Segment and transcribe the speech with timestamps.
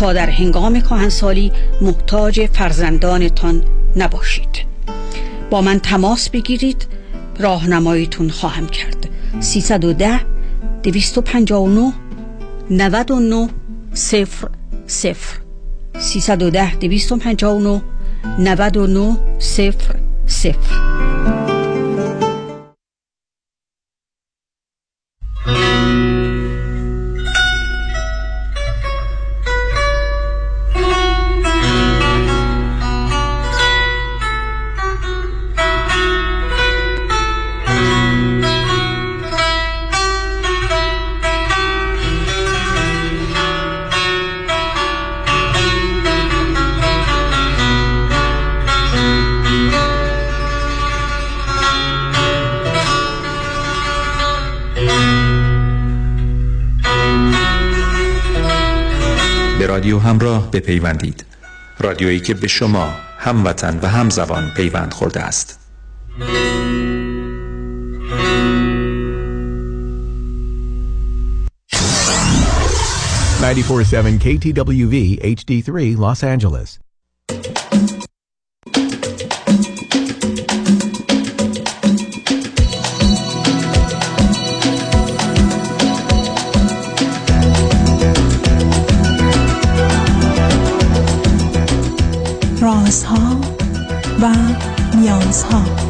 [0.00, 3.62] تا در هنگام کهنسالی محتاج فرزندانتان
[3.96, 4.48] نباشید.
[5.50, 6.86] با من تماس بگیرید.
[7.38, 9.08] راهنماییتون خواهم کرد.
[9.40, 10.20] 310
[10.82, 11.92] 259
[12.70, 13.48] 99
[13.94, 14.28] 0
[14.86, 15.16] 0
[15.98, 17.82] 310 259
[18.38, 19.74] 99 0
[20.26, 20.89] 0
[60.70, 61.24] بپیوندید
[61.78, 65.58] رادیویی که به شما هموطن و همزبان پیوند خورده است.
[74.20, 74.96] KTWV
[75.36, 76.89] HD3 Los Angeles.
[95.30, 95.89] نیازها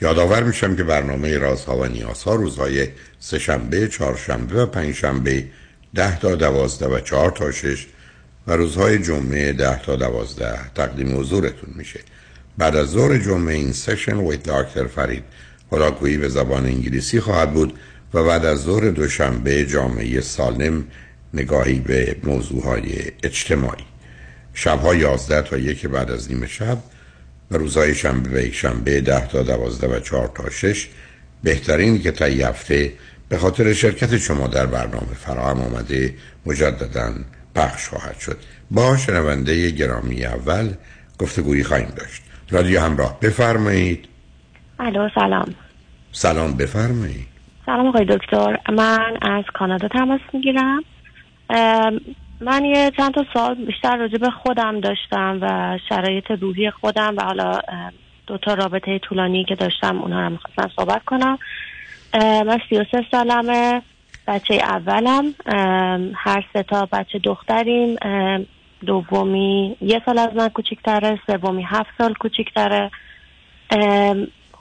[0.00, 2.88] یادآور میشم که برنامه رازها و نیازها روزهای
[3.20, 5.44] سهشنبه، چهارشنبه و پنجشنبه
[5.94, 7.86] ده تا دوازده و چهار تا شش
[8.46, 12.00] و روزهای جمعه ده تا دوازده تقدیم حضورتون میشه.
[12.58, 15.24] بعد از ظهر جمعه این سشن ویت داکتر فرید
[15.70, 17.78] خداگویی به زبان انگلیسی خواهد بود
[18.14, 20.84] و بعد از ظهر دوشنبه جامعه سالم
[21.34, 23.84] نگاهی به موضوعهای اجتماعی.
[24.54, 26.78] شبها یازده تا یک بعد از نیمه شب
[27.50, 30.88] و روزهای شنبه و شنبه ده تا دوازده و چهار تا شش
[31.42, 32.92] بهترین که تا هفته
[33.28, 36.14] به خاطر شرکت شما در برنامه فراهم آمده
[36.46, 37.12] مجددا
[37.54, 38.36] پخش خواهد شد.
[38.70, 40.68] با شنونده گرامی اول
[41.18, 42.22] گفتگویی خواهیم داشت.
[42.50, 44.08] رادیو همراه بفرمایید.
[44.78, 45.54] الو سلام.
[46.12, 47.26] سلام بفرمایید.
[47.66, 48.58] سلام آقای دکتر.
[48.72, 50.82] من از کانادا تماس می‌گیرم.
[52.40, 57.22] من یه چند تا سال بیشتر راجع به خودم داشتم و شرایط روحی خودم و
[57.22, 57.60] حالا
[58.26, 61.38] دو تا رابطه طولانی که داشتم اونها رو می‌خواستم صحبت کنم.
[62.14, 63.82] من 33 سالمه
[64.26, 65.34] بچه اولم.
[66.14, 67.96] هر سه تا بچه دختریم.
[68.86, 72.90] دومی یه سال از من کوچیکتره سومی هفت سال کوچیکتره.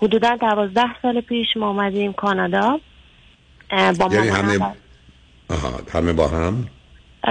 [0.02, 2.80] حدودا دوازده سال پیش ما اومدیم کانادا.
[4.00, 4.74] با یعنی همه...
[5.94, 6.68] همه با هم؟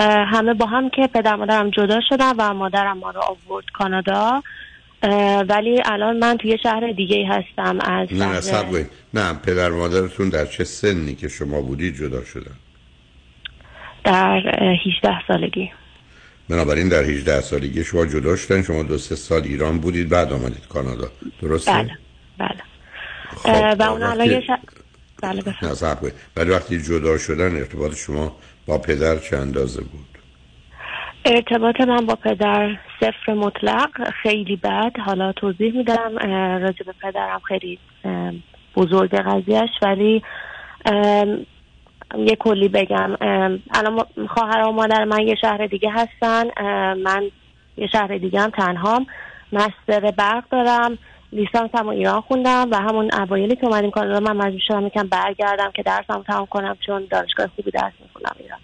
[0.03, 4.43] همه با هم که پدر مادرم جدا شدن و مادرم ما رو آورد کانادا.
[5.49, 8.27] ولی الان من توی شهر دیگه هستم از نه
[8.73, 12.55] نه نه پدر مادرتون در چه سنی که شما بودید جدا شدن؟
[14.05, 14.41] در
[14.87, 15.71] 18 سالگی.
[16.49, 18.63] بنابراین در 18 سالگی شما جدا شدن.
[18.63, 21.09] شما دو سه سال ایران بودید بعد آمدید کانادا.
[21.43, 21.91] درسته؟ بله
[22.39, 22.63] بله.
[23.37, 24.43] خب، و اون الان یه
[25.23, 26.15] بله بفرمایید.
[26.37, 30.19] ولی وقتی جدا شدن ارتباط شما با پدر چه اندازه بود؟
[31.25, 34.93] ارتباط من با پدر صفر مطلق خیلی بد.
[35.07, 36.17] حالا توضیح میدم.
[36.63, 37.79] راجع به پدرم خیلی
[38.77, 40.23] بزرگ قضیهش ولی
[42.19, 43.17] یه کلی بگم.
[43.75, 46.45] الان خواهر و مادر من یه شهر دیگه هستن.
[47.03, 47.23] من
[47.77, 49.07] یه شهر دیگه هم تنهام.
[49.53, 50.99] مستر برق دارم.
[51.33, 55.71] لیسانس هم ایران خوندم و همون اوایلی که اومدیم کانادا من مجبور شدم یکم برگردم
[55.71, 58.61] که درسم تمام کنم چون دانشگاه خوبی درس می‌خونم ایران.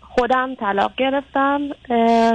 [0.00, 1.60] خودم طلاق گرفتم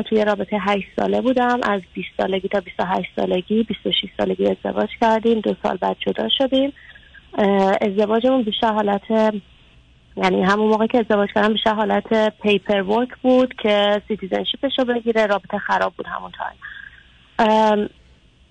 [0.02, 1.60] توی رابطه 8 ساله بودم.
[1.64, 6.74] از 20 سالگی تا 28 سالگی 26 سالگی ازدواج کردیم دو سال بعد جدا شدیم.
[7.82, 9.12] ازدواجمون بیشتر حالت
[10.18, 15.26] یعنی همون موقع که ازدواج کردم بیشتر حالت paperwork بود که citizenship ش رو بگیره
[15.26, 17.90] رابطه خراب بود همون time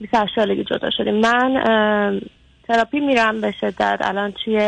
[0.02, 1.14] 28 سالگی جدا شدیم.
[1.14, 2.20] من
[2.68, 3.98] تراپی میرم به شدت.
[4.00, 4.58] الان توی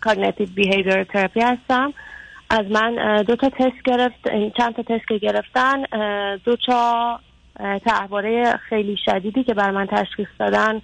[0.00, 1.92] cognitive behavior therapy هستم.
[2.50, 4.28] از من دو تا تست گرفت
[4.58, 5.82] چند تا تست که گرفتن
[6.44, 7.20] دو تا
[7.84, 10.80] طرحواره خیلی شدیدی که بر من تشخیص دادن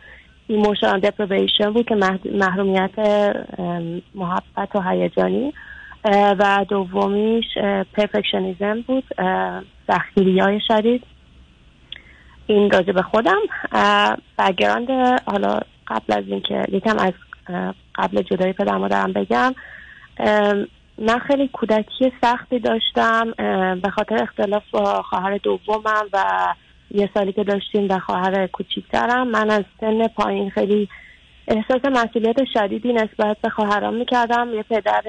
[0.46, 1.94] emotional deprivation بود که
[2.32, 2.98] محرومیت
[4.14, 5.52] محبت و هیجانی.
[6.38, 7.44] و دومیش
[7.92, 9.04] perfectionism بود
[9.86, 11.02] سختگیری های شدید.
[12.46, 13.38] این راجع به خودم.
[14.38, 14.88] background
[15.26, 17.12] حالا قبل از اینکه یکم از
[17.94, 19.54] قبل جدایی پدر مادرم بگم
[20.98, 23.32] من خیلی کودکی سختی داشتم
[23.82, 26.24] به خاطر اختلاف با خواهر دومم و
[26.90, 30.88] یه سالی که داشتیم و خواهر کوچیکترم من از سن پایین خیلی
[31.48, 34.54] احساس مسئولیت شدیدی نسبت به خواهرام می‌کردم.
[34.54, 35.02] یه پدر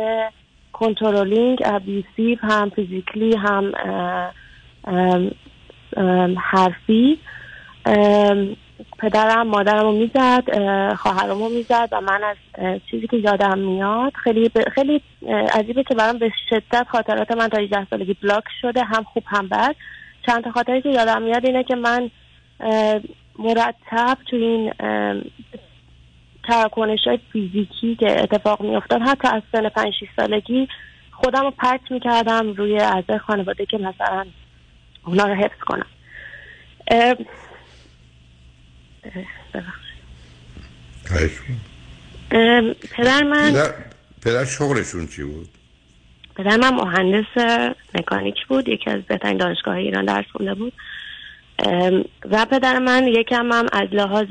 [0.74, 3.72] کنترلینگ ابیوسیو هم فیزیکلی هم
[6.38, 7.20] حرفی.
[9.00, 10.44] پدرم مادرم رو می‌زد
[10.96, 12.38] خواهرم رو می‌زد و من از
[12.92, 15.02] چیزی که یادم میاد خیلی خیلی
[15.54, 19.48] عجیبه که برام به شدت خاطرات من تا 18 سالگی بلاک شده هم خوب هم
[19.48, 19.76] بد.
[20.26, 22.10] چند تا خاطری که یادم میاد اینه که من
[23.40, 24.74] مرتب تو این
[26.48, 30.68] تراکنش های فیزیکی که اتفاق میافتاد حتی از سن 5 سالگی
[31.12, 34.26] خودم رو پرت می‌کردم روی اعضای خانواده که مثلا
[35.08, 35.86] اونا رو حفظ کنم.
[42.92, 43.74] پدر من پدر,
[44.22, 45.50] پدر شغلشون چی بود؟
[46.36, 47.66] پدر من مهندس
[47.96, 50.74] مکانیک بود یکی از بهترین دانشگاه ایران درس خونده بود.
[52.32, 54.28] و پدر من یکم هم از لحاظ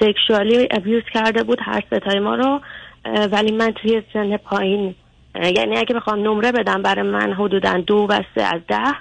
[0.00, 2.60] سکشوالی ابیوز کرده بود هر ستای ما رو
[3.32, 4.94] ولی من توی سن پایین
[5.34, 8.94] یعنی اگه بخوام نمره بدم برای من حدودا دو و سه از ده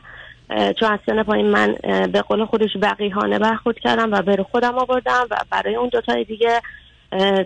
[0.74, 1.75] چون از سن پایین من
[2.12, 6.62] به قول خودش بقیهانه برخورد کردم و بر خودم آوردم و برای اون دوتای دیگه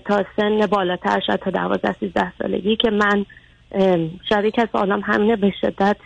[0.06, 3.26] تا سن بالاتر شد تا دوازده سیزده سالگی که من
[4.30, 5.98] شریک از عالم همینه به شدت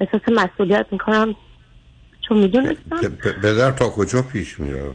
[0.00, 1.34] احساس مسئولیت می‌کنم.
[2.28, 2.96] چون می‌دونستم.
[3.42, 4.94] پدر تا کجا پیش میره؟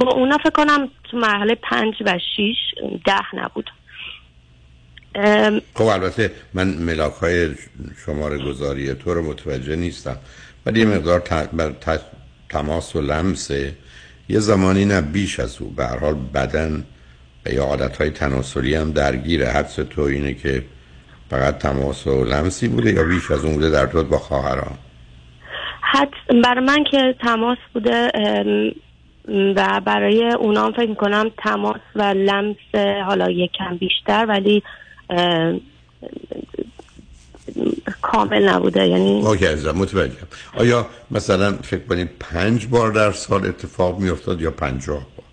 [0.00, 2.56] با اونا فکر کنم تو مرحله پنج و شیش
[3.06, 3.70] ده نبود.
[5.74, 7.54] خب البته من ملاک های
[8.06, 10.16] شماره گذاری تو رو متوجه نیستم.
[10.66, 11.22] ولی یه مقدار
[11.52, 11.72] بر
[12.48, 13.74] تماس و لمسه.
[14.28, 15.70] یه زمانی نه بیش از او.
[15.70, 16.84] به حال بدن
[17.46, 19.46] یا عادت های تناسلی هم درگیره.
[19.48, 20.64] حدس تو اینه که
[21.30, 24.78] فقط تماس و لمسی بوده یا بیش از اون بوده در طور با خواهران؟
[25.80, 28.10] حد برای من که تماس بوده
[29.28, 32.56] و برای اونام فکر می‌کنم تماس و لمس
[33.06, 34.62] حالا یکم بیشتر ولی
[38.02, 40.26] کامل نبوده یعنی اوکی عزیزم متوجهم.
[40.56, 45.26] آیا مثلا فکر کنید پنج بار در سال اتفاق میافتاد یا پنجاه بار؟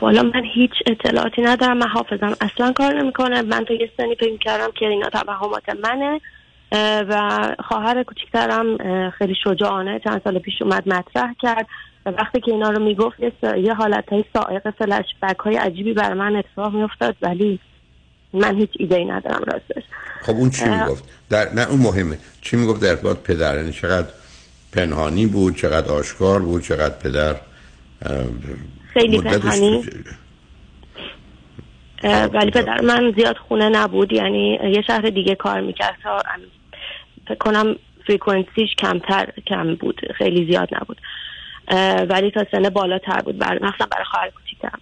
[0.00, 2.36] والا من هیچ اطلاعاتی ندارم من حافظم.
[2.40, 3.42] اصلا کار نمی‌کنه.
[3.42, 6.20] من تا یه سنی فکر کردم که اینا توهمات منه
[7.08, 8.78] و خواهر کوچیکترم
[9.10, 11.66] خیلی شجاعانه چند سال پیش اومد مطرح کرد.
[12.06, 13.16] و وقتی که اینا رو می‌گفت
[13.56, 17.16] یه حالت های سائق فلش بک های عجیبی بر من اتفاق میافتاد.
[17.22, 17.60] ولی
[18.34, 19.82] من هیچ ایده ای ندارم راستش.
[20.22, 22.18] خب اون چی می‌گفت؟ در نه اون مهمه.
[22.40, 24.08] چی می‌گفت در ارتباط پدر؟ یعنی چقدر
[24.72, 27.36] پنهانی بود چقدر آشکار بود چقدر پدر
[28.92, 29.84] خیلی پنهانی.
[32.32, 34.12] ولی پدر من زیاد خونه نبود.
[34.12, 36.22] یعنی یه شهر دیگه کار می‌کرد تا
[37.28, 37.76] فکر کنم
[38.06, 40.00] فریکونسیش کمتر کم بود.
[40.18, 41.00] خیلی زیاد نبود.
[42.10, 43.38] ولی تا سن بالاتر بود.
[43.38, 44.78] بر مثلا برای خواهر کوچیکم.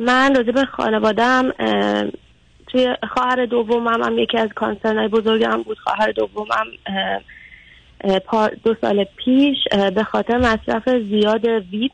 [0.00, 1.52] من راجع به خانوادم
[2.66, 5.78] توی خواهر دومم هم یکی از concern های بزرگم بود.
[5.78, 6.66] خواهر دومم
[8.64, 9.56] دو سال پیش
[9.94, 11.92] به خاطر مصرف زیاد weed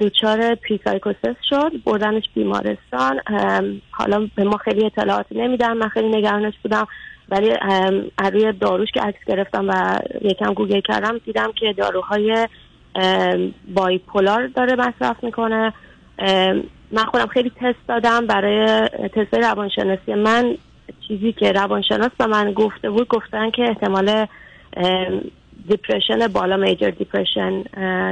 [0.00, 3.20] دوچار psychosis شد بردنش بیمارستان.
[3.90, 6.86] حالا به ما خیلی اطلاعات نمیدن من خیلی نگرانش بودم.
[7.28, 7.54] ولی
[8.32, 12.48] روی داروش که عکس گرفتم و یکم گوگل کردم دیدم که داروهای
[13.74, 15.72] bipolar داره مصرف می‌کنه.
[16.92, 20.56] من خودم خیلی تست دادم برای تست روانشناسی من.
[21.08, 24.26] چیزی که روانشناس به من گفته بود گفتن که احتمال
[25.68, 27.62] depression بالا major depression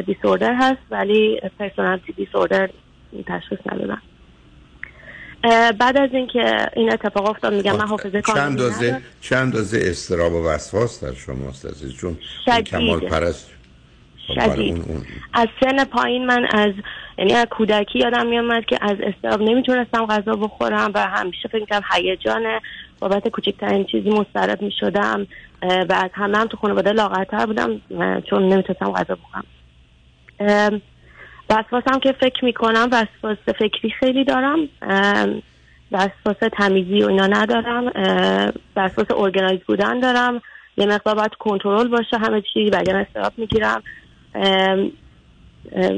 [0.00, 2.70] disorder هست ولی personality disorder
[3.26, 3.98] تشخیص ندادن
[5.72, 10.48] بعد از اینکه این اتفاق افتاد میگم من حافظه چند اندازه چند اندازه اضطراب و
[10.48, 12.18] وسواس در شماست؟ عزیز چون
[12.66, 13.50] کمال پرست
[14.26, 14.84] خب، شدید.
[15.34, 16.72] از سن پایین من از
[17.18, 21.80] یعنی از کودکی یادم میامد که از استراب نمی‌تونستم غذا بخورم و همیشه فکر کنم
[21.92, 22.42] هیجان
[23.00, 25.26] بابت کوچکترین چیزی مضطرب می‌شدم
[25.62, 27.80] و از همه هم تو خانواده لاغرتر بودم
[28.20, 29.44] چون نمی‌تونستم غذا بخورم.
[31.50, 34.68] وسواسم که فکر می‌کنم وسواس فکری خیلی دارم
[35.92, 37.92] وسواس تمیزی و اینا ندارم
[38.76, 40.40] وسواس ارگنایز بودن دارم.
[40.76, 43.82] یه مقدار باید کنترل باشه همه چی وگرنه استراب می‌گیرم.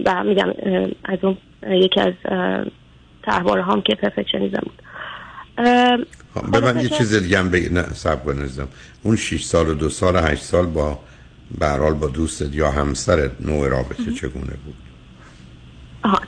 [0.05, 0.49] و میگم
[1.05, 1.37] از اون
[1.71, 2.15] یکی از
[3.23, 4.83] تحواره هم که پرفکشنیزم بود.
[6.35, 7.69] خب، به من یه چیز دیگه هم بگی.
[7.69, 8.19] نه سب
[9.03, 10.99] اون 6 سال و دو سال و 8 سال با
[11.59, 14.75] برحال با دوستت یا همسر نوع رابطه چگونه بود؟
[16.05, 16.21] آها.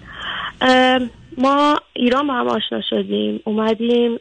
[1.39, 4.19] ما ایران با هم آشنا شدیم اومدیم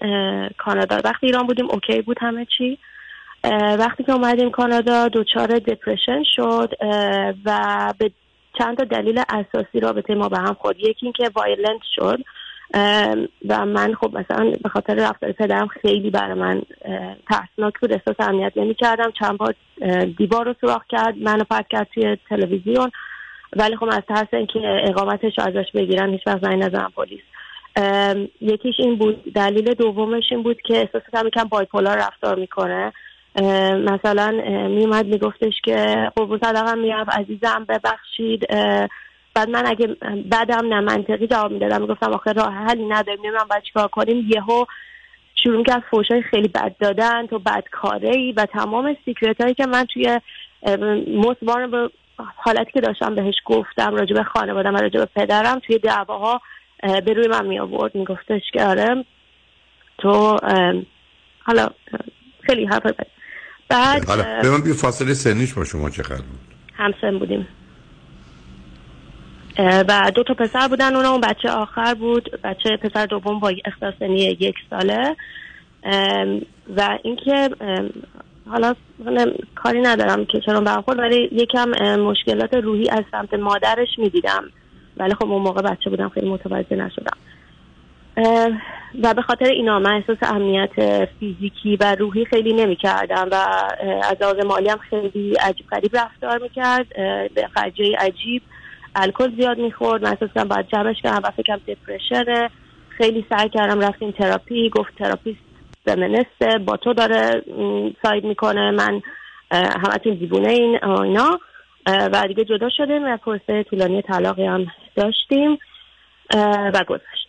[0.57, 1.01] کانادا.
[1.03, 2.77] وقتی ایران بودیم okay بود همه چی.
[3.79, 6.73] وقتی که اومدیم کانادا دوچار depression شد
[7.45, 8.11] و به
[8.59, 10.79] چند تا دلیل اساسی رابطه ما به هم خورد.
[10.79, 12.19] یکی اینکه violent شد
[13.49, 16.61] و من خب مثلا به خاطر رفتار پدرم خیلی برای من
[17.29, 19.55] ترسناک بود احساس امنیت نمی کردم چند بار
[20.17, 22.91] دیوار رو سوراخ کرد منو پرت کرد توی تلویزیون.
[23.55, 27.21] ولی خب از ترس اینکه اقامتش ازش بگیرن هیچ وقت زنگ نزنم پلیس.
[28.41, 29.33] یکیش این بود.
[29.33, 32.93] دلیل دومش این بود که احساس کردم یکم بایپولار رفتار می‌کنه.
[33.85, 34.31] مثلا
[34.67, 38.47] میومد میگفتش که قربون صدقم میرم عزیزم ببخشید.
[39.33, 39.87] بعد من اگه
[40.25, 41.81] بعدم نه منطقی جواب می‌دادم.
[41.81, 43.19] می‌گفتم آخه راه حلی نداریم.
[43.19, 44.29] نمی‌دونم باید چیکار کنیم.
[44.35, 44.65] یهو
[45.43, 47.27] شروع کرد فوشای خیلی بد دادن.
[47.27, 50.19] تو بدکاره ای و تمام سیکرت هایی که من توی
[51.17, 51.89] مصبان به
[52.35, 56.41] حالتی که داشتم بهش گفتم راجع به خانوادم و راجع به پدرم توی دعواها
[56.81, 59.05] به روی من می آورد میگفتش که آره
[59.97, 60.37] تو
[61.43, 61.67] حالا
[62.41, 62.85] خیلی حرف
[63.69, 66.39] بعد حالا به من بی فاصله سنیش با شما چقدر بود؟
[66.73, 67.47] همسن بودیم.
[69.59, 72.41] و دو تا پسر بودن اونا اون بچه آخر بود.
[72.43, 75.15] بچه پسر دوم با اختلاف سنی یک ساله.
[76.77, 77.49] و اینکه
[78.49, 78.75] حالا
[79.55, 84.43] کاری ندارم که چرا برخورد ولی یکم مشکلات روحی از سمت مادرش می‌دیدم.
[84.97, 87.17] ولی خب اون موقع بچه بودم خیلی متوجه نشدم.
[89.03, 93.35] و به خاطر اینا من احساس امنیت فیزیکی و روحی خیلی نمی کردم و
[94.03, 96.89] از لحاظ مالی هم خیلی عجیب غریب رفتار می‌کرد.
[97.33, 98.41] ولخرجی عجیب
[98.95, 100.03] الکل زیاد می‌خورد.
[100.03, 102.49] من احساس باید جمعش کنم و فکرم depression ه
[102.89, 104.69] خیلی سعی کردم رفتیم تراپی.
[104.69, 105.39] گفت therapist
[105.85, 107.43] feminist ه با تو داره
[108.03, 108.71] ساید می‌کنه.
[108.71, 109.01] من
[109.51, 111.39] همتون دیوونه این اینا.
[111.87, 115.57] و دیگه جدا شدیم و پرسه طولانی طلاقی هم داشتیم.
[116.73, 117.28] و گذشت.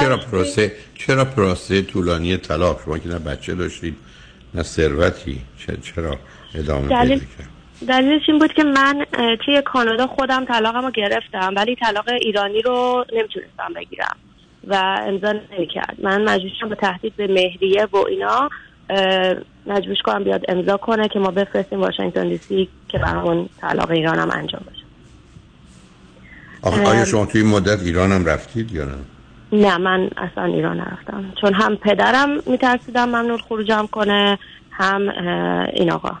[0.00, 3.96] چرا پروسه چرا پروسه طولانی طلاق؟ شما که نه بچه داشتید
[4.54, 5.40] نه ثروتی.
[5.82, 6.18] چرا
[6.54, 7.20] ادامه دلیل...
[7.88, 9.06] دلیلش این بود که من
[9.44, 14.16] توی کانادا خودم طلاقم رو گرفتم ولی طلاق ایرانی رو نمی‌تونستم بگیرم
[14.66, 14.74] و
[15.06, 15.96] امضا نمی‌کرد.
[16.02, 18.50] من مجبور شدم به تهدید به مهریه و اینا
[19.66, 24.18] مجبور کنم بیاد امضا کنه که ما بفرستیم واشنگتن دی سی که برامون طلاق ایران
[24.18, 24.82] هم انجام بشه.
[26.62, 28.94] آیا شما توی مدت ایران هم رفتید یا نه؟
[29.52, 31.32] نه من اصلا ایران نرفتم.
[31.40, 34.38] چون هم پدرم میترسیدم ممنون خروجم کنه
[34.70, 35.08] هم
[35.72, 36.16] این آقا.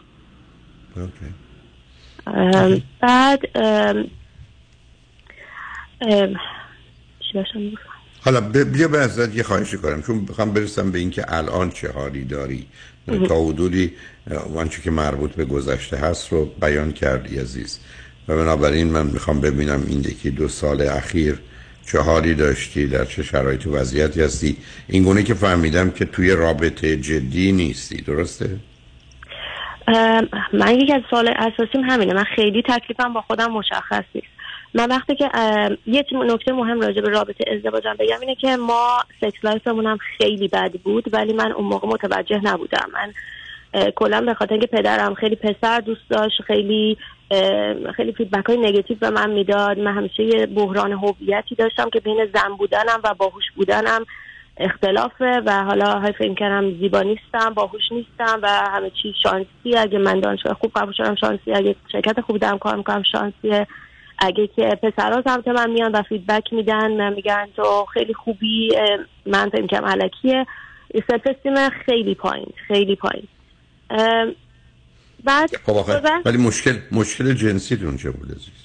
[3.00, 3.40] بعد
[7.32, 7.76] چی
[8.24, 10.02] حالا بیا به ازت یه خواهشی کنم.
[10.02, 12.66] چون بخوام برسم به اینکه الان چه حالی داری.
[13.28, 13.92] تا حدودی
[14.50, 17.78] وانچه که مربوط به گذشته هست رو بیان کردی عزیز.
[18.28, 21.40] و بنابراین من می‌خوام ببینم این یکی دو سال اخیر
[21.86, 24.56] چه حالی داشتی در چه شرایط و وضعیتی هستی؟
[24.88, 28.56] این گونه که فهمیدم که توی رابطه جدی نیستی درسته؟
[30.52, 32.14] من یکی از سال اساسیم همینه.
[32.14, 34.26] من خیلی تکلیفم با خودم مشخص نیست.
[34.74, 35.30] من وقتی که
[35.86, 39.98] یه نکته مهم راجع به رابطه ازدواجم بگم اینه که ما sex life مون هم
[40.18, 42.86] خیلی بد بود ولی من اون موقع متوجه نبودم.
[42.92, 43.12] من
[43.96, 46.98] کلا به خاطر اینکه پدرم خیلی پسر دوست داشت خیلی
[47.96, 49.78] خیلی feedback های نگاتیو به من می‌داد.
[49.78, 54.04] من همیشه یه بحران هویتی داشتم که بین زن بودنم و باهوش بودنم
[54.56, 59.76] اختلافه و حالا های فکر کردم زیبا نیستم باهوش نیستم و همه چی شانسی.
[59.78, 63.66] اگه من دانشگاه خوب قبول شدم شانسی اگه شرکت خوب دارم کار می‌کنم شانسیه.
[64.18, 68.70] اگه که پسرها سمت من میان و feedback میدن میگن تو خیلی خوبی
[69.26, 70.46] من فکر کردم الکیه.
[71.10, 73.28] self خیلی پایین خیلی پایین.
[75.24, 78.62] بعد خب ولی مشکل مشکل جنسیتون چه بود عزیز.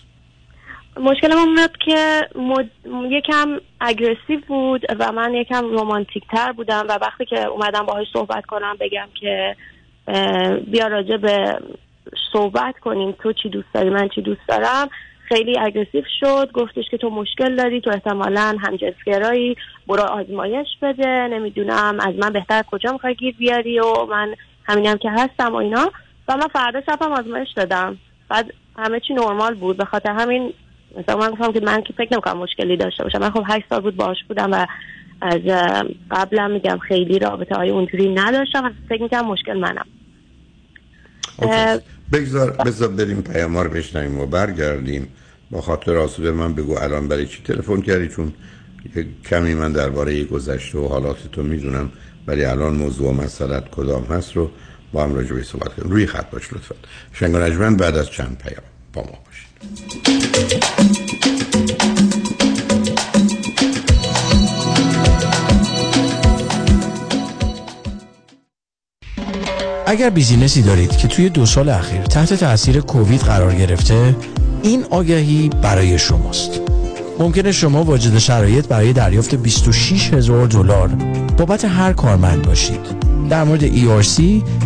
[1.00, 2.70] مشکل من بود که مد...
[3.12, 8.46] یکم aggressive بود و من یکم romantic تر بودم و وقتی که اومدم باهاش صحبت
[8.46, 9.56] کنم بگم که
[10.72, 11.60] بیا راجع به
[12.34, 14.90] صحبت کنیم تو چی دوست داری من چی دوست دارم.
[15.28, 19.56] خیلی اگرسیو شد گفتش که تو مشکل داری تو احتمالا همجنسگرایی
[19.88, 24.36] برو آزمایش بده نمی‌دونم از من بهتر کجا می‌خوای گیر بیاری و من
[24.66, 25.92] همینم که هستم و اینا.
[26.28, 27.98] و من فردا شبم آزمایش دادم.
[28.30, 29.78] بعد همه چی نرمال بود.
[29.78, 30.54] به خاطر همین
[30.98, 33.20] مثلا من گفتم که من که فکر نمی‌کنم مشکلی داشته باشم.
[33.20, 34.66] من خب هشت سال بود باش بودم و
[35.22, 35.42] از
[36.12, 39.86] قبلا میگم خیلی رابطه های اونجوری نداشتم فکر می‌کنم مشکل منم.
[42.14, 45.08] بگذار بذار بریم پیام رو بشنیم و برگردیم.
[45.52, 48.34] با خاطر آسوده من بگو الان برای چی تلفن کردی؟ چون
[49.30, 51.92] کمی من درباره گذشته و حالات تو می‌دونم
[52.28, 54.52] ولی الان موضوع و مسئلت کدام هست رو
[54.94, 55.92] با هم راجع صحبت کنیم.
[55.92, 56.76] روی خط باش لطفا.
[57.14, 58.64] شنگ بعد از چند پیام
[58.94, 59.48] با ما باشید.
[69.86, 74.16] اگر business ی دارید که توی دو سال اخیر تحت تاثیر کووید قرار گرفته
[74.64, 76.77] این آگهی برای شماست.
[77.20, 80.88] ممکنه شما واجد شرایط برای دریافت 26 هزار دلار
[81.38, 82.80] بابت هر کارمند باشید.
[83.30, 84.22] در مورد ERC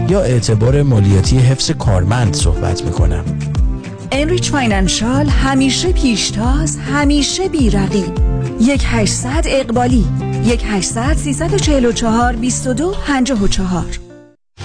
[0.10, 3.25] یا اعتبار مالیاتی حفظ کارمند صحبت می‌کنم.
[4.12, 8.06] انریچ فاینانشال همیشه پیشتاز همیشه بی‌رقیب
[8.62, 10.05] یک هشتصد اقبالی
[10.46, 12.96] یک هشتصد سیصد و چهار بیست و دو
[13.41, 14.00] و چهار.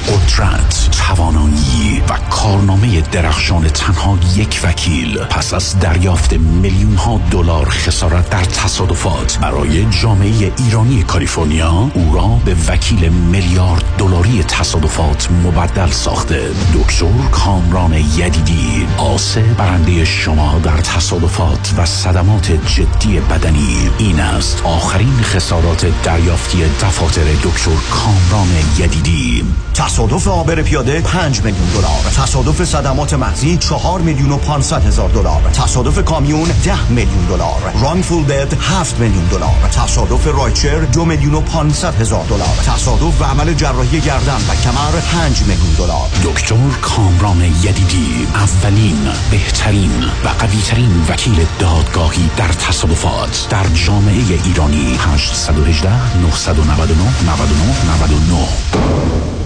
[0.08, 8.30] قدرت توانایی و کارنامه درخشان تنها یک وکیل پس از دریافت میلیون ها دلار خسارت
[8.30, 16.50] در تصادفات برای جامعه ایرانی کالیفرنیا او را به وکیل میلیارد دلاری تصادفات مبدل ساخته.
[16.74, 23.90] دکتر کامران یدیدی آسه برنده شما در تصادفات و صدمات جدی بدنی.
[23.98, 29.44] این است آخرین خسارات دریافتی دفاتر دکتر کامران یدیدی.
[29.74, 31.95] تصادف آبر پیاده 5 میلیون دلار.
[32.22, 35.42] تصادف صدمات مغزی 4 میلیون و 500 هزار دلار.
[35.52, 37.72] تصادف کامیون 10 میلیون دلار.
[37.82, 39.68] رانفول دد 7 میلیون دلار.
[39.72, 42.56] تصادف رایچر 2 میلیون و 500 هزار دلار.
[42.66, 46.08] تصادف و عمل جراحی گردن و کمر 5 میلیون دلار.
[46.24, 54.98] دکتر کامران یدیدی اولین بهترین و قویترین وکیل دادگاهی در تصادفات در جامعه ایرانی.
[55.00, 57.66] 818 999 99
[58.04, 59.45] 99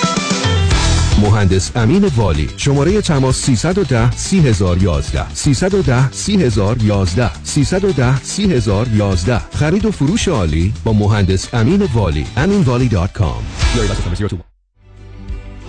[1.21, 2.49] مهندس امین والی.
[2.57, 11.89] شماره تماس 310 3011 310 3011 310 3011 خرید و فروش عالی با مهندس امین
[11.93, 12.25] والی.
[12.37, 13.43] aminvali.com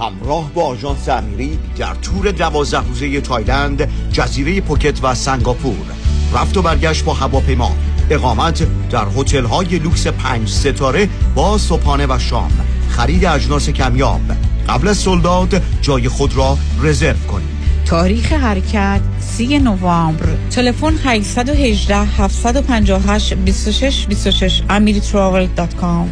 [0.01, 5.87] همراه با آژانس امیری در تور دوازده روزه تایلند جزیره پوکت و سنگاپور.
[6.35, 7.73] رفت و برگشت با هواپیما.
[8.11, 12.53] اقامت در هتل های لوکس پنج ستاره با صبحانه و شام.
[12.89, 14.21] خرید اجناس کمیاب.
[14.69, 20.27] قبل از sold out جای خود را رزرو کنید تاریخ حرکت 3 نوامبر.
[20.51, 26.09] تلفن 818 758 26 26 amiritravel.com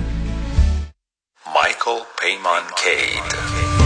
[1.55, 3.80] مایکل پیمان کید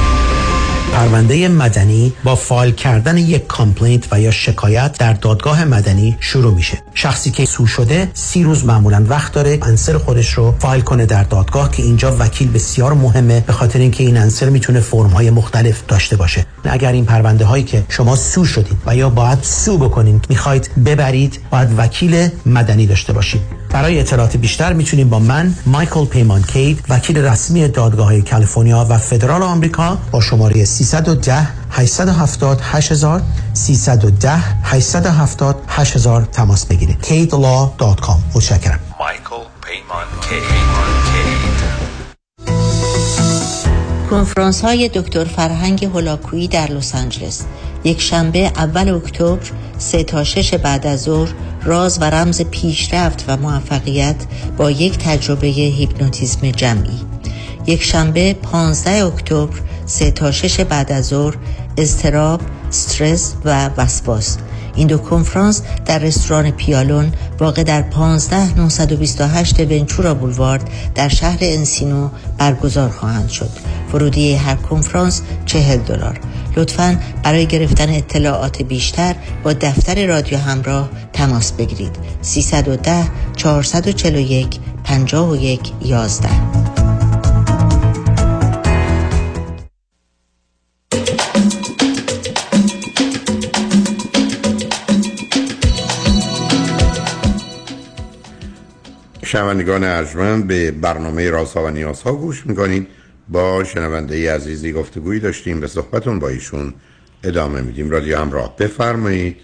[0.95, 6.79] پرونده مدنی با فایل کردن یک complaint و یا شکایت در دادگاه مدنی شروع میشه.
[6.95, 11.23] شخصی که sue شده سی روز معمولا وقت داره answer خودش رو فایل کنه در
[11.23, 15.83] دادگاه که اینجا وکیل بسیار مهمه به خاطر اینکه این answer می‌تونه فرم های مختلف
[15.89, 16.47] داشته باشه.
[16.65, 21.41] اگر این پرونده هایی که شما سو شدید و یا باید سو بکنید می‌خواید ببرید
[21.51, 27.19] باید وکیل مدنی داشته باشید برای اطلاعات بیشتر می‌تونید با من مایکل پیمان کید وکیل
[27.19, 34.31] رسمی دادگاه کالیفرنیا و فدرال آمریکا با شماره 310 870 8000 310
[34.63, 37.03] 870 8000 تماس بگیرید.
[37.03, 38.81] kidlaw.com متشکرم.
[39.01, 41.44] مایکل پیمان کید
[44.15, 47.43] کنفرانس های دکتر فرهنگ هولاکویی در لس آنجلس.
[47.85, 51.29] یک شنبه اول اکتبر سه تا شش بعد از ظهر
[51.65, 54.17] راز و رمز پیشرفت و موفقیت
[54.57, 57.01] با یک تجربه هیپنوتیزم جمعی.
[57.67, 61.37] یک شنبه 15 اکتبر سه تا شش بعد از ظهر
[61.77, 64.39] اضطراب استرس و وسواس.
[64.77, 72.09] این دو کنفرانس در رستوران پیالون واقع در 15 928 ونچورا بولوارد در شهر انسینو
[72.39, 73.51] برگزار خواهند شد.
[73.93, 76.21] ورودی هر کنفرانس 40 دلار.
[76.57, 81.97] لطفا برای گرفتن اطلاعات بیشتر با دفتر رادیو همراه تماس بگیرید.
[82.23, 83.05] 310
[83.37, 86.74] 441 51 11
[99.35, 102.87] شنوندگان ارجمند به برنامه رازها و نیازها گوش می‌کنید.
[103.29, 106.75] با شنونده عزیزی گفتگویی داشتیم به صحبتون با ایشون
[107.25, 107.91] ادامه میدیم.
[107.91, 109.37] رادیو همراه بفرمایید.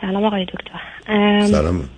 [0.00, 0.80] سلام آقای دکتر.
[1.46, 1.88] سلام.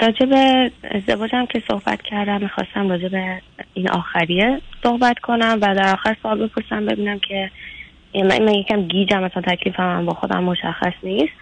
[0.00, 3.42] راجع به ازدواجم که صحبت کردم می‌خواستم راجع به
[3.74, 7.50] این آخریه صحبت کنم و در آخر سوال بپرسم ببینم که
[8.14, 11.32] من, من یکم گیجم مثلا تکلیفم هم با خودم مشخص نیست.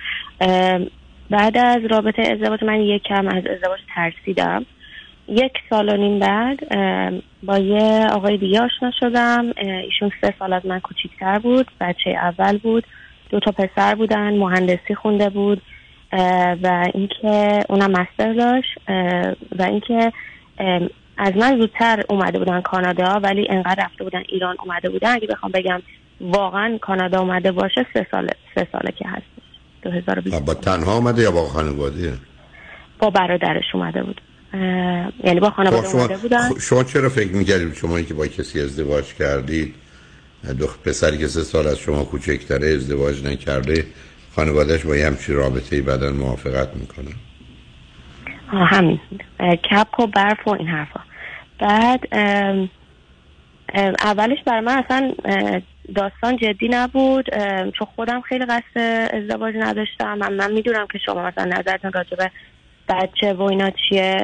[1.35, 4.67] بعد از رابطه ازدواج من یکم از ازدواج ترسیدم.
[5.29, 6.69] یک سال و نیم بعد
[7.43, 9.53] با یه آقای دیگه آشنا شدم.
[9.57, 12.87] ایشون سه سال از من کوچیکتر بود بچه اول بود.
[13.31, 15.63] دو تا پسر بودن مهندسی خونده بود.
[16.63, 18.79] و اینکه اونم مستر داشت.
[19.59, 20.13] و اینکه
[21.19, 25.15] از من زودتر اومده بودن کانادا ولی انقدر رفته بودن ایران اومده بودن.
[25.15, 25.83] اگه بخوام بگم
[26.21, 29.34] واقعا کانادا اومده باشه سه ساله سه ساله که هست.
[29.85, 32.19] 2020 با تنها اومده یا با خانواده؟
[32.99, 34.21] با برادرش اومده بود.
[35.25, 36.49] یعنی با خانواده شما اومده بودن.
[36.61, 39.75] شما چرا فکر می‌کردید شما که با کسی ازدواج کردید؟
[40.59, 43.87] دو پسری که سه سال از شما کوچکتره ازدواج نکرده
[44.37, 47.11] خانوادهش با یه همچی رابطه بعدا موافقت می‌کنه؟
[48.53, 49.01] آه، همین.
[49.71, 51.01] کپ و برف و این حرفا.
[51.59, 52.01] بعد
[54.05, 55.13] اولش برای من اصلا
[55.95, 57.31] داستان جدی نبود
[57.79, 58.81] چون خودم خیلی قصد
[59.15, 60.19] ازدواج نداشتم.
[60.19, 62.31] من, من می‌دونم که شما مثلا نظرتون راجع به
[62.89, 64.17] بچه و اینا چیه.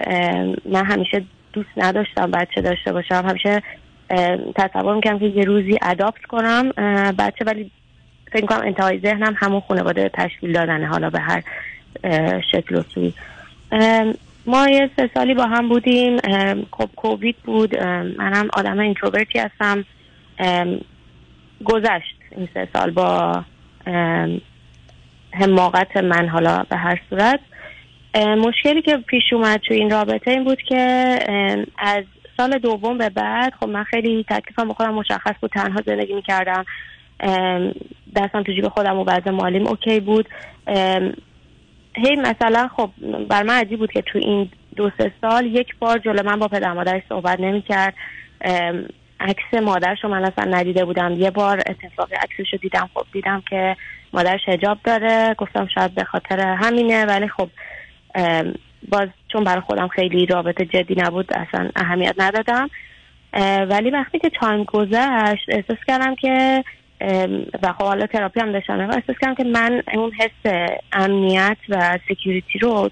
[0.64, 3.25] من همیشه دوست نداشتم بچه داشته باشم.
[3.29, 3.62] همیشه
[4.57, 6.68] تصور می‌کنم که یه روزی اداپت کنم
[7.18, 7.70] بچه ولی
[8.33, 11.42] فکر کنم انتهای ذهنم همون خانواده تشکیل دادنه حالا به هر
[12.53, 13.12] شکل و سوی.
[14.46, 16.16] ما یه سه سالی با هم بودیم.
[16.70, 17.83] خب کووید بود.
[18.18, 19.85] منم آدم introvert ی هستم.
[21.64, 23.44] گذشت این سه سال با
[25.33, 27.40] حماقت من حالا به هر صورت.
[28.16, 31.18] مشکلی که پیش اومد تو این رابطه این بود که
[31.79, 32.05] از
[32.37, 36.64] سال دوم به بعد خب من خیلی تکلیفم با خودم مشخص بود تنها زندگی می‌کردم.
[38.16, 40.29] دستم تو جیب خودم و وضع مالیم okay بود.
[41.96, 42.90] هی مثلا خب
[43.29, 46.49] بر من عجیب بود که تو این دو سه سال یک بار جلو من با
[46.49, 47.94] پدر مادرش صحبت نمی‌کرد.
[49.20, 51.12] عکس مادرش رو من اصلا ندیده بودم.
[51.12, 53.76] یه بار اتفاقی عکسش رو دیدم خب دیدم که
[54.12, 55.35] مادرش حجاب داره.
[55.38, 57.48] گفتم شاید به خاطر همینه ولی خب
[58.88, 62.70] باز چون برای خودم خیلی رابطه جدی نبود اصلا اهمیت ندادم.
[63.68, 66.64] ولی وقتی که time گذشت احساس کردم که
[67.62, 72.59] و خب حالا تراپی هم داشتم احساس کردم که من اون حس امنیت و security
[72.59, 72.88] رو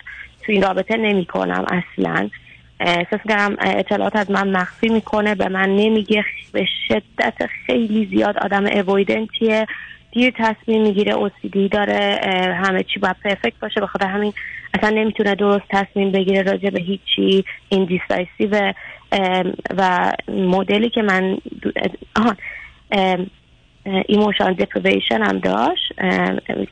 [0.46, 2.28] تو این رابطه نمی کنم اصلا.
[2.80, 6.24] احساس کردم اطلاعات از من مخفی می‌کنه به من نمیگه.
[6.52, 9.66] به شدت خیلی زیاد آدم avoidant یه
[10.12, 12.20] دیر تصمیم می‌گیره OCD داره
[12.64, 13.80] همه چی باید perfect باشه.
[13.80, 14.32] بخاطر همین
[14.74, 17.44] اصلا نمی‌تونه درست تصمیم بگیره راجع به هیچی.
[17.68, 18.72] indecisive
[19.76, 21.38] و مدلی که من
[22.16, 22.36] آها
[24.06, 25.92] emotional deprivation هم داشت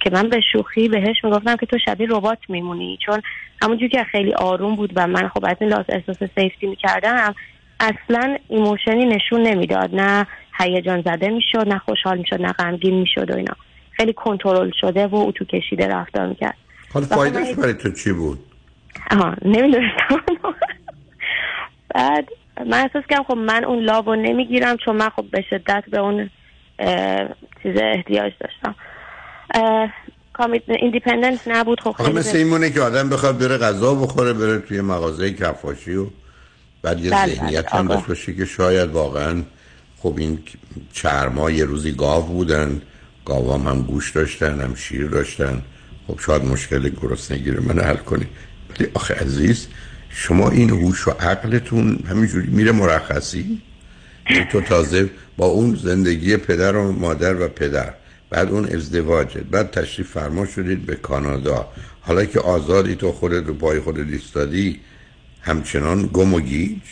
[0.01, 2.99] که من به شوخی بهش می‌گفتم که تو شبیه ربات میمونی.
[3.07, 3.23] چون
[3.63, 7.35] همونجور که خیلی آروم بود و من خب از این لحاظ احساس safety می‌کردم
[7.81, 9.95] اصلا emotion ی نشون نمی‌داد.
[9.95, 10.27] نه
[10.59, 13.55] هیجان زده می‌شد نه خوشحال می‌شد نه غمگین می‌شد و اینا.
[13.93, 16.57] خیلی کنترل شده و اتو کشیده رفتار می‌کرد.
[16.95, 18.39] حالا فایدهش برای تو چی بود؟
[19.11, 20.23] آها نمی‌دونستم.
[21.95, 22.29] بعد
[22.67, 25.99] من احساس کردم خب من اون love و نمی‌گیرم چون من خب به شدت به
[25.99, 26.31] اون
[27.63, 28.75] چیز احتیاج داشتم.
[30.69, 31.81] ایندیپندنت نبود.
[31.81, 35.97] خب خیلی مثل این مونه که آدم بخواد بره غذا بخوره بره توی مغازه کفاشی
[35.97, 36.07] و
[36.83, 37.95] بعد یه بله، ذهنیت بله، هم آقا.
[37.95, 39.43] داشت باشه که شاید واقعا
[39.99, 40.39] خب این
[40.93, 42.83] چرما یه روزی گاو بودن.
[43.25, 45.63] گاوام هم گوش داشتن هم شیر داشتن.
[46.09, 48.27] خب شاید مشکل گرسنگی رو من حل کنی.
[48.71, 49.69] ولی آخه عزیز
[50.09, 53.63] شما این هوش و عقلتون همینجوری میره مرخصی؟
[54.53, 57.95] تو تازه با اون زندگی پدر و مادر و پدر.
[58.31, 61.69] بعد اون ازدواجت بعد تشریف فرما شدید به کانادا.
[62.01, 64.81] حالا که آزادی تو خودت رو پای خودت ایستادی
[65.43, 66.83] همچنان گم و گیج؟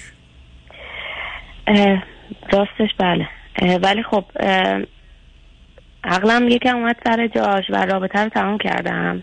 [2.52, 3.28] راستش بله.
[3.78, 4.24] ولی خب
[6.04, 9.22] عقلم یکم اومد سر جاش و رابطه رو تمام کردم.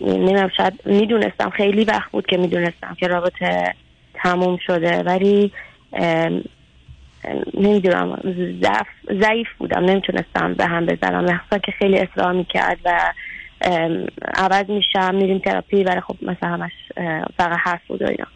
[0.00, 3.74] نمی‌دونم شاید می‌دونستم خیلی وقت بود که می‌دونستم که رابطه
[4.14, 5.52] تموم شده ولی
[7.54, 8.18] نمی‌دونم
[8.62, 8.86] ضعف
[9.22, 11.24] ضعیف بودم نمی‌تونستم به هم بزنم.
[11.24, 13.12] مخصوصا که خیلی اصرار می‌کرد و
[14.34, 16.72] عوض میشم میریم تراپی ولی خب مثلا همش
[17.36, 18.26] فقط حرف بود و اینا.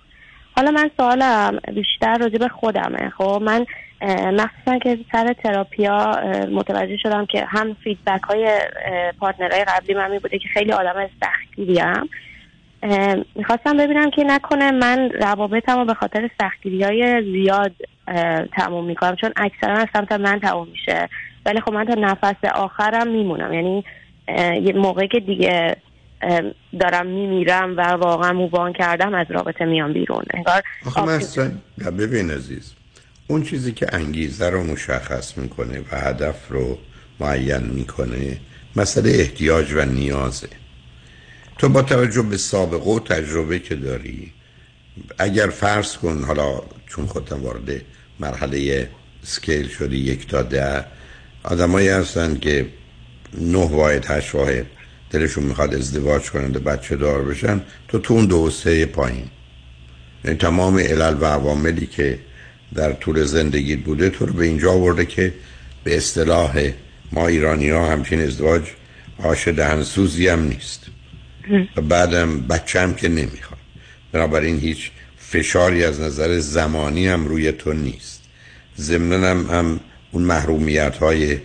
[0.57, 3.11] حالا من سوالم بیشتر راجع به خودمه.
[3.19, 3.67] خب من
[4.33, 8.59] مخصوصا که سر تراپیا متوجه شدم که هم feedback های
[9.21, 12.09] partner های قبلی من می بوده که خیلی آدم سختگیریم.
[13.35, 17.73] می‌خواستم ببینم که نکنه من روابطم رو به خاطر سختگیری های زیاد
[18.57, 19.16] تموم می‌کنم.
[19.16, 21.09] چون اکثرا از سمت من تموم میشه.
[21.47, 23.53] ولی خب من تا نفس آخرم میمونم.
[23.53, 23.85] یعنی
[24.66, 25.77] یه موقعی که دیگه
[26.81, 30.25] دارم میمیرم و واقعا موبان کردم از رابطه میام بیرون.
[30.35, 30.62] انگار
[31.09, 31.51] اصلا
[31.99, 32.75] ببین عزیز.
[33.27, 36.79] اون چیزی که انگیزه رو مشخص می‌کنه و هدف رو
[37.21, 38.37] معین می‌کنه
[38.77, 40.49] مسئله احتیاج و نیازه.
[41.61, 44.33] تو با توجه به سابقه و تجربه که داری
[45.18, 47.83] اگر فرض کن حالا چون خودم وارد
[48.20, 48.88] مرحله
[49.23, 50.85] سکیل شدی یک تا ده
[51.42, 52.66] آدمایی هستن که
[53.40, 54.66] نه واحد هشت واحد
[55.11, 59.25] دلشون می‌خواد ازدواج کنند و بچه دار بشن تو تو اون دو سه پایین.
[60.25, 62.18] یعنی تمام علل و عواملی که
[62.75, 65.35] در طول زندگی بوده تو رو به اینجا آورده که
[65.85, 66.70] به اصطلاح
[67.12, 68.62] ما ایرانی ها همچین ازدواج
[69.18, 70.89] آش دهنسوزی هم نیست.
[71.88, 73.61] بعدم بچه هم که نمی‌خواد.
[74.12, 78.22] بنابراین هیچ فشاری از نظر زمانی هم روی تو نیست.
[78.79, 79.81] ضمن هم, هم
[80.12, 81.38] اون محرومیت های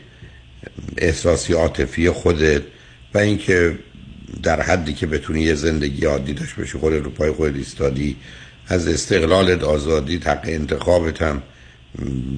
[0.97, 2.61] احساسی عاطفی خودت
[3.13, 3.79] و اینکه
[4.43, 8.15] در حدی که بتونی یه زندگی عادی داشت باشی خودت رو پای خودت ایستادی
[8.67, 11.41] از استقلالت آزادی حق انتخابت هم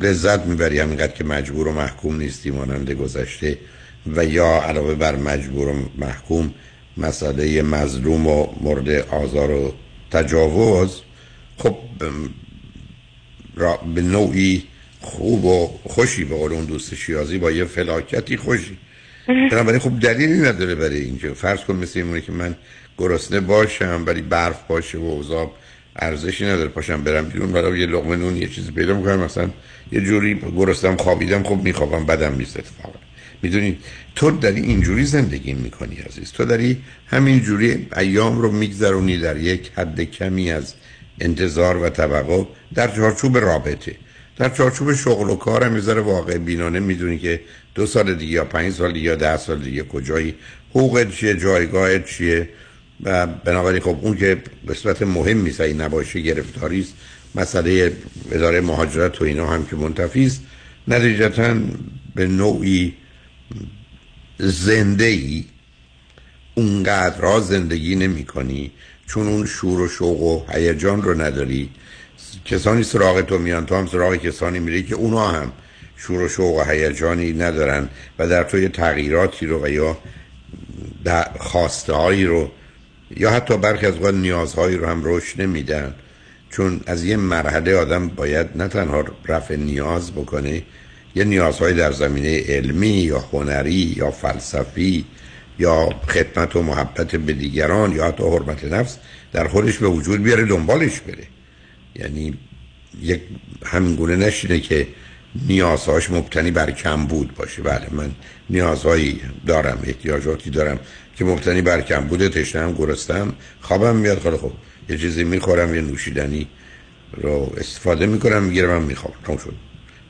[0.01, 0.79] لذت می‌بری.
[0.79, 3.57] همینقدر که مجبور و محکوم نیستی مانند گذشته
[4.15, 6.53] و یا علاوه بر مجبور و محکوم
[6.97, 9.73] مسئله مظلوم و مورد آزار و
[10.11, 11.01] تجاوز
[11.57, 11.75] خب
[13.55, 14.63] را به نوعی
[15.01, 18.77] خوب و خوشی به قول اون دوست شیازی با یه فلاکتی خوشی.
[19.27, 22.55] بنابراین خب دلیلی نداره برای اینجا فرض کن مثل این که من
[22.97, 25.51] گرسنه باشم ولی برف باشه و اوضاع
[25.95, 26.67] ارزشی نداره.
[26.67, 29.49] پاشم برم بیرون برای یه لقمه نون یه چیزی پیدا می‌کنم مثلا
[29.91, 32.99] یه جوری گرسنم خوابیدم خب میخوابم بدم نیست اتفاقا.
[33.41, 33.77] می‌دونی؟
[34.17, 36.31] تو داری اینجوری زندگی می‌کنی عزیز.
[36.31, 40.73] تو داری همین جوری ایام رو میگذرونی در یک حد کمی از
[41.21, 43.95] انتظار و توقع در چارچوب رابطه.
[44.37, 47.41] در چارچوب شغل و کار هم می‌ذاره واقع بینانه می‌دونی که
[47.75, 50.35] دو سال دیگه یا پنج سال دیگه یا ده سال دیگه کجایی
[50.69, 52.49] حقوقت چیه جایگاهت چیه
[53.03, 54.37] و بنابراین خب اون که
[54.69, 56.93] قسمت مهمی سعی نباشه گرفتاری است.
[57.35, 57.91] مسئله
[58.31, 60.41] اداره مهاجرت و اینا هم که منتفی است.
[60.87, 61.55] نتیجتا
[62.15, 62.93] به نوعی
[64.39, 65.45] زنده ای
[66.55, 68.71] اونقدرها زندگی نمی کنی.
[69.07, 71.69] چون اون شور و شوق و هیجان رو نداری.
[72.45, 75.51] کسانی سراغ تو میان تو هم سراغ کسانی میری که اونا هم
[75.97, 79.97] شور و شوق و هیجانی ندارن و در تو یه تغییراتی رو و یا
[81.39, 82.51] خواسته هایی رو
[83.17, 85.95] یا حتی برخی از اوقات نیازهایی رو هم رشد نمیدن.
[86.49, 90.63] چون از یه مرحله آدم باید نه تنها رفع نیاز بکنه
[91.17, 95.05] یه نیازهایی در زمینه علمی یا هنری یا فلسفی
[95.59, 98.97] یا خدمت و محبت به دیگران یا حتی حرمت نفس
[99.33, 101.27] در خودش به وجود بیاره دنبالش بره.
[101.95, 102.37] یعنی
[103.01, 103.21] یک
[103.65, 104.87] همینگونه نشینه که
[105.47, 107.61] نیازهاش مبتنی بر کم بود باشه.
[107.61, 108.11] بله من
[108.49, 110.79] نیازهایی دارم احتیاجاتی دارم
[111.15, 112.29] که مبتنی بر کم بوده.
[112.29, 114.19] تشنم گرستم خوابم میاد.
[114.19, 114.51] خیلی خب
[114.89, 116.47] یه چیزی می‌خورم یه نوشیدنی
[117.13, 119.53] رو استفاده می‌کنم می‌گیرم هم می‌خوام شد.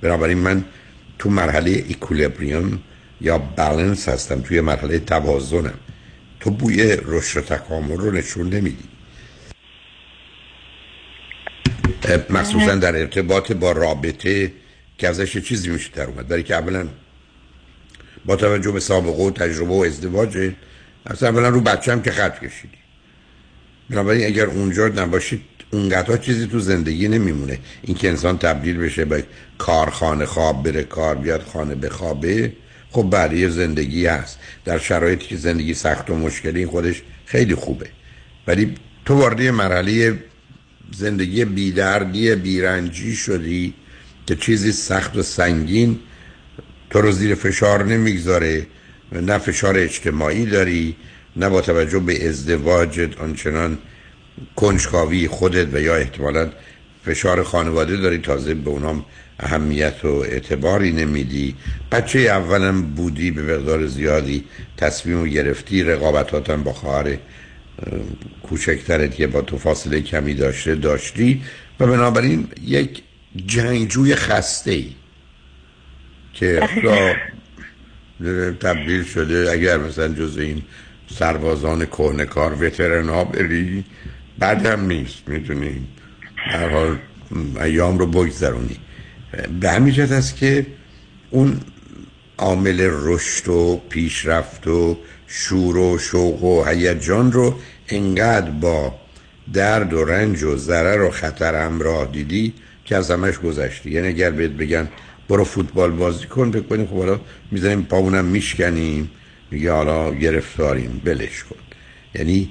[0.02, 0.64] بنابراین من
[1.20, 2.80] تو مرحله ایکولیبریوم
[3.22, 5.80] یا بالانس هستم توی مرحله توازنم.
[6.40, 8.84] تو بوی رشد و تکامل رو نشون نمیدی.
[12.30, 14.54] مخصوصا در ارتباط با رابطه
[14.98, 16.28] که ازش چیزی میشه در اومد.
[16.28, 16.88] برای که اولا
[18.26, 20.52] با توجه به سابقه و تجربه و ازدواج
[21.06, 22.78] اصلا اولا رو بچه هم که خط کشیدی.
[23.90, 27.60] بنابراین اگر اونجا نباشید اونقدر چیزی تو زندگی نمیمونه.
[27.82, 29.24] اینکه انسان تبدیل بشه به
[29.58, 32.54] کارخانه خواب بره کار بیاد خانه بخوابه
[32.92, 34.40] خب برای زندگی هست.
[34.66, 37.88] در شرایطی که زندگی سخت و مشکلی خودش خیلی خوبه.
[38.48, 38.76] ولی
[39.06, 40.20] تو وارد مرحله
[40.92, 43.74] زندگی بیدردی بیرنجی شدی
[44.28, 46.00] که چیزی سخت و سنگین
[46.90, 48.68] تو رو زیر فشار نمی‌گذاره
[49.12, 50.96] نه فشار اجتماعی داری
[51.36, 53.78] نه با توجه به ازدواجت آنچنان
[54.56, 56.50] کنجکاوی خودت و یا احتمالا
[57.06, 59.06] فشار خانواده داری تازه به اونام
[59.40, 61.56] اهمیت و اعتباری نمیدی.
[61.92, 64.44] بچه اولم بودی به مقدار زیادی
[64.78, 65.84] تصمیم و گرفتی.
[65.84, 67.18] رقابتاتم با خواهر
[68.44, 71.42] کوچکترت که با تو فاصله کمی داشته داشتی.
[71.80, 73.04] و بنابراین یک
[73.46, 74.90] جنگجوی خسته ای
[76.34, 76.60] که
[78.60, 79.52] تبدیل شده.
[79.52, 80.62] اگر مثلا جز این
[81.20, 81.86] سربازان
[82.26, 83.84] کار وترنا بری
[84.40, 85.88] بعد هم نیست می‌دونی.
[86.36, 86.98] هر حال
[87.64, 88.78] ایام رو بگذرونی.
[89.60, 90.66] به همین جهت است که
[91.30, 91.60] اون
[92.38, 94.98] عامل رشد و پیشرفت و
[95.28, 98.96] شور و شوق و هیجان رو انقدر با
[99.54, 102.54] درد و رنج و ضرر و خطر همراه دیدی
[102.86, 103.92] که از همش گذشتی.
[103.92, 104.88] یعنی اگر بهت بگن
[105.30, 107.20] برو فوتبال بازی کن فکر کنیم خب حالا
[107.52, 109.12] می‌زنیم پامونم میشکنیم.
[109.52, 111.56] میگه حالا گرفتاریم بلش کن.
[112.16, 112.50] یعنی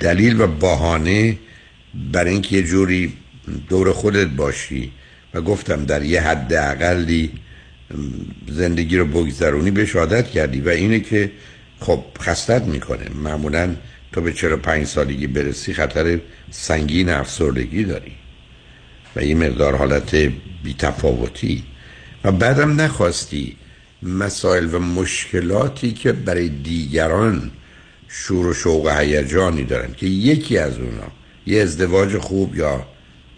[0.00, 1.38] دلیل و بهانه
[2.12, 3.12] برای اینکه یه جوری
[3.68, 4.92] دور خودت باشی
[5.34, 7.32] و گفتم در یه حد اقلی
[8.48, 11.32] زندگی رو بگذرونی بهش عادت کردی و اینه که
[11.80, 13.08] خب خستت می‌کنه.
[13.14, 13.76] معمولا
[14.12, 18.12] تو به چرا پنج سالگی برسی خطر سنگین افسردگی داری
[19.16, 20.32] و این مقدار حالت
[20.64, 21.64] بیتفاوتی.
[22.24, 23.56] و بعدم نخواستی
[24.02, 27.50] مسائل و مشکلاتی که برای دیگران
[28.22, 31.08] شور و شوق و هیجانی دارن که یکی از اونا
[31.46, 32.86] یه ازدواج خوب یا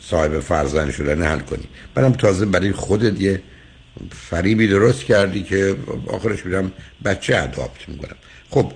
[0.01, 1.65] صاحب فرزند شدن حل کنی.
[1.95, 3.43] بعدم تازه برای خودت یه
[4.31, 6.73] فریبی درست کردی که آخرش بیدم
[7.05, 8.17] بچه اداپت می‌کنم.
[8.51, 8.73] خب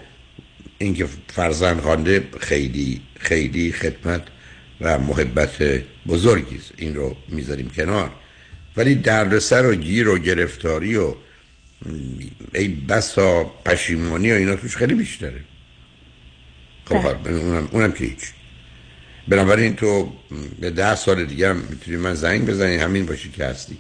[0.79, 4.23] اینکه فرزند خوانده خیلی خیلی خدمت
[4.81, 8.11] و محبت بزرگی این رو می‌ذاریم کنار.
[8.77, 11.15] ولی دردسر و گیر و گرفتاری و
[12.55, 15.41] ای بسا پشیمانی و اینا توش خیلی بیشتره.
[16.85, 18.33] خب اونم, اونم که هیچ.
[19.29, 20.13] بنابراین تو
[20.61, 23.77] به ده سال دیگه هم می‌تونی من زنگ بزنی همین باشی که هستی.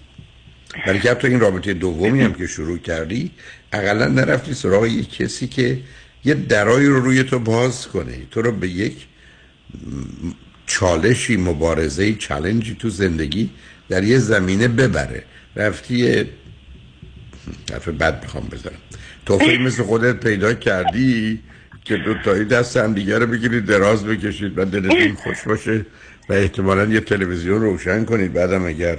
[0.86, 3.30] ولی که تو این رابطه دومی هم که شروع کردی
[3.72, 5.80] اقلا نرفتی سراغ یک کسی که
[6.24, 8.16] یه درایی رو روی تو باز کنه.
[8.30, 9.06] تو رو به یک
[10.66, 13.50] چالشی مبارزه چالنجی تو زندگی
[13.88, 15.24] در یه زمینه ببره.
[15.56, 16.28] رفتی یه
[17.72, 18.78] حرف بد می‌خوام بزنم.
[19.26, 21.40] توفیق مثل خودت پیدا کردی؟
[21.84, 25.86] که دوتایی دست هم دیگه رو بگیرید دراز بکشید و دلتون خوش باشه
[26.28, 28.32] و احتمالا یه تلویزیون روشن کنید.
[28.32, 28.96] بعدم اگر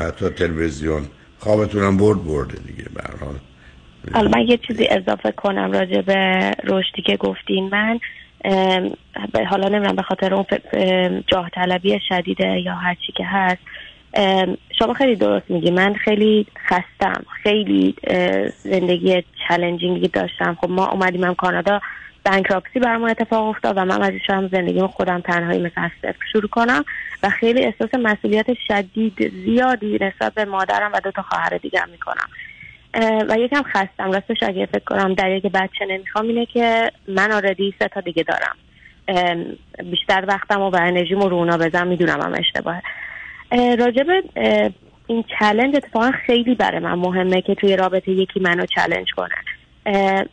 [0.00, 1.06] حتی تلویزیون
[1.38, 3.34] خوابتون هم برد برده دیگه برحال
[4.12, 8.00] حالا من یه چیزی اضافه کنم راجع به رشدی که گفتین من.
[9.50, 10.44] حالا نمی‌دونم به خاطر اون
[11.26, 13.62] جاه طلبی شدیده یا هر چی که هست.
[14.78, 15.70] شما خیلی درست میگی.
[15.70, 17.24] من خیلی خستم.
[17.42, 17.94] خیلی
[18.62, 20.56] زندگی چلنجینگی داشتم.
[20.60, 21.80] خب ما اومدیم هم کانادا.
[22.26, 26.84] بانکراپسی برامون اتفاق افتاد و من از هم زندگی خودم تنهایی مثل صفر شروع کنم
[27.22, 32.28] و خیلی احساس مسئولیت شدید زیادی نسبت به مادرم و دو تا خواهر دیگه می‌کنم.
[33.28, 34.12] و یکم خستم.
[34.12, 38.22] راستش اگه فکر کنم در یک بچه نمی‌خوام اینه که من آردی سه تا دیگه
[38.22, 38.56] دارم.
[39.90, 42.82] بیشتر وقتم و, انرژیمو رو اونا بزن می‌دونم هم اشتباهه.
[43.78, 44.06] راجب
[45.06, 49.34] این challenge اتفاقا خیلی برای من مهمه که توی رابطه یکی منو challenge کنه.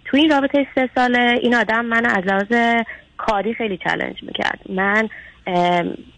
[0.05, 2.84] توی این رابطه سه ساله این آدم منو از لحاظ
[3.17, 4.60] کاری خیلی challenge می‌کرد.
[4.69, 5.10] من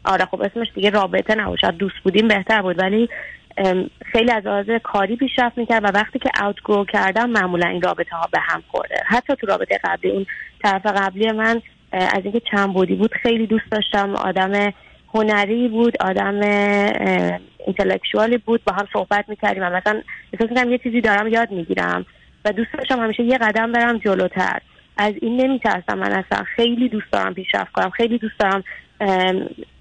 [0.05, 3.09] آره خب اسمش دیگه رابطه شاید دوست بودیم بهتر بود ولی
[4.11, 8.27] خیلی از لحاظ کاری پیشرفت می‌کرد و وقتی که اوت کردم معمولا این رابطه ها
[8.31, 10.25] به هم خورده حتی تو رابطه قبلی اون
[10.63, 14.15] طرف قبلی من از اینکه چند بودی بود خیلی دوست داشتم.
[14.15, 14.73] آدم
[15.13, 16.39] هنری بود آدم
[17.67, 19.63] اینتלקچوالی بود با هم صحبت می‌کردیم.
[19.63, 20.01] و مثلا
[20.33, 22.05] احساس یه چیزی دارم یاد می‌گیرم
[22.45, 24.61] و دوست داشتم همیشه یه قدم برم جلوتر.
[24.97, 26.43] از این نمیترسم من اصلا.
[26.55, 27.89] خیلی دوست دارم پیشرفت کنم.
[27.89, 28.63] خیلی دوست دارم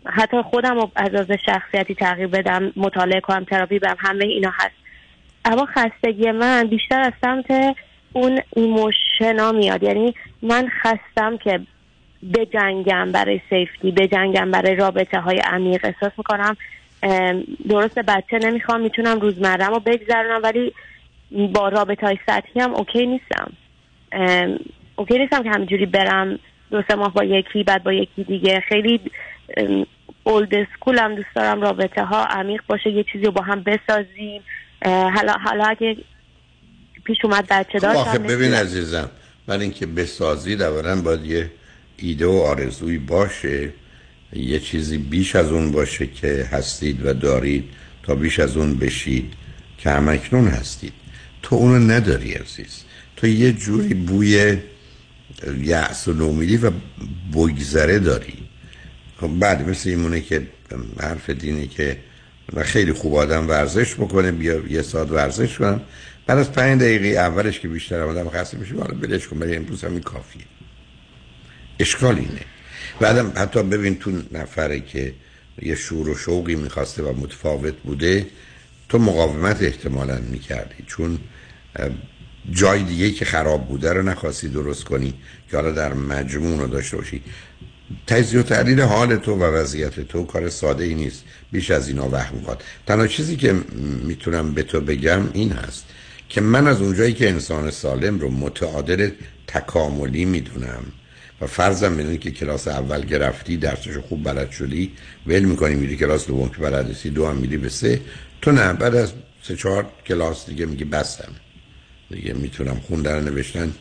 [0.07, 4.75] حتی خودم رو از از شخصیتی تغییر بدم مطالعه کنم تراپی برم همه اینا هست.
[5.45, 7.77] اما خستگی من بیشتر از سمت
[8.13, 9.83] اون emotion ا میاد.
[9.83, 11.61] یعنی من خستم که
[12.23, 15.85] بجنگم برای safety بجنگم برای رابطه های عمیق.
[15.85, 16.57] احساس می‌کنم
[17.69, 20.73] درست بچه نمی‌خوام می‌تونم روزمرم رو بگذرونم ولی
[21.53, 23.53] با رابطه های سطحی هم OK نیستم.
[24.97, 26.39] OK نیستم که همینجوری برم
[26.71, 28.63] دو سه ماه با یکی بعد با یکی دیگه.
[28.69, 29.01] خیلی
[30.25, 34.43] old school هم دوست دارم رابطه ها عمیق باشه یه چیزی رو با هم بسازیم.
[34.85, 35.97] حالا حالا اگه
[37.05, 39.11] پیش اومد بچه خب داشتم ببین عزیزم
[39.49, 41.51] من اینکه بسازید اولا باید یه
[42.01, 43.71] ایده و آرزویی باشه.
[44.33, 47.65] یه چیزی بیش از اون باشه که هستید و دارید
[48.03, 49.33] تا بیش از اون بشید
[49.79, 50.93] که همکنون هستید.
[51.43, 52.83] تو اونو نداری عزیز.
[53.17, 54.57] تو یه جوری بوی
[55.63, 56.71] یعص و نومیدی و
[57.33, 58.39] بگذره داری.
[59.21, 60.47] خب بعد مثل ایمونه که
[61.01, 61.97] حرف دینی که
[62.53, 65.81] و خیلی خوب آدم ورزش بکنه بیا یه ساعت ورزش کنم.
[66.27, 69.85] بعد از پنج دقیقه اولش که بیشتر آدم خسته میشه حالا بلش کن برای امروز
[69.85, 70.43] همین کافیه.
[71.81, 72.45] اشکال اینه.
[73.01, 75.15] بعدم حتی ببین تو نفره که
[75.63, 78.27] یه شور و شوقی می‌خواسته و متفاوت بوده
[78.89, 80.85] تو مقاومت احتمالا می‌کردی.
[80.87, 81.19] چون
[82.51, 85.15] جای دیگه که خراب بوده رو نخواستی درست کنی
[85.51, 87.23] که حالا در مجموع رو داشته باشی.
[88.07, 91.25] تجزیه و تحلیل حال تو و وضعیت تو کار ساده ای نیست.
[91.53, 93.55] بیش از اینا وهم می‌خواد تنها چیزی که
[94.05, 95.85] می‌تونم به تو بگم این هست
[96.29, 99.11] که من از اونجایی که انسان سالم رو متعادل
[99.47, 100.83] تکاملی می‌دونم
[101.41, 104.93] و فرضم بدون که کلاس اول گرفتی درسش خوب بلد شدی
[105.27, 108.01] ول می‌کنی میری کلاس دوم که بلد دو هم میری به سه.
[108.43, 109.13] تو نه بعد از
[109.43, 111.33] سه چهار کلاس دیگه میگی بستم.
[112.11, 113.73] دیگه می‌تونم خوندن نوشتن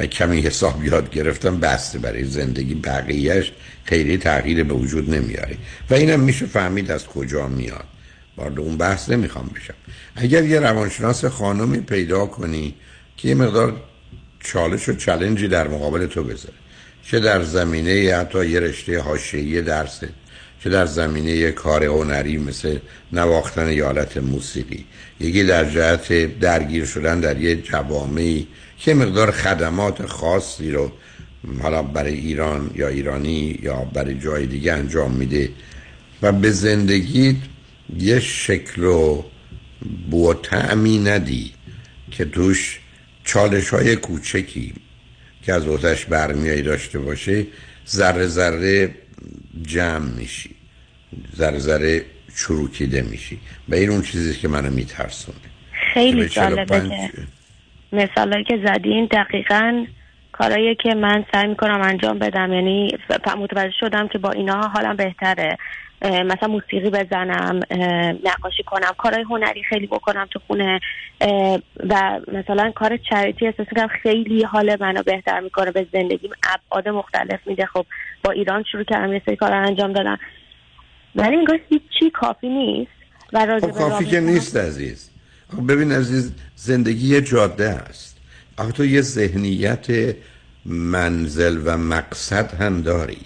[0.00, 3.52] و کمی حساب یاد گرفتم بسته برای زندگی بقیهش
[3.84, 5.56] خیلی تغییر به وجود نمیاره.
[5.90, 7.84] و اینم میشه فهمید از کجا میاد.
[8.36, 9.74] وارد اون بحث نمی‌خوام بشم.
[10.16, 12.74] اگر یه روانشناس خانمی پیدا کنی
[13.16, 13.76] که یه مقدار
[14.40, 16.54] چالش و چلنجی در مقابل تو بذاره.
[17.10, 20.08] چه در زمینه حتی یه رشته حاشیه‌ای درسه
[20.64, 22.78] چه در زمینه کار هنری مثل
[23.12, 24.84] نواختن یالت موسیقی.
[25.20, 28.46] یکی در جهت درگیر شدن در یه جوامعی
[28.78, 30.92] که مقدار خدمات خاصی رو
[31.62, 35.50] حالا برای ایران یا ایرانی یا برای جای دیگه انجام میده
[36.22, 37.36] و به زندگی
[37.98, 39.24] یه شکل و
[40.10, 41.52] بو تعمی ندی
[42.10, 42.80] که توش
[43.24, 44.74] چالش های کوچکی
[45.42, 47.46] که از اوتش برمیایی داشته باشه
[47.88, 48.94] ذره ذره
[49.62, 50.50] جمع میشی
[51.36, 52.04] ذره ذره
[52.36, 53.38] چروکیده میشی.
[53.68, 55.38] و این اون چیزی که منو میترسونه.
[55.94, 57.10] خیلی جالبه که
[57.92, 59.86] مثالی که زدین دقیقا
[60.40, 62.98] کارایی که من سعی می‌کنم انجام بدم یعنی
[63.38, 65.58] متوجه شدم که با اینا حالم بهتره.
[66.02, 67.60] مثلا موسیقی بزنم
[68.24, 70.80] نقاشی کنم کارهای هنری خیلی بکنم تو خونه
[71.88, 77.40] و مثلا کار چریتی احساس می‌کنم خیلی حال منو بهتر می‌کنه به زندگیم ابعاد مختلف
[77.46, 77.66] میده.
[77.66, 77.86] خب
[78.24, 80.18] با ایران شروع کردم یه سری کار انجام دادم.
[81.14, 81.60] ولی انگار
[81.98, 82.90] چی کافی نیست
[83.32, 85.10] و خب کافی که نیست عزیز.
[85.56, 88.09] خب ببین عزیز زندگی یه جاده است.
[88.56, 90.14] آخه تو یه ذهنیت
[90.66, 93.20] منزل و مقصد هم داری.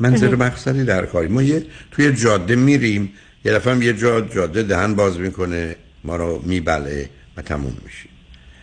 [0.00, 3.12] منزل مقصدی در کاری ما یه توی جاده میریم
[3.44, 8.10] یه دفعه یه جا جاده دهن باز می‌کنه ما رو میبله و تموم میشیم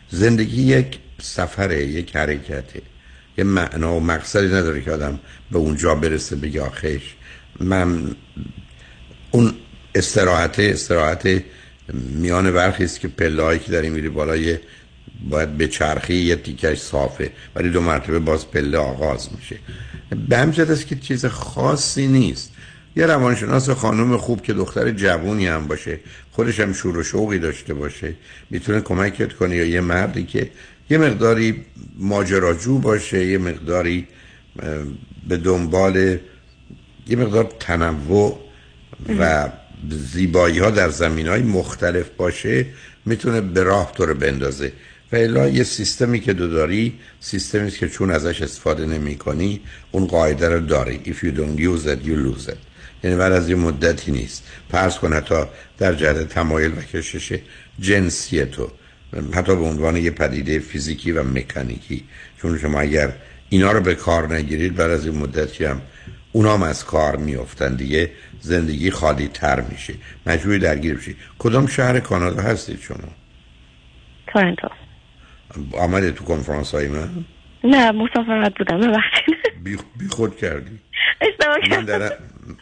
[0.10, 2.82] زندگی یک سفره یک حرکته.
[3.38, 5.20] یه معنا و مقصدی نداره که آدم
[5.52, 7.16] به اونجا برسه بگه آخش
[7.60, 8.16] من
[9.32, 9.54] اون
[9.96, 11.44] استراحت استراحت
[11.94, 14.58] میان برخی است که پلهایی که داری میری بالای
[15.30, 17.32] باید به چرخی یه تیکش صافه.
[17.56, 19.60] ولی دو مرتبه باز پله آغاز میشه.
[20.30, 22.52] به همجد است که چیز خاصی نیست.
[22.96, 26.00] یه روانشناس خانم خوب که دختر جوونی هم باشه
[26.32, 28.14] خودش هم شور و شوقی داشته باشه
[28.50, 30.52] می‌تونه کمکت کنه یا یه مردی که
[30.90, 31.66] یه مقداری
[31.98, 34.08] ماجراجو باشه یه مقداری
[35.28, 36.18] به دنبال
[37.08, 38.40] یه مقدار تنوع
[39.20, 39.50] و
[39.90, 42.66] زیبایی ها در زمین های مختلف باشه
[43.06, 44.72] می‌تونه به راه تو رو بندازه.
[45.16, 49.62] و الا یه سیستمی که دو داری سیستمی که چون ازش استفاده نمی کنی
[49.92, 51.02] اون قاعده رو داری.
[51.06, 52.58] If you don't use it you lose it.
[53.04, 54.44] یعنی بعد از یه مدتی نیست.
[54.70, 55.36] پرس کن حتی
[55.78, 57.40] در جهت تمایل و کشش
[57.80, 58.72] جنسی تو.
[59.34, 62.04] حتی به عنوان یه پدیده فیزیکی و مکانیکی.
[62.42, 63.14] چون شما اگر
[63.50, 65.82] اینا رو به کار نگیرید بعد از این مدتی هم
[66.32, 68.12] اونام از کار میافتن دیگه
[68.42, 69.94] زندگی خالی تر میشه.
[70.26, 73.10] مجبوری درگیر بشی کدام شهر کانادا هستید شما؟
[74.28, 74.85] تورنتو.
[75.74, 77.10] آمده تو کنفرانس های من؟
[77.64, 79.36] نه مسافرت بودم ببخشید.
[79.64, 80.80] بی, بی خود کردی.
[81.72, 82.12] من دارم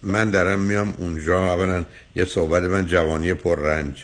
[0.03, 4.03] من دارم میام اونجا اولا یه صحبت من جوانی پر رنج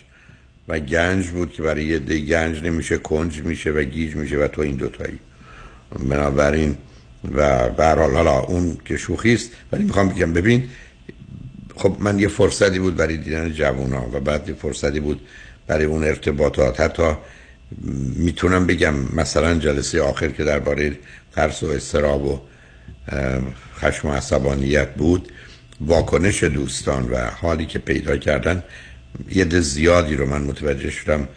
[0.67, 4.47] و گنج بود که برای یه دی گنج نمیشه کنج میشه و گیج میشه و
[4.47, 5.19] تو این دوتایی.
[6.09, 6.77] بنابراین
[7.36, 10.69] و به هر حال حالا اون که شوخی است ولی می‌خوام بگم ببین
[11.75, 15.21] خب من یه فرصتی بود برای دیدن جوونا و بعد یه فرصتی بود
[15.67, 16.80] برای اون ارتباطات.
[16.80, 17.13] حتی
[18.15, 20.97] می‌تونم بگم مثلا جلسه آخر که درباره
[21.36, 22.41] ترس و استراب و
[23.76, 25.32] خشم و عصبانیت بود
[25.82, 28.63] واکنش دوستان و حالی که پیدا کردن
[29.32, 31.28] یه ده زیادی رو من متوجه شدم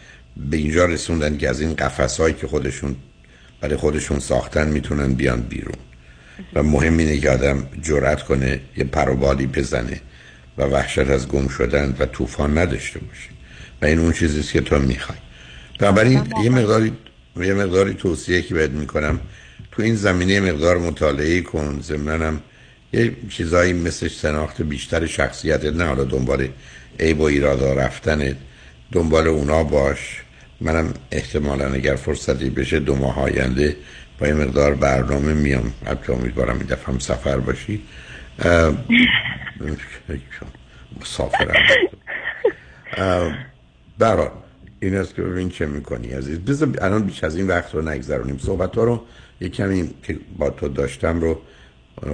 [0.49, 2.95] به اینجا رسوندن که از این قفس هایی که خودشون
[3.61, 5.75] برای خودشون ساختن می‌تونن بیان بیرون.
[6.53, 10.01] و مهم اینه که آدم جرأت کنه یه پروبالی بزنه
[10.57, 13.29] و وحشت از گم شدن و طوفان نداشته باشه.
[13.81, 15.17] و این اون چیزیست که تو می‌خوای.
[15.79, 16.91] بنابراین یه مقداری
[17.37, 19.19] یه مقداری توصیه که بهت می‌کنم.
[19.71, 21.79] تو این زمینه مقدار مطالعه کن.
[21.81, 22.41] ضمناً هم
[22.93, 26.47] یه چیزایی مثل شناخت بیشتر شخصیت نه حالا دنبال
[26.99, 28.35] عیب و ایرادا رفتنت
[28.91, 30.21] دنبال اونا باش.
[30.61, 33.75] منم احتمالا اگر فرصتی بشه دو ماه آینده
[34.19, 35.73] با یه مقدار برنامه میام.
[35.85, 37.81] حتی امیدوارم این دفعه هم سفر باشی.
[41.01, 41.53] مسافرم.
[43.99, 44.29] برحال
[44.83, 46.39] این است که ببین چه می‌کنی عزیز.
[46.39, 48.37] بذار الان بیش از این وقت رو نگذرونیم.
[48.37, 49.01] صحبت ها رو
[49.41, 51.41] یه کمی که با تو داشتم رو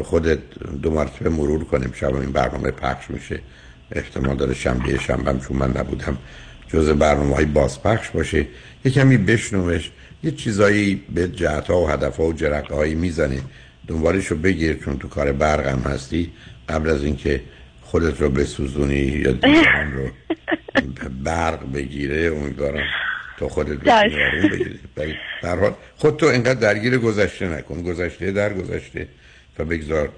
[0.04, 0.40] خودت
[0.82, 1.92] دو مرتبه مرور کنیم.
[1.94, 3.40] شب این برنامه پخش میشه.
[3.92, 6.18] احتمال داره شنبه شنبه چون من نبودم
[6.68, 8.48] جز برنامه های بازپخش باشه.
[8.86, 9.92] یه کمی بشنوش.
[10.24, 13.42] یه چیزایی به جهت ها و هدف و جرقه هایی می‌زنه
[13.88, 16.32] دنبالش رو بگیر چون تو کار برق هستی.
[16.70, 17.42] قبل از اینکه
[17.82, 20.08] خودت رو بسوزونی یا دیگران رو.
[21.24, 22.84] برق بگیره امیدوارم
[23.38, 24.80] تو خودت آروم بگیری.
[25.44, 27.84] هر حال خود تو اینقدر درگیر گذشته نکن.
[27.84, 29.08] گذشته در گذشته
[29.60, 30.10] و بگذار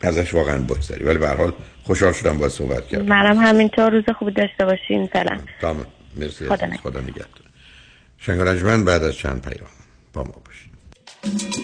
[0.00, 1.04] ازش واقعا بگذری.
[1.04, 1.52] ولی به حال
[1.82, 3.04] خوشحال شدم با صحبت کردم.
[3.04, 3.90] منم همینطور.
[3.90, 5.08] روز خوبی داشته باشین.
[5.12, 5.40] سلام.
[5.60, 5.86] تمام.
[6.16, 7.44] مرسی خدا خدا, نگهدار.
[8.18, 9.70] شنگرجمن بعد از چند پیام
[10.12, 11.63] با ما باشید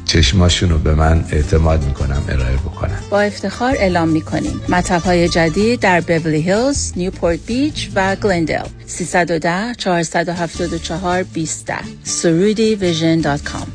[0.11, 4.61] چشماشون رو به من اعتماد می‌کنم ارائه بکنم با افتخار اعلام می‌کنیم.
[4.69, 11.71] مطب های جدید در Beverly Hills، Newport Beach و گلندل 310 474 20
[12.03, 13.71] Soroudi Vision dot com.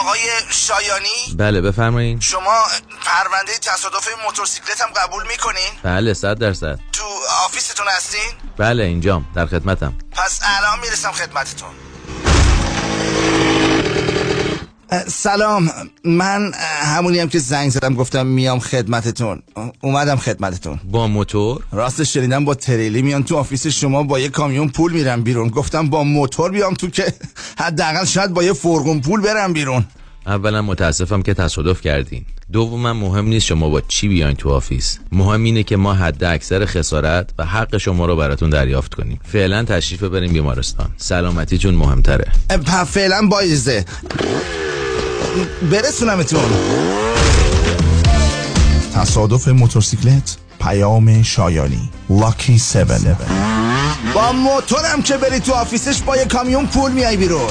[0.00, 2.20] آقای شایانی؟ بله بفرمایین.
[2.20, 2.66] شما
[3.04, 6.78] پرونده تصادف موتورسیکلت هم قبول می‌کنین؟ بله صد درصد.
[6.92, 7.04] تو
[7.44, 9.94] office تون هستین؟ بله اینجام در خدمتم.
[10.12, 11.70] پس الان می‌رسم خدمتتون
[13.30, 13.76] اه،
[15.06, 15.70] سلام.
[16.04, 19.42] من اه، همونی هم که زنگ زدم گفتم میام خدمتتون.
[19.80, 20.80] اومدم خدمتتون.
[20.90, 25.22] با موتور؟ راستش شنیدم با تریلی میان تو office شما با یه کامیون پول میرم
[25.22, 25.48] بیرون.
[25.48, 27.12] گفتم با موتور بیام تو که
[27.58, 29.84] حداقل شاید با یه فرقون پول برم بیرون.
[30.26, 32.24] اولا متاسفم که تصادف کردین.
[32.52, 34.98] دوما مهم نیست شما با چی بیاین تو office.
[35.12, 39.20] مهم اینه که ما حد اکثر خسارت و حق شما رو براتون دریافت کنیم.
[39.32, 40.90] فعلا تشریف ببریم بیمارستان.
[40.96, 42.24] سلامتیتون مهمتره.
[42.50, 43.84] اه، پ- فعلا با اجازه.
[45.72, 46.40] برسونمتون
[48.94, 51.90] تصادف موتورسیکلت پیام شایانی.
[52.10, 52.76] وکیلی که
[54.14, 57.50] با موتورم که بری تو office ش با یه کامیون پول میای بیرون.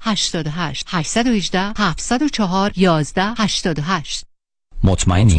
[0.00, 4.24] 88 818 704 11 88
[4.82, 5.38] مطمئنی؟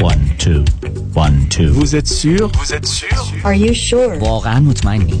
[0.00, 0.64] One, two,
[1.14, 1.72] one, two.
[1.72, 2.48] Vous êtes sûr?
[2.48, 3.44] Vous êtes sûr?
[3.44, 4.18] Are you sure?
[4.22, 5.20] واقعا مطمئنی؟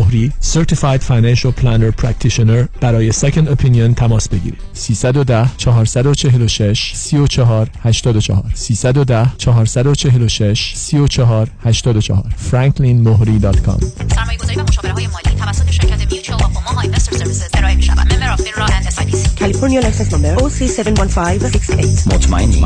[0.01, 9.31] مهری Certified Financial Planner Practitioner برای Second Opinion تماس بگیرید 310 446 34 84 310
[9.37, 13.85] 446 34 84 franklinmohri.com
[14.15, 17.83] سرمایه گذاری و مشاوره های مالی توسط شرکت Mutual of Omaha Investor Services ارائه می
[17.83, 22.65] شود Member of FINRA and SIPC California license number OC71568 مطمئنی؟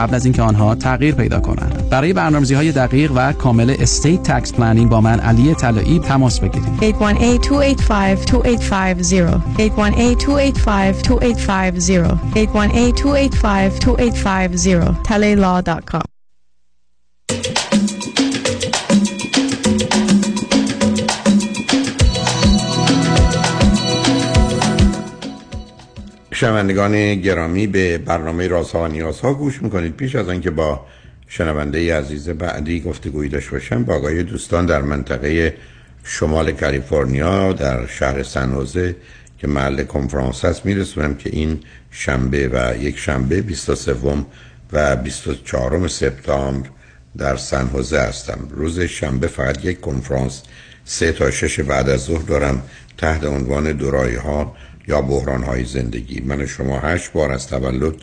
[0.00, 1.88] قبل از اینکه آنها تغییر پیدا کنند.
[1.90, 6.80] برای برنامه‌ریزی های دقیق و کامل estate tax planning با من علی طلایی تماس بگیرید.
[6.80, 6.84] 818-285-2850
[9.58, 9.62] 818-285-2850
[15.08, 16.19] talaylaw.com
[26.40, 29.96] شنوندگان گرامی به برنامه رازها و نیازها گوش می‌کنید.
[29.96, 30.86] پیش از آنکه با
[31.28, 35.54] شنونده عزیز بعدی گفتگویی داشته باشم با آقای دوستان در منطقه
[36.04, 38.96] شمال کالیفرنیا در شهر سنوزه
[39.38, 41.60] که محل کنفرانس هست میرسونم که این
[41.90, 43.96] شنبه و یک شنبه 23
[44.72, 46.68] و 24 سپتامبر
[47.18, 48.48] در سنوزه هستم.
[48.50, 50.42] روز شنبه فقط یک کنفرانس
[50.84, 52.62] سه تا شش بعد از ظهر دارم
[52.98, 54.56] تحت عنوان دورایی ها
[54.90, 56.20] یا بحران های زندگی.
[56.20, 57.94] من و شما هشت بار از تولد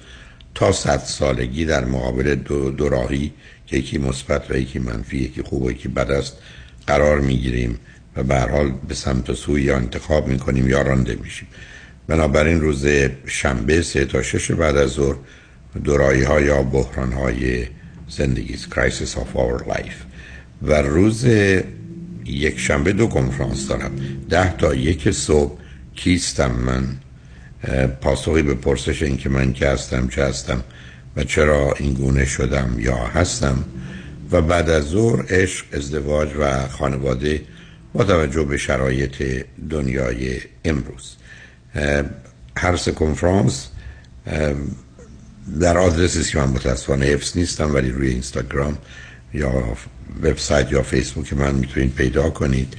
[0.56, 3.34] تا صد سالگی در مقابل دو دوراهی
[3.68, 6.38] که یکی مثبت و یکی منفی یکی خوب و یکی بد است
[6.88, 7.80] قرار می‌گیریم
[8.16, 11.48] و به حال به سمت و سوی یا انتخاب می‌کنیم یا رانده میشیم.
[12.08, 12.88] بنابراین روز
[13.26, 15.16] شنبه سه تا شش بعد از ظهر
[15.84, 17.68] دورایی ها یا بحران های
[18.10, 20.00] زندگی Crisis of Our Life.
[20.62, 21.26] و روز
[22.26, 23.92] یک شنبه دو کنفرانس دارم
[24.30, 25.60] ده تا یک صبح
[25.98, 26.88] کیستم من؟
[28.02, 30.64] پاسخی به پرسش این که من که هستم چه هستم
[31.16, 33.64] و چرا این گونه شدم یا هستم.
[34.32, 37.42] و بعد از ظهر عشق ازدواج و خانواده
[37.94, 41.16] با توجه به شرایط دنیای امروز.
[42.58, 43.68] هر سه کنفرانس
[45.60, 48.78] در آدرسی که من متاسفانه حفظ نیستم ولی روی اینستاگرام
[49.34, 49.78] یا
[50.24, 52.74] وبسایت یا فیسبوک من می‌تونید پیدا کنید.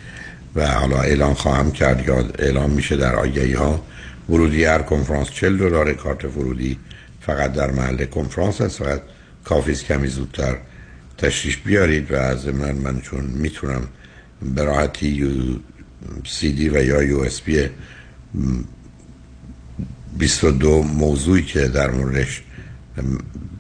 [0.55, 3.85] و حالا اعلام خواهم کرد یا اعلام میشه در آگهی ها.
[4.29, 6.79] ورودی هر کنفرانس 40 دلار کارت ورودی
[7.21, 9.03] فقط در محل کنفرانس هست فقط
[9.45, 10.57] کافی کمی زودتر
[11.19, 13.89] تشریف بیارید و از من من چون می‌تونم
[14.55, 15.31] به راحتی یو
[16.27, 17.69] سی دی و یا یو اس بی
[20.19, 22.43] 22 موضوعی که در موردش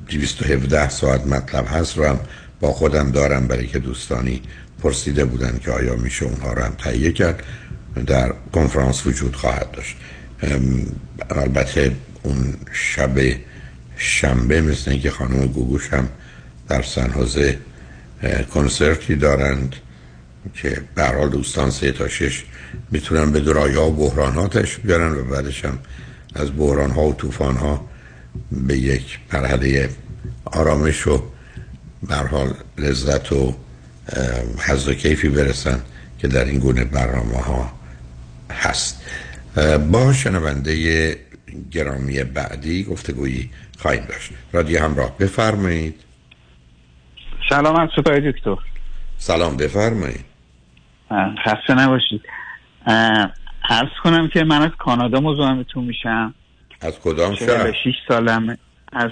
[0.08, 2.20] 217 ساعت مطلب هست رو هم
[2.60, 4.42] با خودم دارم برای که دوستانی
[4.82, 7.42] پرسیده بودن که آیا میشه اونها رو هم تهیه کرد.
[8.06, 9.96] در کنفرانس وجود خواهد داشت.
[11.30, 13.18] البته اون شب
[13.96, 16.08] شنبه مثل اینکه خانم گوگوش هم
[16.68, 17.58] در سنحوزه
[18.54, 19.74] کنسرتی دارند
[20.54, 22.44] که برحال دوستان سه تا شش
[22.90, 25.78] می‌تونن به درایا و بحراناتش بیارن و بعدش هم
[26.34, 27.88] از بحران ها و طوفان ها
[28.52, 29.88] به یک مرحله
[30.44, 31.22] آرامش و
[32.02, 33.54] برحال لذت و
[34.68, 35.82] حض و کیفی برسن
[36.18, 37.72] که در این گونه برنامه ها
[38.50, 39.10] هست
[39.92, 41.16] با شنونده
[41.70, 44.30] گرامی بعدی گفتگویی خواهیم داشت.
[44.52, 45.94] رادیو همراه بفرمایید.
[47.50, 48.56] سلام از سپای دکتر.
[49.18, 50.24] سلام بفرمایید.
[51.44, 52.22] خسته نباشید.
[53.70, 56.34] عرض کنم که من از کانادا مزاحمتون میشم.
[56.80, 58.58] از کدام شهر؟ 6 سالم
[58.92, 59.10] از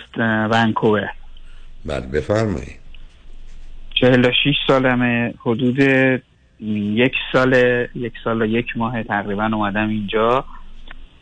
[0.51, 1.09] ونکوور.
[1.85, 2.86] بعد بفرمایید.
[4.01, 5.81] 46 سالمه حدود
[6.61, 7.55] یک سال
[7.95, 10.45] یک سال و یک ماه تقریبا اومدم اینجا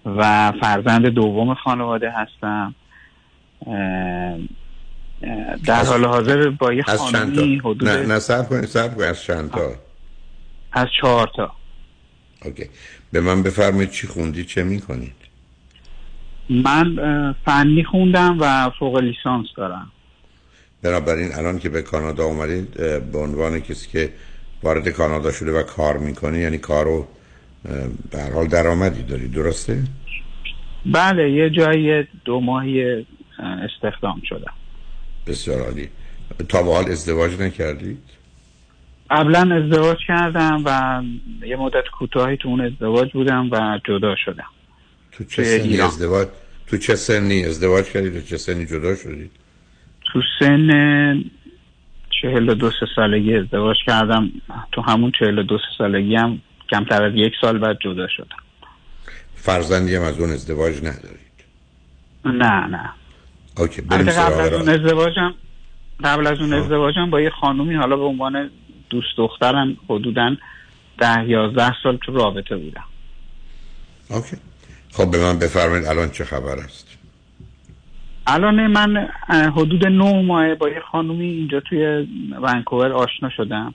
[0.07, 2.75] و فرزند دوم خانواده هستم.
[5.67, 9.09] در حال حاضر با یه خانمی حدود نه نه سب کنید سب کنید.
[9.09, 9.71] از چند تا؟
[10.73, 11.53] از چهار تا.
[12.45, 12.65] اوکی.
[13.13, 15.15] به من بفرمایید چی خوندی چه می‌کنید؟
[16.51, 16.97] من
[17.45, 19.91] فنی خوندم و فوق لیسانس دارم.
[20.85, 22.71] بنابراین الان که به کانادا اومدید
[23.13, 24.13] به عنوان کسی که
[24.63, 27.07] وارد کانادا شده و کار می‌کنه یعنی کارو
[28.11, 29.83] در حال درآمدی داری درسته؟
[30.87, 33.07] بله یه جایی دو ماهی
[33.39, 34.53] استخدام شدم
[35.27, 35.89] بسیار عالی
[36.49, 38.03] تا به حال ازدواج نکردید؟
[39.11, 41.03] قبلا ازدواج کردم و
[41.47, 44.51] یه مدت کوتاهی تو اون ازدواج بودم و جدا شدم
[45.13, 46.29] تو چه سنی ازدواج
[46.67, 49.31] تو چه سنی ازدواج کردید و چه سنی جدا شدید؟
[50.15, 50.69] تو سن
[52.23, 54.31] چهل و دو سالگی ازدواج کردم.
[54.73, 56.41] تو همون چهل و دو سالگی هم
[56.71, 58.37] کمتر از یک سال بعد جدا شدم.
[59.35, 61.45] فرزندی هم از اون ازدواج ندارید؟
[62.25, 62.91] نه نه.
[63.59, 65.35] اوکی بریم قبل از اون ازدواجم
[66.05, 68.51] قبل از اون ازدواجم با یه خانومی حالا به عنوان
[68.91, 70.37] دوست دخترم حدودا
[70.99, 72.85] ده یازده سال تو رابطه بودم.
[74.11, 74.37] اوکی.
[74.93, 76.94] خب به من بفرمایید الان چه خبر است؟
[78.27, 82.07] الان من حدود نه ماه با یه خانومی اینجا توی
[82.43, 83.75] ونکوور آشنا شدم.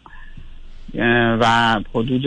[1.40, 2.24] و حدود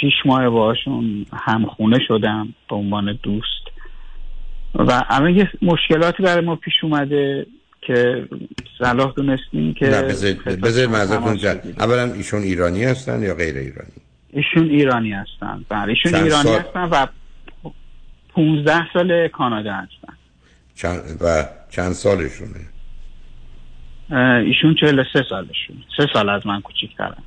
[0.00, 3.68] شیش ماه باشون همخونه شدم به عنوان دوست.
[4.74, 7.46] و الان یه مشکلاتی برای ما پیش اومده
[7.80, 8.28] که
[8.78, 9.86] صلاح دونستیم که
[10.62, 13.92] بذارید معذرتون اولا ایشون ایرانی هستن یا غیر ایرانی؟
[14.32, 15.64] ایشون ایرانی هستن.
[15.68, 16.60] بله ایشون ایرانی سال...
[16.60, 17.06] هستن و
[18.34, 19.97] 15 سال کانادا هستن.
[20.78, 22.60] چند و چند سالشونه؟
[24.46, 27.22] ایشون 43 سالشون سه سال از من کوچیک‌ترن.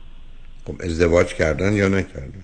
[0.65, 2.43] خب ازدواج کردن یا نکردن؟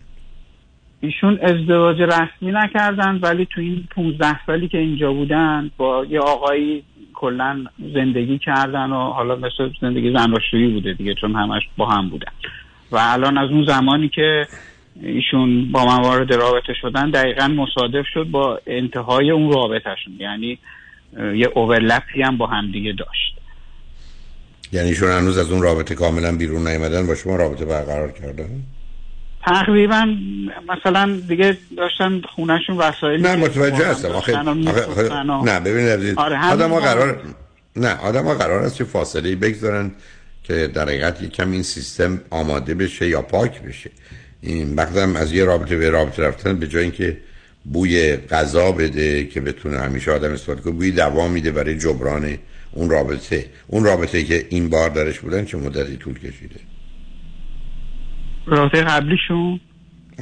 [1.01, 6.83] ایشون ازدواج رسمی نکردن ولی تو این 15 سالی که اینجا بودن با یه آقایی
[7.13, 12.31] کلا زندگی کردن و حالا مثل زندگی زناشویی بوده دیگه چون همش با هم بودن.
[12.91, 14.47] و الان از اون زمانی که
[15.01, 20.13] ایشون با من وارد رابطه شدن دقیقا مصادف شد با انتهای اون رابطهشون.
[20.19, 20.59] یعنی
[21.35, 23.37] یه اوورلپی هم با هم دیگه داشت.
[24.71, 28.49] یعنی شون هنوز از اون رابطه کاملا بیرون نیومدن با شما رابطه برقرار کردن
[29.45, 30.15] تقریبا
[30.69, 34.09] مثلا دیگه داشتن خونهشون وسایل نه متوجه هستم.
[34.09, 34.43] آخه,
[35.43, 37.21] نه ببینید آره آدم ها قرار
[37.75, 39.91] نه آدم ها قرار است که فاصله بگذارن
[40.43, 43.91] که در حقیقت یکم این سیستم آماده بشه یا پاک بشه.
[44.41, 47.17] این وقتم از یه رابطه به رابطه رفتن به جای اینکه
[47.73, 50.73] بوی غذا بده که بتونه همیشه آدم استفاده کنه.
[50.73, 52.37] بوی دوا میده برای جبران
[52.71, 53.45] اون رابطه.
[53.67, 56.59] اون رابطه که این بار درش بودن چه مدتی طول کشیده؟
[58.45, 59.59] رابطه قبلیشون؟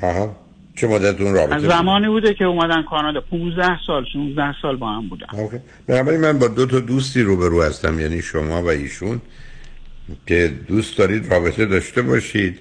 [0.01, 0.35] آها.
[0.75, 3.21] چه مدت اون رابطه از زمانی بوده که اومدن کانادا.
[3.21, 5.27] 15 سال 16 سال با هم بودن.
[5.33, 5.57] اوکی.
[5.87, 7.99] بنابراین من با دو تا دوستی روبرو هستم.
[7.99, 9.21] یعنی شما و ایشون.
[10.27, 12.59] که دوست دارید رابطه داشته باشید.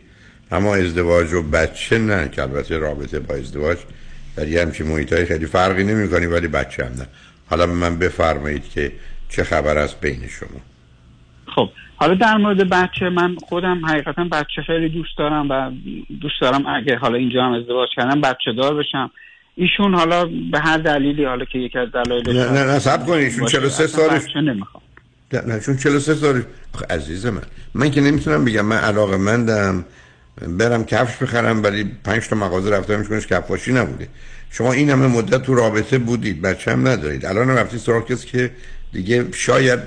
[0.52, 3.78] اما ازدواج و بچه نه که البته رابطه با ازدواج
[4.36, 7.06] در یه همچین محیط های خیلی فرقی نمی کنی ولی بچه هم نه.
[7.50, 8.92] حالا به من بفرمایید که
[9.28, 10.60] چه خبر است بین شما.
[11.54, 15.70] خب حالا در مورد بچه من خودم حقیقتا بچه خیلی دوست دارم و
[16.20, 19.10] دوست دارم اگه حالا اینجا هم ازدواج کردم بچه دار بشم.
[19.56, 23.24] ایشون حالا به هر دلیلی حالا که یکی از دلایل نه نه نه سب کنید
[23.24, 24.52] ایشون 43 سالش نه
[25.46, 26.42] نه چون 43 سالش
[26.90, 27.42] عزیز من
[27.74, 29.84] من که نمی‌تونم بگم من علاقه مندم.
[30.40, 34.08] برم کفش بخرم ولی پنج تا مغازه رفتم کنش کفاشی نبوده.
[34.50, 37.26] شما این همه مدت تو رابطه بودید بچه هم ندارید.
[37.26, 38.50] الان هم رفتی سراغ کسی که
[38.92, 39.80] دیگه شاید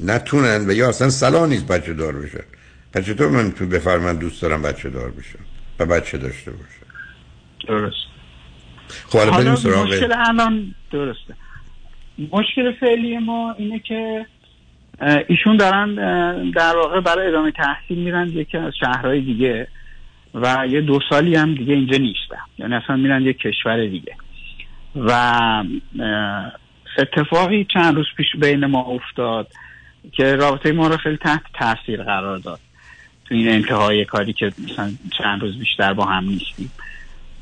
[0.00, 2.44] نتونن و یا اصلا صلاح نیست بچه دار بشن
[2.92, 5.38] پس چطور من تو بفرم من دوست دارم بچه دار بشم
[5.78, 6.86] و بچه داشته باشم
[7.68, 8.06] درست.
[9.08, 11.34] خب حالا سراغ مشکل الان درسته.
[12.18, 14.26] مشکل فعلی ما اینه که
[15.28, 15.94] ایشون دارن
[16.50, 19.68] در واقع برای ادامه تحصیل میرن یکی از شهرهای دیگه.
[20.34, 24.14] و یه دو سالی هم دیگه اینجا نیستن یعنی اصلا میرن یه کشور دیگه.
[24.96, 25.64] و
[26.98, 29.48] اتفاقی چند روز پیش بین ما افتاد
[30.12, 32.60] که رابطه ما رو خیلی تحت تاثیر قرار داد.
[33.24, 36.70] تو این انتهای کاری که مثلا چند روز بیشتر با هم نیستیم.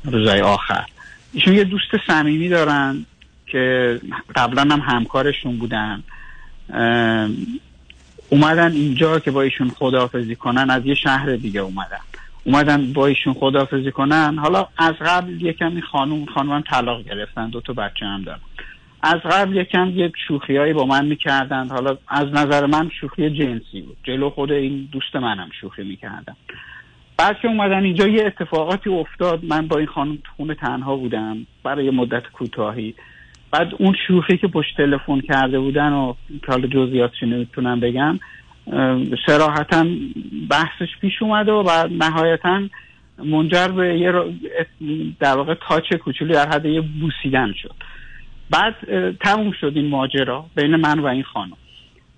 [0.03, 0.85] روزای آخر.
[1.33, 3.05] ایشون یه دوست صمیمی دارن
[3.45, 3.99] که
[4.35, 6.03] قبلا هم همکارشون بودن.
[8.29, 11.99] اومدن اینجا که با ایشون خداحافظی کنن از یه شهر دیگه اومدن.
[12.47, 14.37] اومدن با ایشون خداحافظی کنن.
[14.37, 17.49] حالا از قبل یکم خانوم خانومم طلاق گرفتن.
[17.49, 18.39] دو تا بچه هم دارن.
[19.03, 21.69] از قبل یکم یه شوخیایی با من می‌کردن.
[21.69, 23.97] حالا از نظر من شوخی جنسی بود.
[24.03, 26.35] جلو خود این دوست منم شوخی می‌کردن.
[27.17, 29.45] بعد که اومدن اینجا یه اتفاقاتی افتاد.
[29.45, 31.37] من با این خانم خونه تنها بودم.
[31.63, 32.93] برای مدت کوتاهی.
[33.51, 36.13] بعد اون شوخی که پشت تلفن کرده بودن و
[36.47, 38.19] حالا جزئیاتش نمی‌تونم بگم
[38.71, 39.85] اه، صراحتا
[40.49, 42.61] بحثش پیش اومده و بعد نهایتا
[43.25, 44.11] منجر به یه
[45.19, 47.75] در واقع تاچ کوچولی در حد یه بوسیدن شد.
[48.49, 48.75] بعد
[49.19, 51.57] تموم شد این ماجرا بین من و این خانم.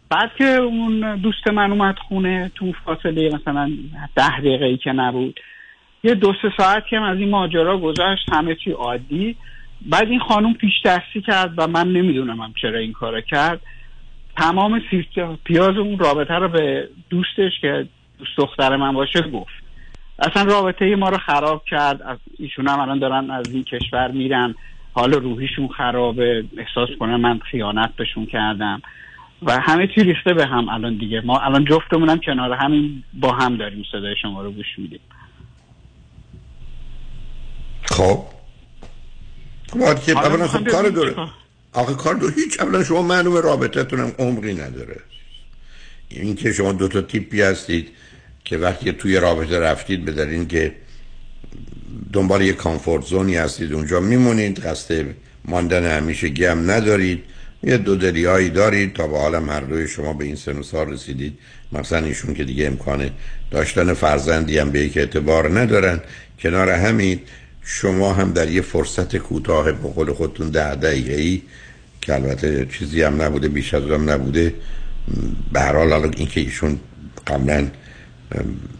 [0.09, 3.71] بعد که اون دوست من اومد خونه تو فاصله مثلا
[4.15, 5.39] ده دقیقه ای که نبود.
[6.03, 9.35] یه دو سه ساعتی هم از این ماجرا گذشت همه چی عادی.
[9.81, 13.61] بعد این خانم پیش دستی کرد و من نمی‌دونم هم چرا این کارو کرد.
[14.39, 14.81] تمام
[15.43, 17.87] پیاز اون رابطه رو به دوستش که
[18.17, 19.53] دوست دختر من باشه گفت.
[20.19, 22.01] اصلا رابطه ما رو خراب کرد.
[22.01, 24.55] از ایشون هم الان دارن از این کشور میرن.
[24.93, 26.43] حال روحیشون خرابه.
[26.57, 28.81] احساس کنه من خیانت بهشون کردم.
[29.41, 31.21] و همه چی ریخته به هم الان دیگه.
[31.21, 33.83] ما الان جفتمونم کنار همین با هم داریم.
[33.91, 34.99] صدای شما رو گوش میدیم.
[37.81, 38.19] خب.
[40.05, 41.15] که اولا خب کار داره
[41.73, 44.99] آخه کار دو هیچ اولا شما معلوم رابطتون هم عمقی نداره.
[46.09, 47.87] این که شما دو تا تیپی هستید
[48.45, 50.75] که وقتی توی رابطه رفتید به دلیل که
[52.13, 55.05] دنبال یه کامفورت زونی هستید اونجا میمونید قصد
[55.45, 57.23] ماندن همیشه گم ندارید.
[57.63, 61.37] یه دو دلیایی دارید تا به حالم هر دوی شما به این سن و رسیدید.
[61.71, 63.09] مثلا ایشون که دیگه امکان
[63.51, 66.01] داشتن فرزندی هم به یک اعتبار ندارن.
[66.39, 67.19] کنار همین
[67.63, 71.41] شما هم در یه فرصت کوتاه به خودتون ده دقیقه
[72.01, 74.53] که البته چیزی هم نبوده بیش از هم نبوده.
[75.53, 76.79] به هر حال حالا اینکه ایشون
[77.27, 77.67] قبلا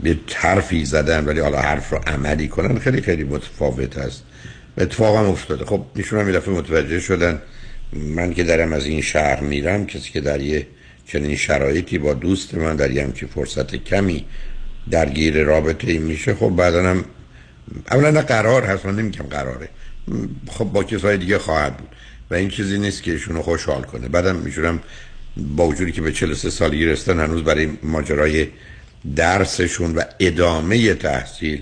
[0.04, 4.24] یه حرفی زدن ولی حالا حرف رو عملی کنن خیلی خیلی متفاوت است.
[4.78, 5.66] اتفاق هم افتاده.
[5.66, 7.42] خب ایشون هم دفعه متوجه شدن.
[7.94, 10.68] من که دارم از این شهر میرم کسی که در یه
[11.08, 14.26] چنین شرایطی با دوست من در یه همچین فرصت کمی
[14.92, 17.06] درگیر رابطه میشه خب بعدا هم
[17.92, 19.70] اولا نه قرار هست من نمیگم قراره.
[20.48, 21.90] خب با کسای دیگه خواهد بود.
[22.32, 24.08] و این چیزی نیست که ایشونو خوشحال کنه.
[24.08, 24.80] بعدم میشونم
[25.38, 28.48] با وجودی که به 43 سالگی رسیدن هنوز برای ماجرای
[29.16, 31.62] درسشون و ادامه تحصیل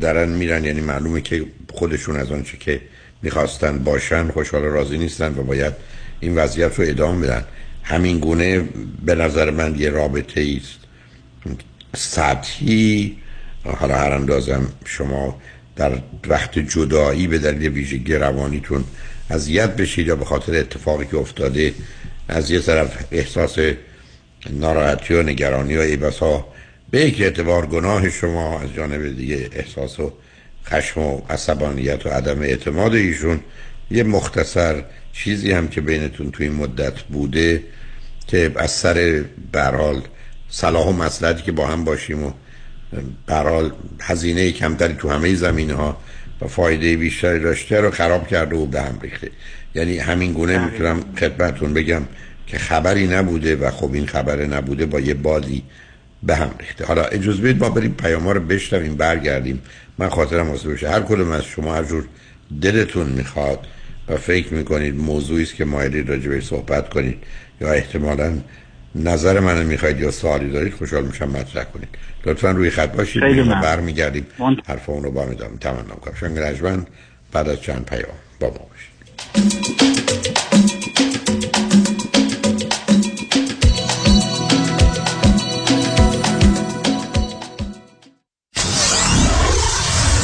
[0.00, 0.64] دارن میرن.
[0.64, 1.44] یعنی معلومه که
[1.74, 2.80] خودشون از آنچه که
[3.22, 5.72] می‌خواستن باشن خوشحال و راضی نیستن و باید
[6.20, 7.44] این وضعیت رو ادامه بدن.
[7.82, 8.68] همین گونه
[9.04, 10.78] به نظر من یه رابطه است.
[11.96, 13.16] سطحی
[13.64, 15.40] حالا هر اندازم شما
[15.76, 15.92] در
[16.28, 18.84] وقت جدایی به دلیل ویژگی روانیتون
[19.30, 21.74] اذیت بشید یا به خاطر اتفاقی که افتاده
[22.28, 23.58] از یه طرف احساس
[24.50, 26.46] ناراحتی و نگرانی و ایبسا
[26.90, 30.12] به یک اعتبار گناه شما از جانب دیگه احساس و
[30.66, 33.40] خشم و عصبانیت و عدم اعتماد ایشون
[33.90, 37.62] یه مختصر چیزی هم که بینتون توی مدت بوده
[38.26, 40.02] که از سر برحال
[40.48, 42.32] صلاح و مسلحتی که با هم باشیم و
[43.26, 45.96] برحال هزینه کمتری تو همه زمینه ها
[46.40, 49.30] و فایده بیشتری داشته رو خراب کرده و به هم ریخته.
[49.74, 52.02] یعنی همین گونه می‌تونم خدمتون بگم
[52.46, 55.62] که خبری نبوده و خب این خبر نبوده با یه بادی
[56.22, 56.84] به هم ریخته.
[56.84, 59.62] حالا اجازه بدید ما بریم پیام رو بشنویم برگردیم.
[59.98, 62.04] من خاطرم واسه بشه هر کدوم از شما هر جور
[62.62, 63.66] دلتون می‌خواد
[64.08, 67.18] و فکر می‌کنید موضوعی است که مایلید راجع بهش صحبت کنید
[67.60, 68.38] یا احتمالا
[68.94, 71.88] نظر منو می‌خواید یا سوالی دارید خوشحال میشم مطرح کنید.
[72.26, 73.22] لطفا روی خط باشید.
[73.22, 73.60] خیلی ممنون.
[73.60, 74.26] برمیگردیم.
[74.66, 75.58] حرف اون رو با هم ادامه.
[75.58, 76.14] تمنا کنم.
[76.14, 76.86] شنگ رجمن
[77.32, 78.88] بعد از چند پیام با ما باشید.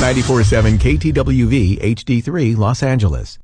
[0.05, 3.44] 947 KTWV HD3 Los Angeles.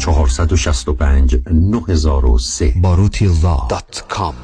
[0.00, 4.34] 465 9003 Barooti Law dot com.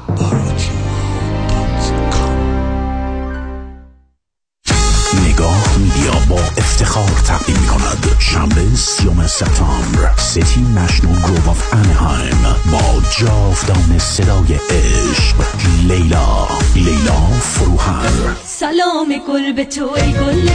[6.81, 14.59] افتخار تقدیم می کند شنبه سیوم سپتامبر City National Grove of Anaheim با جاودان صدای
[14.69, 15.35] عشق.
[15.87, 18.35] لیلا لیلا فروهر.
[18.45, 20.49] سلام گل به تو ای گل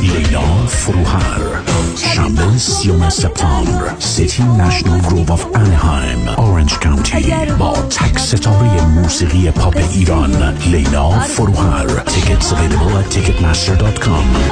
[0.00, 1.40] لیلا فروهر.
[2.14, 9.76] شنبه سیوم سپتامبر City National Grove of Anaheim Orange County با تک ستاره موسیقی پاپ
[9.92, 10.58] ایران.
[10.66, 11.86] لیلا فروهر.
[11.86, 14.51] tickets available at ticketmaster.com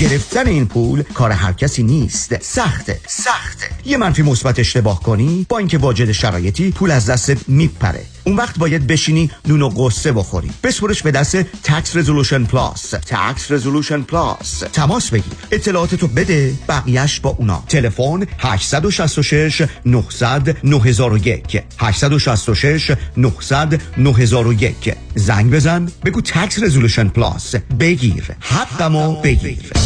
[0.00, 2.42] گرفتن این پول کار هر کسی نیست.
[2.42, 3.66] سخته سخته.
[3.84, 8.04] یه منفی مثبت اشتباه کنی با اینکه واجد شرایطی پول از دستت میپره.
[8.24, 10.50] اون وقت باید بشینی نون و غصه بخوری.
[10.62, 15.32] بسپرش به دست Tax Resolution Plus Tax Resolution Plus تماس بگیر.
[15.50, 17.64] اطلاعاتتو بده بقیهش با اونا.
[17.68, 25.88] تلفن 866 900 9001 866 900 9001 زنگ بزن.
[26.04, 28.24] بگو Tax Resolution Plus بگیر.
[28.40, 29.85] حقمو بگیر.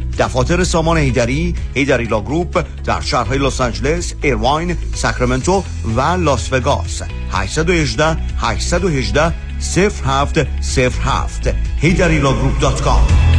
[0.21, 5.63] دفاتر سامان هیدری Heidari Law Group در شهرهای لس آنجلس، ایرواین، ساکرامنتو
[5.95, 7.01] و لاس وگاس.
[7.31, 13.31] 818 818 0707 HeidariLawGroup.com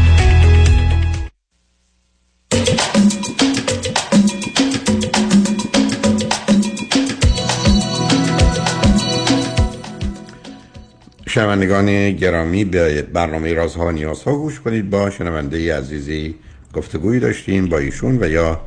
[11.29, 14.91] شنوندگان گرامی به برنامه رازها و نیازها گوش کنید.
[14.91, 16.35] با شنونده عزیزی
[16.75, 18.61] گفتگویی داشتیم با ایشون و یا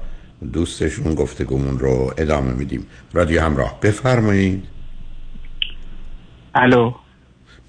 [0.54, 2.88] دوستشون گفتگومون رو ادامه میدیم.
[3.14, 4.64] رادیو همراه بفرمایید.
[6.56, 6.94] الو.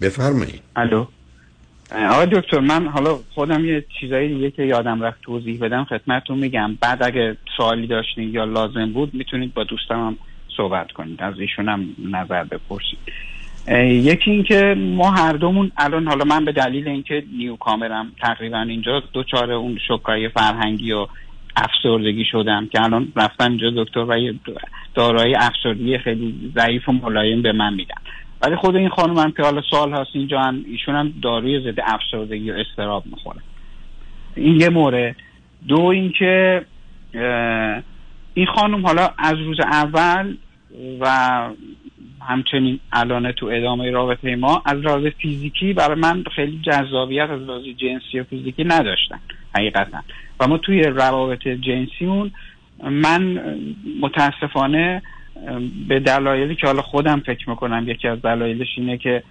[0.01, 0.62] بفرمایید.
[0.76, 1.07] الو.
[1.91, 6.78] آقای دکتر من حالا خودم یه چیزایی دیگه که یادم رفت توضیح بدم خدمتتون میگم.
[6.80, 10.18] بعد اگه سوالی داشتین یا لازم بود می‌تونید با دوستم هم
[10.57, 11.22] صحبت کنید.
[11.22, 12.99] از ایشون هم نظر بپرسید.
[13.69, 19.03] یکی اینکه ما هر دومون الان حالا من به دلیل اینکه نیو کامرم تقریبا اینجا
[19.12, 21.07] دوچار اون شکای فرهنگی و
[21.57, 24.35] افسردگی شدم که الان رفتم اینجا دکتر و یه
[24.95, 27.97] دارایی افسردگی خیلی ضعیف و ملایم به من میدن.
[28.43, 31.81] ولی خود این خانم هم که حالا سال هست اینجا هم ایشون هم داروی ضد
[31.87, 33.41] افسردگی و استراب می‌خوره.
[34.35, 35.17] این یه مورد
[35.69, 36.64] دو اینکه
[38.35, 40.37] این خانم حالا از روز اول
[41.01, 41.49] و
[42.27, 47.62] همچنین الان تو ادامه رابطه ما از لحاظ فیزیکی برای من خیلی جذابیت از لحاظ
[47.64, 49.20] جنسی و فیزیکی نداشتن
[49.55, 49.99] حقیقتا.
[50.41, 52.31] و ما توی روابط جنسیمون
[52.83, 53.41] من
[54.01, 55.03] متاسفانه
[55.89, 59.22] به دلایلی که حالا خودم فکر می‌کنم یکی از دلایلش اینه که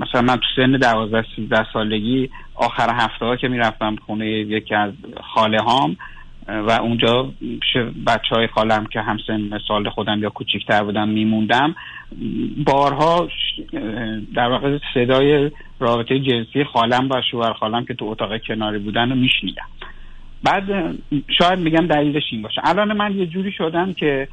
[0.00, 4.92] مثلا من تو سن دوازده سیزده سالگی آخر هفته ها که می‌رفتم خونه یکی از
[5.34, 5.96] خاله هام
[6.48, 7.32] و اونجا
[8.06, 11.74] بچه های خالم که هم سن سال خودم یا کوچیکتر بودم میموندم
[12.66, 13.28] بارها
[14.34, 19.16] در واقع صدای رابطه جنسی خالم و شوهر خالم که تو اتاق کناری بودن رو
[19.16, 19.66] میشنیدم.
[20.44, 20.94] بعد
[21.38, 22.60] شاید میگم دلیلش این باشه.
[22.64, 24.28] الان من یه جوری شدم که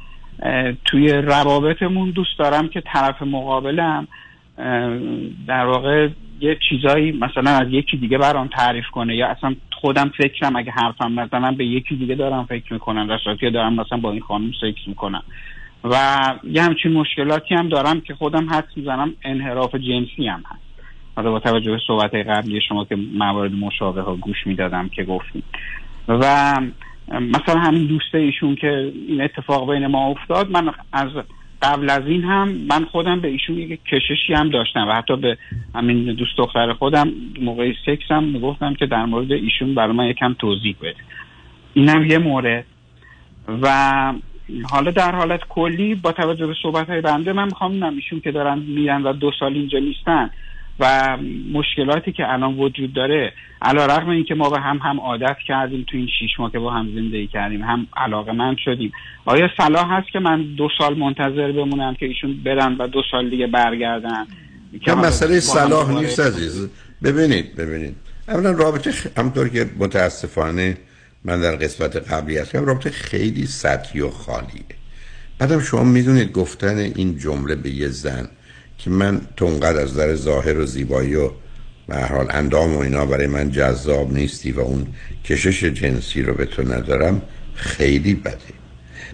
[0.84, 4.08] توی روابطمون دوست دارم که طرف مقابلم
[5.46, 6.08] در واقع
[6.40, 9.54] یه چیزایی مثلا از یکی دیگه برام تعریف کنه یا اصلا
[9.84, 14.12] خودم فکرم اگه حرفم نزنم به یکی دیگه دارم فکر می‌کنم در دارم مثلا با
[14.12, 15.22] این خانم سکس می‌کنم.
[15.84, 15.94] و
[16.44, 20.62] یه همچین مشکلاتی هم دارم که خودم حد می‌زنم انحراف جنسی هم هست.
[21.16, 25.42] حالا با توجه به صحبت قبلی شما که موارد مشابه ها گوش می‌دادم که گفتیم
[26.08, 26.54] و
[27.08, 31.08] مثلا همین دوسته ایشون که این اتفاق بین ما افتاد من از
[31.64, 35.38] قبل از این هم من خودم به ایشون یک کششی هم داشتم و حتی به
[35.74, 40.34] همین دوست دختر خودم موقع سکس هم می‌گفتم که در مورد ایشون برای من یکم
[40.38, 40.94] توضیح بده.
[41.74, 42.64] اینم یه مورد.
[43.62, 44.12] و
[44.70, 48.58] حالا در حالت کلی با توجه به صحبت های بنده من می‌خوام ایشون که دارن
[48.58, 50.30] میرن و دو سال اینجا نیستن.
[50.80, 51.16] و
[51.52, 55.84] مشکلاتی که الان وجود داره علا رقم این که ما به هم هم عادت کردیم
[55.90, 58.92] تو این شیش ماه که با هم زندگی کردیم هم علاقه من شدیم.
[59.24, 63.30] آیا صلاح هست که من دو سال منتظر بمونم که ایشون برن و دو سال
[63.30, 64.26] دیگه برگردن؟
[64.80, 66.70] که مسئله صلاح نیست عزیز.
[67.02, 67.96] ببینید ببینید.
[68.28, 70.76] اولا رابطه همطور که متاسفانه
[71.24, 74.64] من در قسمت قبلی هستم رابطه خیلی سطحی و خالیه.
[75.38, 78.28] بعدم شما می‌دونید گفتن این جمله به یه زن
[78.78, 81.30] که من تو از در ظاهر و زیبایی و
[81.88, 84.86] به حال اندام و اینا برای من جذاب نیستی و اون
[85.24, 87.22] کشش جنسی رو به تو ندارم
[87.54, 88.38] خیلی بده.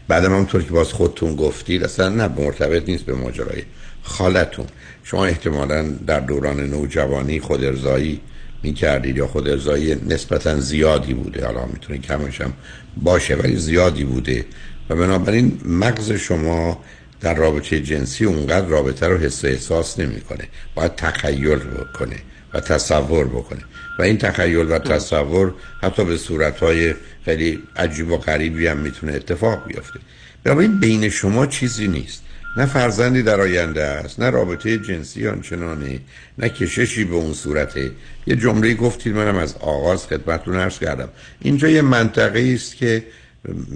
[0.08, 3.62] بعدم همونطور که باز خودتون گفتید اصلا نه مرتبط نیست به ماجرای
[4.02, 4.66] خالتون.
[5.04, 8.20] شما احتمالا در دوران نوجوانی خود ارزایی
[8.62, 11.46] می کردید یا خود ارزایی نسبتا زیادی بوده.
[11.46, 12.52] حالا می‌تونه کمش هم
[12.96, 14.44] باشه ولی زیادی بوده.
[14.88, 16.84] و بنابراین مغز شما
[17.20, 20.48] در رابطه جنسی اونقدر رابطه رو حس و احساس نمی‌کنه.
[20.74, 22.16] باید تخیل بکنه
[22.54, 23.60] و تصور بکنه.
[23.98, 26.94] و این تخیل و تصور حتی به صورتهای
[27.24, 30.00] خیلی عجیب و غریبی هم می‌تونه اتفاق بیفته.
[30.44, 32.22] بنابراین بین شما چیزی نیست.
[32.56, 36.00] نه فرزندی در آینده است نه رابطه جنسی آنچنانه
[36.38, 37.90] نه کششی به اون صورته
[38.26, 41.08] یه جمله گفتید منم از آغاز خدمتتون عرض کردم.
[41.40, 43.04] اینجا یه منطقه است که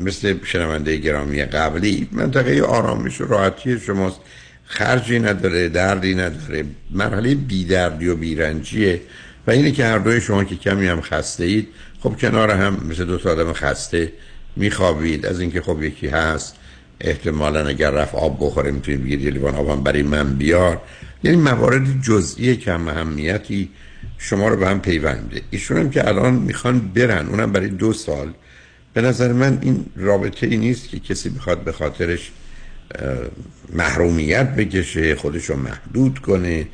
[0.04, 4.20] مثل شنونده گرامی قبلی منطقه آرامش و راحتی شماست.
[4.66, 6.64] خرجی نداره دردی نداره.
[6.90, 9.00] مرحله بیدردی و بیرنجیه.
[9.46, 11.68] و اینه که هر دوی شما که کمی هم خسته اید
[12.00, 14.12] خب کنار هم مثل دو تا آدم خسته
[14.56, 15.26] میخوابید.
[15.26, 16.56] از اینکه خب یکی هست
[17.00, 20.80] احتمالا اگر رفت آب بخوره می‌تونید بگید یه لیوان آب هم برای من بیار.
[21.22, 23.70] یعنی موارد جزئی کم اهمیتی
[24.18, 25.46] شما رو به هم پیوند میده.
[25.50, 28.32] ایشون هم که الان می‌خوان برن اونم برای دو سال.
[28.94, 32.30] به نظر من این رابطه ای نیست که کسی بخواد به خاطرش
[33.72, 36.66] محرومیت بکشه خودش رو محدود کنه.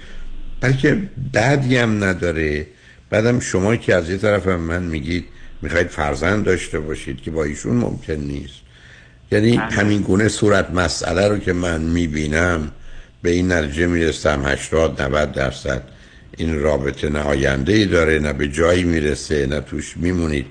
[0.61, 0.99] بلکه
[1.33, 2.67] بعدی هم نداره.
[3.11, 5.25] بعدم شما که از یه طرف هم من میگید
[5.63, 8.55] می‌خواید فرزند داشته باشید که با ایشون ممکن نیست.
[9.33, 12.71] یعنی همین گونه صورت مسئله رو که من می‌بینم
[13.23, 15.83] به این نتیجه می‌رسم 80 90 درصد.
[16.37, 20.47] این رابطه نه آینده ای داره نه به جایی می‌رسه نه توش میمونید.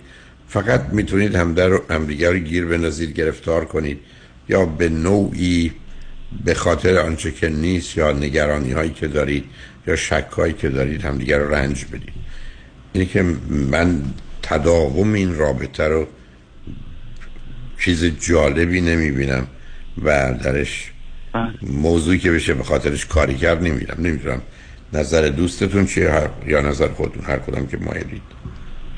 [0.50, 4.00] فقط می‌تونید همدر همدیگر رو گیر بندازید گرفتار کنید
[4.50, 5.72] یا به نوعی
[6.46, 9.46] به خاطر آنچه که نیست یا نگرانی هایی که دارید
[9.88, 12.14] یا شک هایی که دارید همدیگر رو رنج بدید.
[12.94, 14.02] اینه که من
[14.42, 16.08] تداوم این رابطه رو
[17.80, 19.48] چیز جالبی نمی‌بینم
[20.04, 20.92] و درش
[21.62, 24.42] موضوعی که بشه به خاطرش کاری کرد نمیرم نمی‌دونم
[24.94, 28.22] نظر دوستتون چیه یا نظر خودتون هر کدام که مایلید.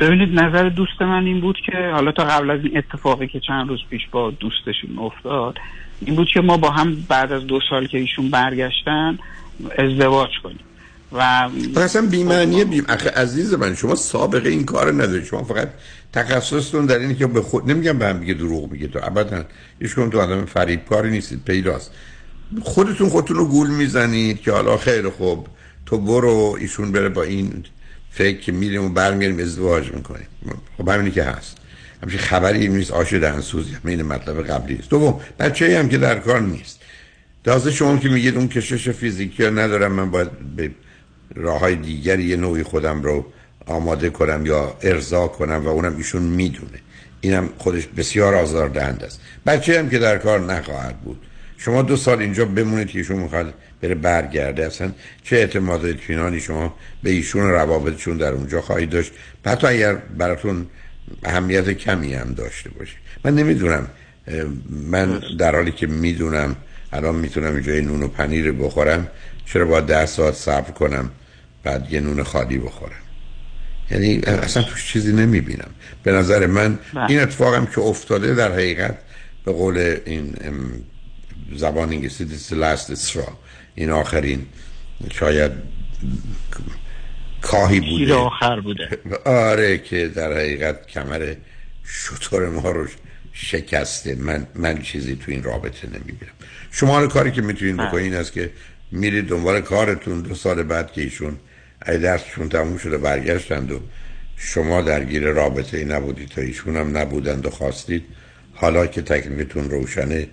[0.01, 3.69] ببینید نظر دوست من این بود که حالا تا قبل از این اتفاقی که چند
[3.69, 5.57] روز پیش با دوستشون افتاد
[6.01, 9.19] این بود که ما با هم بعد از دو سال که ایشون برگشتن
[9.77, 10.59] ازدواج کنیم.
[11.11, 15.23] و اصلا بیمعنی بیم اخه عزیز من شما سابقه این کار ندارید.
[15.23, 15.69] شما فقط
[16.13, 19.43] تخصصتون در اینه که به خود نمیگم به هم دیگه دروغ میگه تو ابدا.
[19.81, 21.91] هیچ تو آدم فریبکاری نیستید پیداست.
[22.61, 25.47] خودتون خودتون رو گول می‌زنید که حالا خیر خوب
[25.85, 27.63] تو برو ایشون بره با این
[28.11, 30.27] فکر میریم و برمیاریم ازدواج می‌کنیم.
[30.77, 31.57] خب همینی که هست.
[32.03, 34.89] همچین خبری نیست آش دهنسوزی این مطلب قبلی است.
[34.89, 36.79] دوم بچه هم که در کار نیست.
[37.43, 40.71] تازه شما که میگید اون کشش فیزیکی ندارم من باید به
[41.35, 43.25] راه های دیگری یه نوعی خودم رو
[43.65, 46.79] آماده کنم یا ارضا کنم و اونم ایشون می‌دونه.
[47.21, 49.21] اینم خودش بسیار آزاردهنده است.
[49.45, 51.17] بچه هم که در کار نخواهد بود.
[51.57, 54.65] شما دو سال اینجا بمونید که ایشون می‌خواد بره برگرده.
[54.65, 54.91] اصلا
[55.23, 59.11] چه اعتماد اطمینانی شما به ایشون روابطشون در اونجا خواهید داشت؟
[59.45, 60.65] حتی اگر براتون
[61.23, 62.95] اهمیت کمی هم داشته باشه.
[63.25, 63.87] من نمی‌دونم.
[64.69, 66.55] من در حالی که می‌دونم
[66.93, 69.07] الان می‌تونم اینجا نون و پنیر بخورم
[69.45, 71.11] چرا باید ده ساعت صبر کنم
[71.63, 73.01] بعد یه نون خالی بخورم؟
[73.91, 75.69] یعنی اصلا توش چیزی نمی‌بینم.
[76.03, 76.79] به نظر من
[77.09, 78.97] این اتفاقم که افتاده در حقیقت
[79.45, 80.35] به قول این
[81.55, 83.31] زبان انگلیسی this last straw.
[83.75, 84.45] این آخرین
[85.11, 85.51] شاید
[87.41, 88.13] کاهی بوده.
[88.13, 88.99] آخر بوده.
[89.25, 91.33] آره که در حقیقت کمر
[91.83, 92.87] شطور ما رو
[93.33, 94.15] شکسته.
[94.15, 96.31] من من چیزی تو این رابطه نمی‌بینم.
[96.71, 98.51] شما رو کاری که می‌تونین بکنین این است که
[98.91, 100.21] میرید دنبال کارتون.
[100.21, 101.37] دو سال بعد که ایشون
[101.87, 103.79] ای درسشون تموم شده برگشتند و
[104.37, 108.03] شما درگیر رابطه ای نبودید تا ایشون هم نبودند و خواستید
[108.53, 110.27] حالا که تکلیفتون روشنه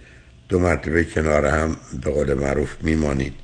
[0.57, 3.35] مرتبه کنار هم به قول معروف میمانید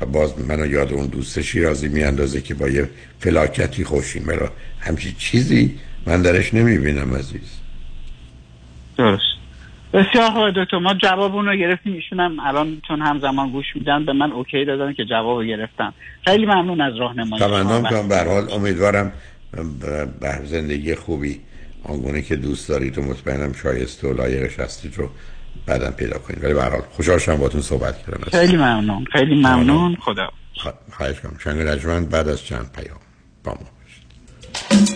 [0.00, 2.88] و باز منو یاد اون دوست شیرازی میاندازه که با یه
[3.18, 4.24] فلاکتی خوشیم.
[4.24, 4.50] برا
[4.80, 7.60] همچی چیزی من درش نمی‌بینم عزیز.
[8.98, 9.22] درست.
[9.92, 10.78] بسیار خوب دکتر.
[10.78, 11.92] ما جواب اون رو گرفتیم.
[11.92, 15.94] ایشون هم الان چون همزمان گوش میدن به من اوکی دادن که جواب گرفتم
[16.24, 19.12] خیلی ممنون از راهنمایی تمنام کنم به حال امیدوارم
[20.20, 21.40] به زندگی خوبی.
[21.84, 25.10] آنگونه که دوست دارید و مطمئنم شایسته و لایقش هستید رو
[25.66, 26.44] بعدم پیدا کنید.
[26.44, 28.30] ولی به حال خوشحال شدم باهاتون صحبت کردم.
[28.30, 29.04] خیلی ممنون.
[29.12, 29.96] خیلی ممنون.
[30.00, 30.28] خدا.
[30.92, 32.98] خواهش کنم شنگ بعد از چند پیام
[33.44, 33.58] با ما
[34.70, 34.95] در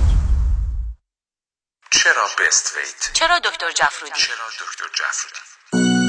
[1.91, 5.50] چرا بست ویت؟ چرا دکتر جفرودی؟ چرا دکتر جفرودی؟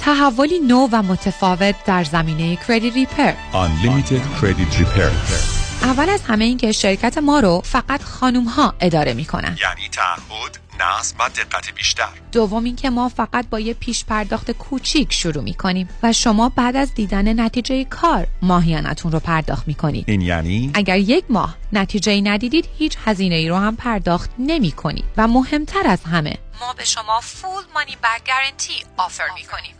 [0.00, 5.12] تحولی نو و متفاوت در زمینه کردیت ریپر Unlimited Credit Repair.
[5.82, 9.58] اول از همه این که شرکت ما رو فقط خانوم ها اداره می‌کنن.
[9.62, 12.08] یعنی تعهد نظم و دقت بیشتر.
[12.32, 16.94] دوم اینکه ما فقط با یه پیش پرداخت کوچیک شروع می‌کنیم و شما بعد از
[16.94, 20.04] دیدن نتیجه کار ماهیانتون رو پرداخت می‌کنید.
[20.08, 24.72] این یعنی؟ اگر یک ماه نتیجه ای ندیدید هیچ هزینه ای رو هم پرداخت نمی
[24.72, 29.79] کنید و مهمتر از همه ما به شما فول مانی بک گارنتی آفر می کنیم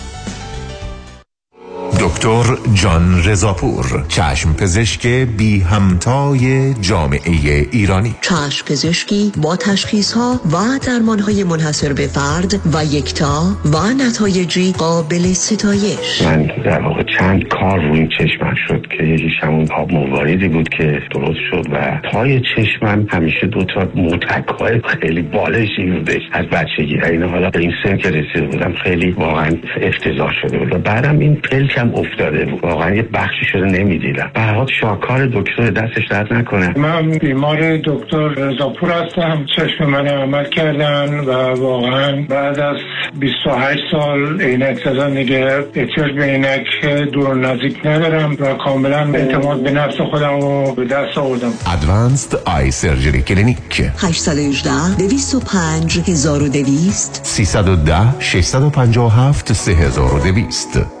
[1.99, 2.43] دکتر
[2.73, 8.15] جان رزاپور چشم پزشک بی همتای جامعه ایرانی.
[8.21, 10.57] چشم پزشکی با تشخیص ها و
[10.87, 13.77] درمان های منحصر به فرد و یکتا و
[14.07, 16.21] نتایجی قابل ستایش.
[16.21, 21.01] من در واقع چند کار روی چشمم شد که یکیش همون آب مواردی بود که
[21.11, 26.21] درست شد و پای چشمم همیشه دو تا موتک های خیلی بالشی بودش.
[26.31, 27.01] از بچگی.
[27.01, 30.73] این حالا به این سن که رسیده بودم خیلی واقعا افتضاح شده بود.
[30.73, 32.45] و بعدم این پلکم افتاده.
[32.45, 34.31] بود واقعا یه بخشی شده نمی‌دیدم.
[34.33, 36.77] به هر شاکار دکتر دستش درد نکنه.
[36.77, 39.45] من بیمار دکتر رضاپور هستم.
[39.55, 41.31] چشم من عمل کردن و
[41.61, 42.77] واقعا بعد از
[43.19, 49.63] 28 سال عینک زدن دیگه احتیاج به عینک دور و نزدیک ندارم و کاملا اعتماد
[49.63, 51.51] به نفس خودم رو به دست آوردم.
[51.73, 61.00] ادوانسد آی سرجری کلینیک 818 205 1200 310 657 3200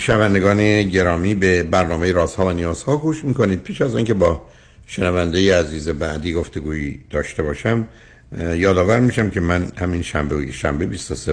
[0.00, 3.62] شنوندگان گرامی به برنامه رازها و نیازها گوش می‌کنید.
[3.62, 4.42] پیش از اینکه با
[4.86, 7.88] شنونده عزیز بعدی گفتگویی داشته باشم
[8.54, 11.32] یادآور میشم که من همین شنبه شنبه 23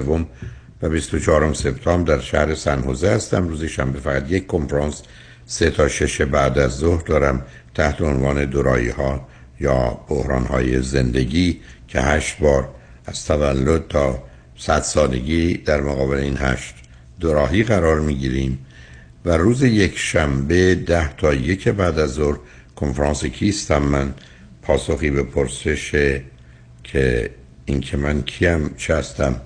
[0.81, 3.48] و 24 سپتامبر در شهر سنحوزه هستم.
[3.48, 5.02] روز شنبه فقط یک کنفرانس
[5.45, 7.45] سه تا شش بعد از ظهر دارم
[7.76, 9.27] تحت عنوان دورایی ها
[9.60, 12.69] یا بحران های زندگی که هشت بار
[13.06, 14.23] از تولد تا
[14.57, 16.76] صد سالگی در مقابل این هشت
[17.19, 18.65] دوراهی قرار می‌گیریم
[19.26, 22.38] و روز یک شنبه ده تا یک بعد از ظهر
[22.76, 24.14] کنفرانس کیستم من
[24.61, 25.91] پاسخی به پرسش
[26.84, 27.30] که
[27.65, 29.41] این که من کیم چه هستم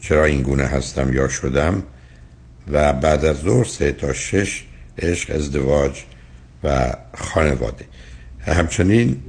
[0.00, 1.82] چرا این گونه هستم یا شدم
[2.72, 4.64] و بعد از ظهر سه تا شش
[4.98, 6.02] عشق ازدواج
[6.64, 7.84] و خانواده.
[8.40, 9.22] همچنین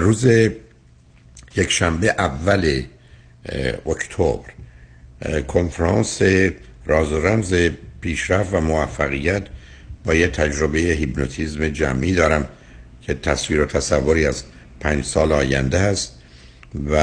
[0.00, 0.24] روز
[1.56, 2.82] یک شنبه اول
[3.86, 4.50] اکتبر.
[5.48, 6.22] کنفرانس
[6.86, 7.54] راز و رمز
[8.00, 9.42] پیشرفت و موفقیت
[10.04, 12.48] با یه تجربه هیپنوتیزم جمعی دارم
[13.02, 14.44] که تصویر و تصوری از
[14.80, 16.18] پنج سال آینده هست
[16.90, 16.98] و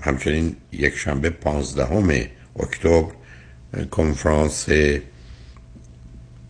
[0.00, 2.12] همچنین یک شنبه پانزدهم
[2.60, 3.04] اکتبر
[3.90, 4.66] کنفرانس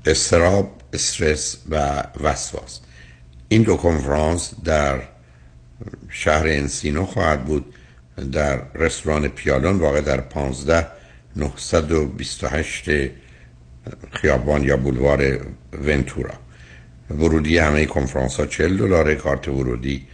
[0.07, 2.81] استراب استرس و وسواس.
[3.49, 5.03] این دو کنفرانس در
[6.09, 7.75] شهر انسینو خواهد بود.
[8.33, 10.87] در رستوران پیالون واقع در 15
[11.37, 12.91] 928
[14.13, 16.35] خیابان یا بولوار ونتورا.
[17.11, 20.07] ورودی همه کنفرانس ها 40 دلار کارت ورودی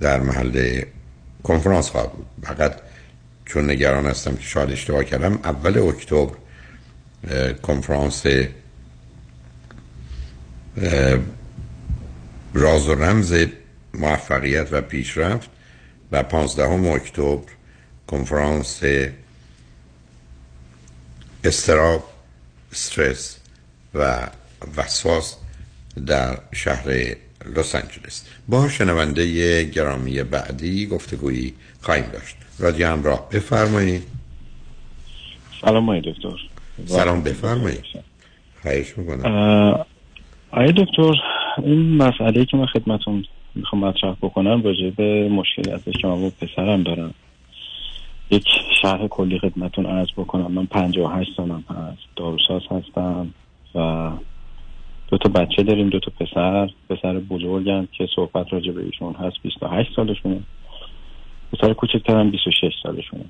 [0.00, 0.82] در محل
[1.42, 2.26] کنفرانس خواهد بود.
[2.42, 2.80] فقط
[3.44, 6.28] چون نگران هستم که شاید اشتباه کردم اول اکتبر
[7.62, 8.26] کنفرانس
[12.54, 13.46] راز و رمز
[13.94, 15.50] موفقیت و پیشرفت.
[16.12, 17.52] و 15 اکتبر
[18.06, 18.82] کنفرانس
[21.44, 22.04] استراب
[22.72, 23.40] استرس
[23.94, 24.28] و
[24.76, 25.36] وسواس
[26.06, 26.86] در شهر
[27.56, 28.24] لس آنجلس.
[28.48, 32.36] با شنونده گرامی بعدی گفتگویی خواهیم داشت.
[32.58, 34.02] رادیو همراه بفرمایید.
[35.60, 36.36] سلام آقای دکتر.
[36.86, 37.84] سلام بفرمایید.
[38.62, 39.84] خواهش می‌کنم.
[40.50, 41.14] آقای دکتر
[41.58, 43.24] این مسئله که من خدمتون
[43.56, 47.14] می‌خوام مطرح بکنم راجع به مشکلی ازش که من با پسرم دارم.
[48.30, 48.48] یک
[48.82, 50.52] شرح کلی خدمتون عرض بکنم.
[50.52, 52.02] من 58 سالم هست.
[52.16, 53.30] داروساز هستم
[53.74, 54.10] و
[55.08, 56.70] دو تا بچه داریم دو تا پسر.
[56.90, 60.40] پسر بزرگم که صحبت راجع به ایشون هست 28 سالشونه.
[61.52, 63.24] پسر کوچکترم 26 سالشونه.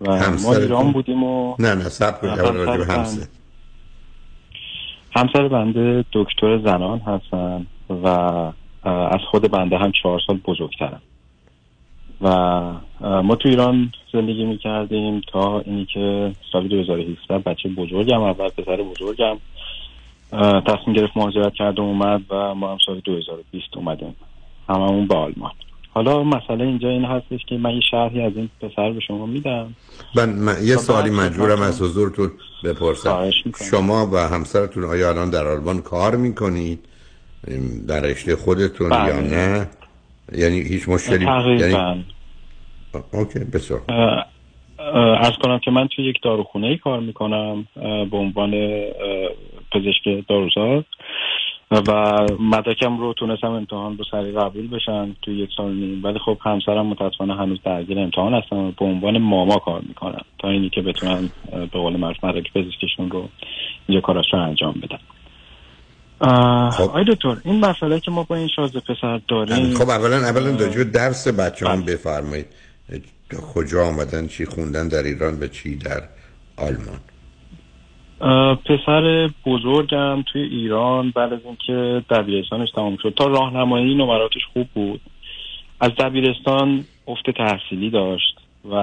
[0.00, 3.26] و ما؟ ایران بودیم و نه نه سب همسر.
[5.16, 7.66] همسر بنده دکتر زنان هستن
[8.02, 8.52] و
[8.84, 11.02] از خود بنده هم چهار سال بزرگترم.
[12.20, 12.30] و
[13.00, 19.36] ما تو ایران زندگی می‌کردیم تا اینی که سال 2017 بچه بزرگم اول پسر بزرگم
[20.66, 24.16] تصمیم گرفت مهاجرت کرد و اومد و ما هم سال 2020 اومدیم.
[24.68, 25.50] هممون به آلمان.
[25.90, 29.74] حالا مسئله اینجا این هستش که من یه شرحی از این پسر به شما میدم.
[30.16, 32.30] من, من یه خب، سوالی مجبورم از حضورتون
[32.64, 33.30] بپرسم.
[33.70, 36.78] شما و همسرتون آیا الان در آلمان کار می‌کنید؟
[37.88, 39.08] در رشته خودتون بله.
[39.08, 39.66] یا نه؟
[40.32, 41.66] یعنی هیچ مشکلی تقریبا.
[41.66, 42.04] یعنی
[43.12, 43.80] اوکی بسیار.
[44.94, 47.66] ارز کنم که من توی یک داروخونه ای کار می‌کنم
[48.10, 48.50] به عنوان
[49.72, 50.82] پزشک داروساز
[51.70, 56.04] و مدرکم رو تونستم امتحان رو سریع قبول بشن توی یک سال نیم.
[56.04, 60.48] ولی خب همسرم متاسفانه هنوز درگیر امتحان هستم و به عنوان ماما کار می‌کنم تا
[60.48, 63.28] اینی که بتونن به قول معروف مدرک پزشکشون رو
[63.88, 64.98] اینجا کاراش رو انجام بدن.
[66.20, 70.50] اه، آقای دکتر این مسئله که ما با این شازده پسر داریم خب اولا اولا
[70.50, 72.46] راجع به درس بچه هم بفرمایید.
[73.54, 76.02] کجا آمدن چی خوندن در ایران و چی در
[76.56, 77.00] آلمان؟
[78.56, 83.14] پسر بزرگم توی ایران بعد از اینکه دبیرستانش تمام شد.
[83.18, 85.00] تا راهنمایی نمراتش خوب بود.
[85.80, 88.36] از دبیرستان افت تحصیلی داشت
[88.70, 88.74] و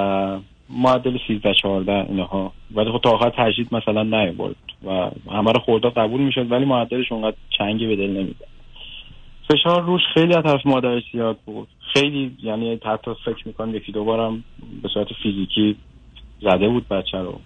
[0.73, 2.51] معدل 13 14 اینها.
[2.71, 7.11] ولی خب تا آخر تجدید مثلا نیاورد و همه رو خورده قبول می‌شد ولی معدلش
[7.11, 8.51] اونقدر چنگی به دل نمی‌زد
[9.49, 11.67] فشار روش خیلی از طرف مادرش زیاد بود.
[11.93, 14.43] خیلی یعنی حتی فکر می‌کنم یکی دو بارم
[14.81, 15.75] به صورت فیزیکی
[16.41, 17.39] زده بود بچه رو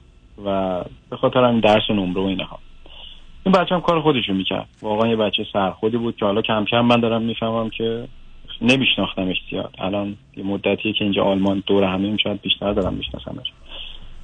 [0.45, 2.60] و به خاطر همین درس و نمره و اینها.
[3.45, 4.68] این بچه هم کار خودشو می‌کرد.
[4.81, 8.07] واقعا یه بچه سرخودی بود که حالا کم کم من دارم می‌فهمم که
[8.61, 9.76] نمیشناختمش زیاد.
[9.77, 13.48] الان یه مدتیه که اینجا آلمان دور همه شاید بیشتر دارم میشناسمش.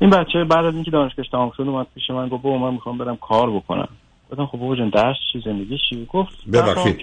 [0.02, 2.98] این بچه بعد از اینکه دانشگاهش تمام شد اومد پیش من گفت بابا من می‌خوام
[2.98, 3.88] برم کار بکنم.
[4.32, 7.02] گفتم خب بابا جون درس چی؟ زندگی چی؟ گفت ببخشید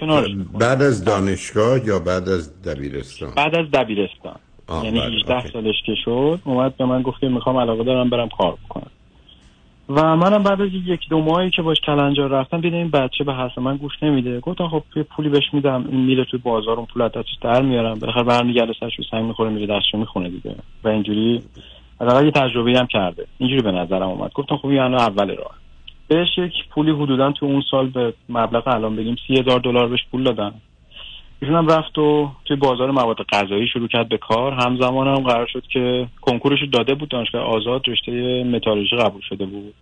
[0.59, 4.35] بعد از دانشگاه یا بعد از دبیرستان؟ بعد از دبیرستان.
[4.83, 5.49] یعنی بله، 18 اوکی.
[5.49, 8.91] سالش که شد اومد به من گفت می‌خوام علاقه دارم برم کار بکنم.
[9.89, 13.33] و منم بعد از یک دو ماهی که باش کلنجار رفتم دیدم این بچه به
[13.33, 14.39] حرف من گوش نمیده.
[14.39, 17.61] گفتم خب یه پولی بهش میدم این میره توی بازار اون پول از دستش در
[17.61, 17.99] میارم.
[17.99, 20.55] بالاخره برمیگرده سرش رو سنگ می‌خوره میره دستشو می‌خونه دیگه.
[20.83, 21.41] و اینجوری
[22.01, 23.25] حداقل یه تجربه هم کرده.
[23.37, 24.31] اینجوری به نظرم اومد.
[24.33, 25.55] گفتم خب الان اول راه.
[26.07, 30.23] بهش یک پولی حدودا تو اون سال به مبلغ الان بگیم سی دلار بهش پول
[30.23, 30.53] دادم
[31.41, 34.53] ایشون رفت و توی بازار مواد غذایی شروع کرد به کار.
[34.53, 39.73] همزمان هم قرار شد که کنکورش داده بود دانشگاه آزاد رشته متالورژی قبول شده بود.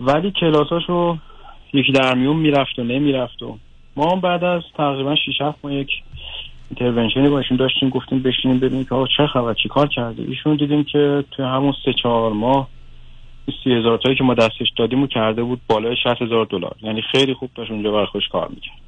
[0.00, 1.16] ولی کلاساشو
[1.72, 3.58] یکی در میون می‌رفت و نمی‌رفت و
[3.96, 5.90] ما هم بعد از تقریبا 6 7 ماه یک
[6.70, 10.22] اینترونشنی با داشتیم گفتیم بشینیم ببینیم که چه خبر چی کار کرده.
[10.22, 12.68] ایشون دیدیم که توی همون سه چهار ماه
[13.64, 16.74] سی هزار تایی که ما دستش دادیم و کرده بود بالای 60 هزار دلار.
[16.82, 18.80] یعنی خیلی خوب داشت اونجا برای خودش کار می‌کرد.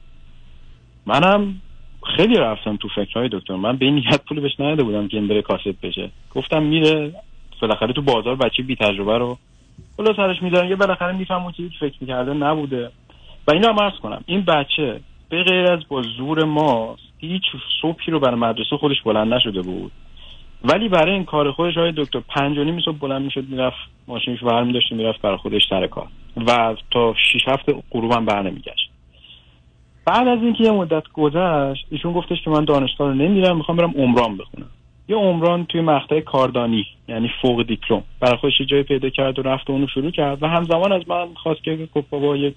[1.06, 1.60] منم
[2.16, 3.56] خیلی رفتم تو فکرهای دکتر.
[3.56, 6.10] من به این نیت پول بهش نداده بودم که این بره کاسب بشه.
[6.34, 7.12] گفتم میره
[7.62, 9.38] بالاخره تو بازار بچه بی تجربه رو
[9.96, 10.68] بالا سرش میدارن.
[10.68, 12.90] یه بالاخره میفهمون که هیچ فکر می‌کرده نبوده.
[13.48, 14.24] و اینو هم عرض کنم.
[14.26, 17.42] این بچه به غیر از با زور ما هیچ
[17.82, 19.92] صبحی رو برای مدرسه خودش بلند نشده بود.
[20.64, 23.76] ولی برای این کار خودش های دکتر پنج و نیم صبح بلند می‌شد می‌رفت
[24.08, 26.06] ماشینش داشت می‌رفت برای خودش سر کار.
[26.46, 28.91] و تا شیش هفته غروب هم بر نمیگشت
[30.04, 33.94] بعد از اینکه یه مدت گذشت ایشون گفتش که من دانشگاه رو نمیرم می‌خوام برم
[33.96, 34.70] عمران بخونم
[35.08, 39.70] یه عمران توی مقطع کاردانی یعنی فوق دیپلم برای خودش جای پیدا کرد و رفت
[39.70, 42.56] و اونو شروع کرد و همزمان از من خواست که گفت بابا یک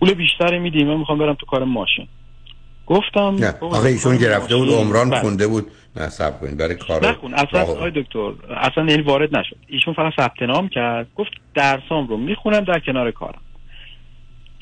[0.00, 2.08] پول بیشتری میدی من می‌خوام برم تو کار ماشین
[2.86, 4.68] گفتم نه آخه ایشون گرفته بود.
[4.68, 5.20] عمران بله.
[5.20, 5.66] خونده بود
[5.96, 7.72] نه سب کنید برای کار نکن اصلا آقا.
[7.72, 12.60] آقای دکتر اصلا یعنی وارد نشد ایشون فقط ثبت نام کرد گفت درسام رو می‌خونم
[12.60, 13.40] در کنار کارم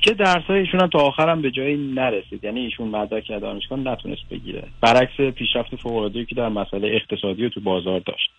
[0.06, 2.44] که درسای ایشون هم تا آخرم به جایی نرسید.
[2.44, 4.62] یعنی ایشون مدرک دانشگاه نتونست بگیره.
[4.80, 8.30] برعکس پیشرفت فوق که در مسئله اقتصادی و تو بازار داشت.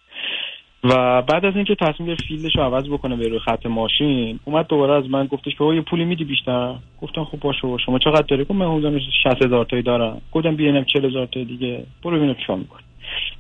[0.83, 4.67] و بعد از اینکه تصمیم گرفت فیلدش رو عوض بکنه به روی خط ماشین اومد
[4.67, 7.77] دوباره از من گفتش که یه پولی میدی بیشتر؟ گفتم خب باشه.
[7.85, 10.21] شما چقدر داری؟ گفت من حدود 60 هزار تایی دارم.
[10.31, 11.83] گفتم بیا 40 هزار تایی دیگه.
[12.03, 12.86] برو ببینم چیکار می‌کنی.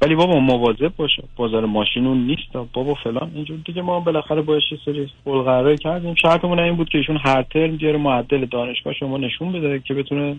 [0.01, 2.53] ولی بابا مواظب باشه بازار ماشینون نیست.
[2.73, 6.15] بابا فلان اینجور دیگه ما بالاخره باش یه سری قرقره کردیم.
[6.15, 10.35] شرطمون این بود که ایشون هر ترم بیاره معدل دانشگاه شما نشون بده که بتونه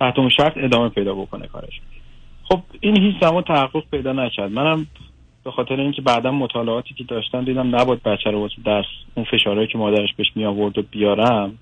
[0.00, 1.80] تحت اون شرط ادامه پیدا بکنه کارش.
[2.44, 4.52] خب این هیچ زمان تحقق پیدا نکرد.
[4.52, 4.86] منم
[5.44, 9.68] به خاطر اینکه بعدا مطالعاتی که داشتم دیدم نباید بچه رو واسه درس اون فشارهایی
[9.68, 11.58] که مادرش بهش می آورد و بیارم.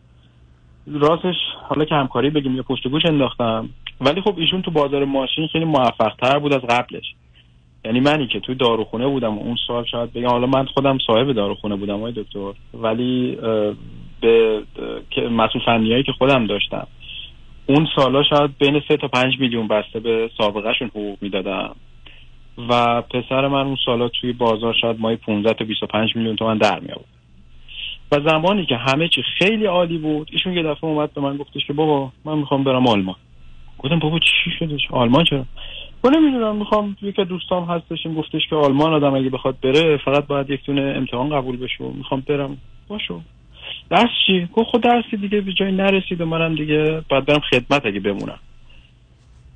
[0.86, 1.35] راستش
[1.68, 3.68] حالا که همکاری بگیم یا پشت گوش انداختم.
[4.01, 7.14] ولی خب ایشون تو بازار ماشین خیلی موفق تر بود از قبلش.
[7.85, 10.28] یعنی منی که توی داروخونه بودم و اون سال شاید بگم.
[10.28, 12.52] حالا من خودم صاحب داروخونه بودم های دکتر.
[12.74, 13.39] ولی
[14.20, 14.62] به
[15.31, 16.86] مسئول فنیایی که خودم داشتم.
[17.66, 21.77] اون سالا شاید بین سه تا پنج میلیون بسته به سابقهشون حقوق می‌دادم.
[22.68, 26.81] و پسر من اون سالا توی بازار شاید مایی 15 تا 25 میلیون تومن در
[26.81, 27.16] می آورد
[28.12, 31.66] و زمانی که همه چی خیلی عالی بود ایشون یه دفعه اومد به من گفتش
[31.66, 33.16] که بابا من می‌خوام برم آلمان.
[33.78, 35.44] گفتم بابا چی شدش؟ آلمان چرا؟
[36.05, 40.51] من نمی‌دونم می‌خوام از دوستام هستش گفتش که آلمان آدم اگه بخواد بره فقط باید
[40.51, 42.57] یک دونه امتحان قبول بشه می‌خوام برم.
[42.89, 43.20] باشو
[43.90, 47.86] درس چی؟ گفت خود درسی دیگه به جایی نرسید و منم دیگه باید برم خدمت
[47.86, 48.39] اگه بمونم.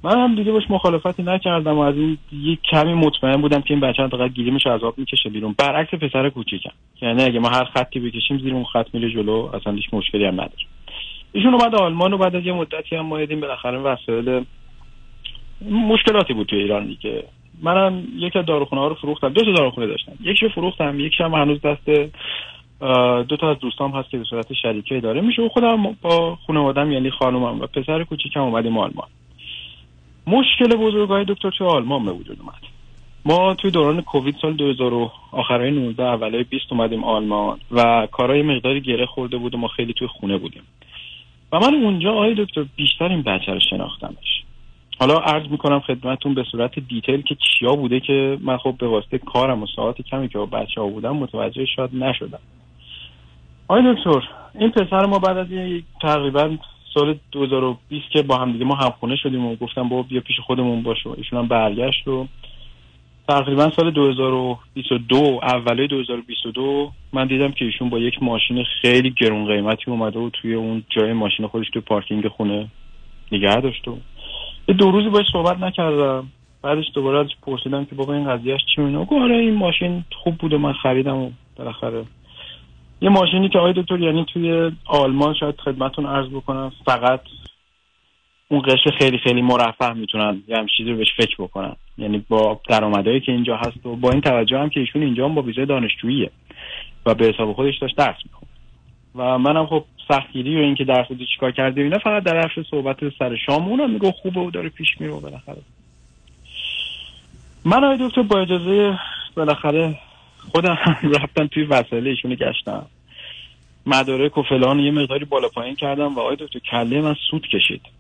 [0.03, 3.81] من هم دیگه باش مخالفتی نکردم و از این یک کمی مطمئن بودم که این
[3.81, 4.31] بچه فقط
[4.67, 5.55] از آب می‌کشه بیرون.
[5.59, 6.73] برعکس پسر کوچیکم.
[7.03, 10.35] یعنی اگه ما هر خطی بکشیم زیر اون خط میره جلو اصلا هیچ مشکلی هم
[10.35, 10.70] نداره.
[11.33, 14.45] ایشون اومد آلمان و بعد از یه مدتی هم ما دیدیم بالاخره وسایل
[15.71, 17.25] مشکلاتی بود توی ایران دیگه.
[17.63, 19.29] منم یک از داروخونه ها رو فروختم.
[19.29, 20.13] دو تا داروخونه داشتم.
[20.21, 22.13] یکی رو فروختم یکیش هم هنوز دست
[23.29, 26.93] دو تا از دوستام هست که به صورت شریکه اداره میشه و خودم با خانوادم
[26.93, 29.09] یعنی خانومم و پسر کوچیکم اومدیم آلمان.
[30.27, 32.71] مشکل بزرگای دکتر توی آلمان به وجود اومد.
[33.25, 38.43] ما توی دوران کووید سال 2000 و آخرای 19 اولای 20 اومدیم آلمان و کارهای
[38.43, 40.63] مقداری گره خورده بود و ما خیلی توی خونه بودیم.
[41.53, 44.45] و من اونجا آقای دکتر بیشتر این بچه رو شناختمش.
[44.99, 49.19] حالا عرض می‌کنم خدمتتون به صورت دیتیل که چیا بوده که من خب به واسطه
[49.19, 52.39] کارم و ساعت کمی که با بچه ها بودم متوجه شاید نشدم.
[53.69, 55.47] آقای دکتر این پسر ما بعد از
[56.03, 56.57] تقریبا
[56.95, 60.83] سال 2020 که با هم دیگه ما همخونه شدیم و گفتم بابا بیا پیش خودمون
[60.83, 62.27] باش و ایشون هم برگشت و
[63.31, 69.91] تقریبا سال 2022 اوله 2022 من دیدم که ایشون با یک ماشین خیلی گرون قیمتی
[69.91, 72.69] اومده و توی اون جای ماشین خودش توی پارکینگ خونه
[73.33, 73.99] نگه داشت و
[74.69, 76.27] یه دو روزی باش صحبت نکردم.
[76.63, 80.35] بعدش دوباره ازش پرسیدم که بابا این قضیهش چی میونه گفت آره این ماشین خوب
[80.35, 82.05] بود و من خریدم و بالاخره.
[83.01, 87.21] یه ماشینی که آقای دکتر یعنی توی آلمان شاید خدمتون عرض بکنم فقط
[88.53, 91.77] اون قشر خیلی خیلی مرفه می‌تونن یه چیزی رو بهش فکر بکنن.
[91.99, 95.35] یعنی با درآمدایی که اینجا هست و با این توجه هم که ایشون اینجا هم
[95.35, 96.31] با ویزای دانشجوییه
[97.07, 98.49] و به حساب خودش داشت درس میخون
[99.15, 102.97] و منم خب سختگیری و اینکه درس رو چیکار کردی اینا فقط در حرف صحبت
[103.19, 105.63] سر شام اونم میگه خوبه و داره پیش میره بالاخره.
[107.65, 108.99] من آقای دکتر با اجازه
[109.37, 109.99] بالاخره
[110.53, 110.79] خودم
[111.21, 112.87] رفتم توی وسایل ایشونو گشتم.
[113.87, 118.00] مدارک و فلان یه مقداری بالا پایین کردم و آقای دکتر کله من سود کشید.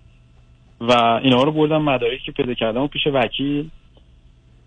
[0.80, 0.92] و
[1.22, 3.68] اینها رو بردم مدارکی که پیدا کردم و پیش وکیل.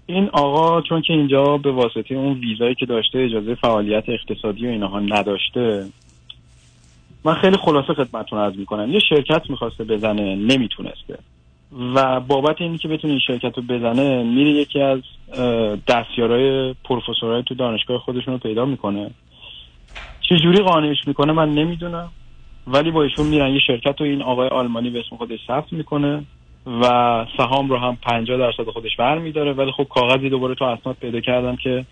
[0.05, 4.69] این آقا چون که اینجا به واسطه اون ویزایی که داشته اجازه فعالیت اقتصادی و
[4.69, 5.85] اینها نداشته
[7.25, 8.91] من خیلی خلاصه خدمتتون عرض می‌کنم.
[8.91, 11.17] یه شرکت می‌خواسته بزنه نمی‌تونسته.
[11.95, 14.99] و بابت اینی که بتونه این شرکت رو بزنه میره یکی از
[15.87, 19.11] دستیارای پروفسورای تو دانشگاه خودشون رو پیدا می‌کنه.
[20.21, 22.11] چجوری قانعش می‌کنه من نمی‌دونم.
[22.67, 26.23] ولی با ایشون میرن یه شرکت رو این آقای آلمانی به اسم خودش ثبت می‌کنه
[26.81, 31.19] و سهام رو هم 50 درصد خودش برمیداره ولی خب کاغذی دوباره تو اسناد پیدا
[31.19, 31.85] کردم که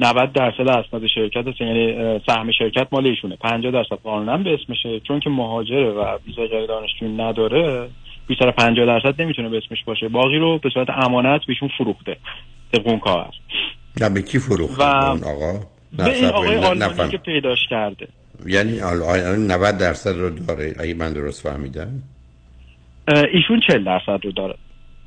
[0.00, 3.36] 90 درصد اسناد شرکت هست یعنی سهم شرکت مال ایشونه.
[3.36, 5.00] 50 درصد قانونا به اسمشه.
[5.00, 7.88] چون که مهاجره و ویزای غیر دانشجویی نداره
[8.26, 10.08] بیشتر 50 درصد نمی‌تونه به اسمش باشه.
[10.08, 12.16] باقی رو به صورت امانت بهشون فروخته.
[12.72, 13.32] طبق اون کاغذ
[14.00, 15.60] نه به کی فروخت و- اون آقا؟
[15.96, 17.10] به این آقای آلمانی.
[17.10, 18.08] که پیداش کرده.
[18.46, 22.02] یعنی آل- آل- 90 درصد رو داره اگه من درست فهمیدم؟
[23.08, 24.54] ایشون 40 درصد رو داره.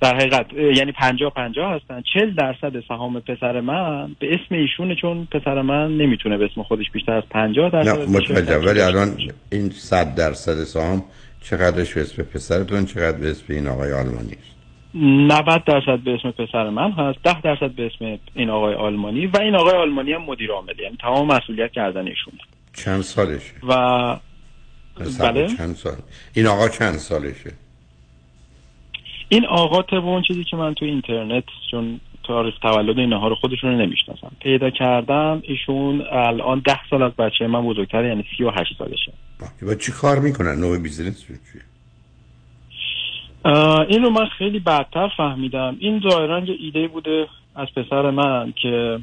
[0.02, 2.04] در حقیقت یعنی 50 50 هستن.
[2.14, 6.92] 40 درصد سهام پسر من به اسم ایشونه چون پسر من نمی‌تونه به اسم خودش
[6.94, 9.18] بیشتر از 50 درصد نه متوجه ولی الان
[9.52, 11.04] این 100 درصد سهام
[11.42, 14.60] چقدرش به اسم پسرتون چقدر به اسم این آقای آلمانی است؟
[14.94, 19.38] 90 درصد به اسم پسر من هست 10 درصد به اسم این آقای آلمانی و
[19.42, 22.34] این آقای آلمانی هم مدیر عامل یعنی تمام مسئولیت کردن ایشون
[22.74, 24.20] چند سالشه؟ و
[25.20, 25.48] بله.
[25.58, 25.96] چند سال.
[26.34, 27.54] این آقا چند سالشه؟
[29.30, 33.72] این آقا طبق اون چیزی که من تو اینترنت چون تاریخ تولد اینها رو خودشون
[33.72, 34.32] رو نمی‌شناسم.
[34.40, 39.14] پیدا کردم ایشون الان ده سال از بچه من بزرگتر یعنی 38 سالشه.
[39.62, 41.36] و چی کار می‌کنن؟ نوع بیزینس چیه؟
[43.90, 45.78] این رو من خیلی بعدتر فهمیدم.
[45.80, 49.00] این ظاهرا یه ایده بوده از پسر من که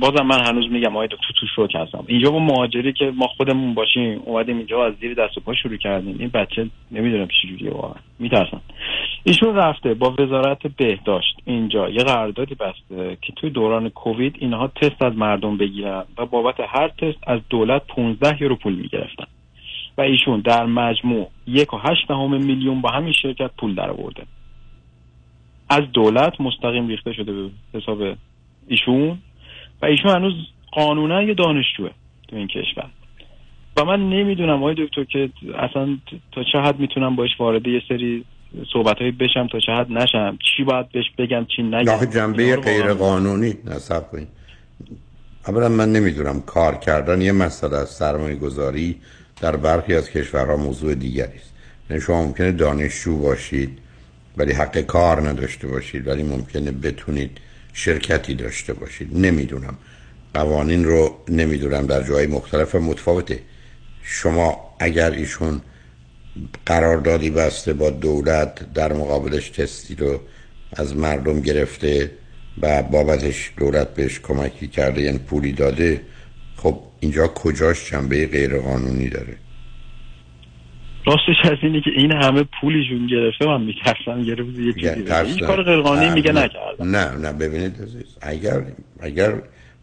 [0.00, 2.04] بازم من هنوز میگم آقای دکتر تو شوک هستم.
[2.06, 5.76] اینجا با مهاجری که ما خودمون باشیم اومدیم اینجا از زیر دست و پا شروع
[5.76, 6.16] کردیم.
[6.18, 8.00] این بچه نمی‌دونم چجوریه واقعا.
[8.18, 8.60] میترسم.
[9.24, 11.88] ایشون رفته با وزارت بهداشت اینجا.
[11.88, 16.88] یه قراردادی بسته که توی دوران کووید اینها تست از مردم بگیرن و بابت هر
[16.88, 19.26] تست از دولت 15 یورو پول می‌گرفتن.
[19.98, 24.22] و ایشون در مجموع یک و هشت دهم میلیون با همین شرکت پول در آورده
[25.70, 27.98] از دولت مستقیم ریخته شده به حساب
[28.68, 29.18] ایشون.
[29.82, 30.34] و ایشون هنوز
[30.72, 31.90] قانونا یه دانشجوه
[32.28, 32.90] تو این کشور.
[33.76, 35.98] و من نمی‌دونم آقای دکتر که اصلا
[36.32, 38.24] تا چه حد می‌تونم باش وارد یه سری
[38.72, 42.04] صحبت بشم تا چه حد نشم چی باید بهش بگم چی نگم.
[42.04, 44.28] جنبه غیر قانونی نصب کنید
[45.48, 48.96] اولا من نمی‌دونم کار کردن یه مسئله از سرمایه گذاری
[49.40, 51.54] در برخی از کشورها موضوع دیگری است.
[51.90, 53.78] یعنی شما ممکنه دانشجو باشید
[54.36, 57.40] ولی حق کار نداشته باشید ولی ممکنه بتونید
[57.78, 59.08] شرکتی داشته باشید.
[59.16, 59.78] نمی‌دونم.
[60.34, 63.40] قوانین رو نمی‌دونم در جای مختلف متفاوته.
[64.02, 65.60] شما اگر ایشون
[66.66, 70.20] قراردادی بسته با دولت در مقابلش تستی رو
[70.72, 72.10] از مردم گرفته
[72.62, 76.00] و بابتش دولت بهش کمکی کرده یعنی پولی داده
[76.56, 79.36] خب اینجا کجاش جنبه غیر قانونی داره؟
[81.08, 84.20] راستش از اینه که این همه پولیشون گرفته من میترسم.
[84.24, 85.20] یه روز یه چیزی بگه.
[85.24, 86.32] این کار غیرقانونی میگه.
[86.32, 86.96] نکردم.
[86.96, 88.16] نه نه ببینید عزیز.
[88.20, 88.62] اگر
[89.00, 89.34] اگر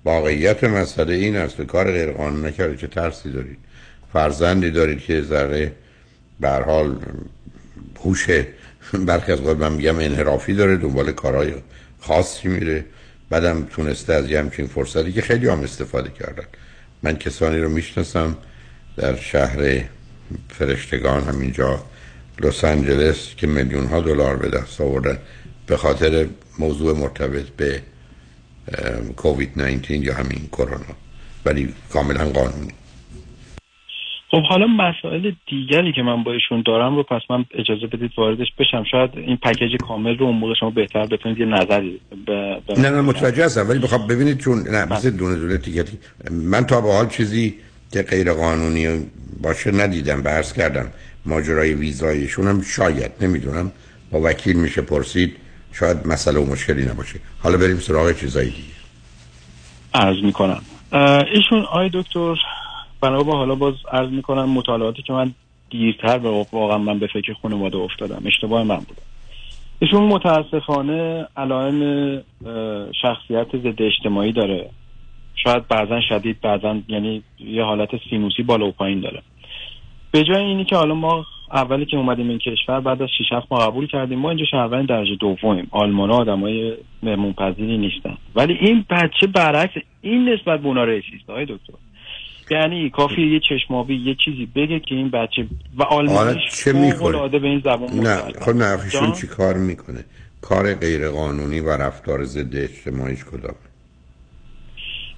[0.05, 3.57] واقعیت مسئله این است که کار غیر قانونی نکرده چه ترسی دارید.
[4.13, 5.71] فرزندی دارید که ذره
[6.39, 6.95] به حال
[8.03, 8.27] هوش
[8.93, 11.53] برخی از من میگم انحرافی داره دنبال کارهای
[11.99, 12.85] خاصی میره.
[13.29, 16.43] بعدم تونسته از یه همچین فرصتی که خیلی هم استفاده کردن.
[17.03, 18.37] من کسانی رو می‌شناسم
[18.97, 19.59] در شهر
[20.49, 21.79] فرشتگان همینجا
[22.41, 25.17] لس آنجلس که میلیون ها دلار به دست آوردن
[25.67, 26.27] به خاطر
[26.59, 27.81] موضوع مرتبط به
[29.17, 30.95] کووید 19 یا همین کرونا.
[31.45, 32.71] ولی کاملا قانونی.
[34.31, 38.47] خب حالا مسائل دیگری که من با ایشون دارم رو پس من اجازه بدید واردش
[38.59, 38.83] بشم.
[38.91, 42.89] شاید این پکیج کامل رو اون موقع شما بهتر بتونید یه نظری به, به نه
[42.89, 45.97] نه متوجه هستم ولی بخوام ببینید چون نه مثل دونه دونه تیکتی
[46.31, 47.55] من تا به حال چیزی
[47.91, 48.87] که غیر قانونی
[49.41, 50.91] باشه ندیدم و عرض کردم
[51.25, 53.71] ماجرای ویزایشون هم شاید نمی‌دونم.
[54.11, 55.35] با وکیل میشه پرسید
[55.73, 57.19] شاید مسئله و مشکلی نباشه.
[57.39, 58.75] حالا بریم سراغ چیزایی دیگه.
[59.93, 60.61] عرض می‌کنم.
[61.33, 62.35] ایشون آی دکتر
[63.01, 65.33] بنا به حالا باز عرض می‌کنم مطالعاتی که من
[65.69, 68.23] دیرتر به واقعا من به فکر خانواده افتادم.
[68.25, 68.97] اشتباه من بود.
[69.79, 71.81] ایشون متاسفانه علائم
[73.01, 74.69] شخصیت ضد اجتماعی داره.
[75.45, 79.21] شاید بعضا شدید بعضا یعنی یه حالت سینوسی بالا و پایین داره.
[80.11, 83.47] به جای اینی که حالا ما اولی که اومدیم این کشور بعد از 6 7
[83.51, 85.67] ماه قبول کردیم ما اینجا شهروند درجه دومیم.
[85.71, 86.73] آلمان ها آدمای
[87.03, 88.17] مهمون پذیری نیستن.
[88.35, 91.73] ولی این بچه برعکس این نسبت به اونا رئیسیست آقای دکتر.
[92.51, 95.47] یعنی کافی یه چشمابی یه چیزی بگه که این بچه
[95.77, 98.15] و آلمانیش چه می‌کنه به این زبان نه.
[98.17, 98.77] خب نه؟
[99.21, 100.05] چی کار می‌کنه؟
[100.41, 103.55] کار غیر قانونی و رفتار ضد اجتماعیش کدام؟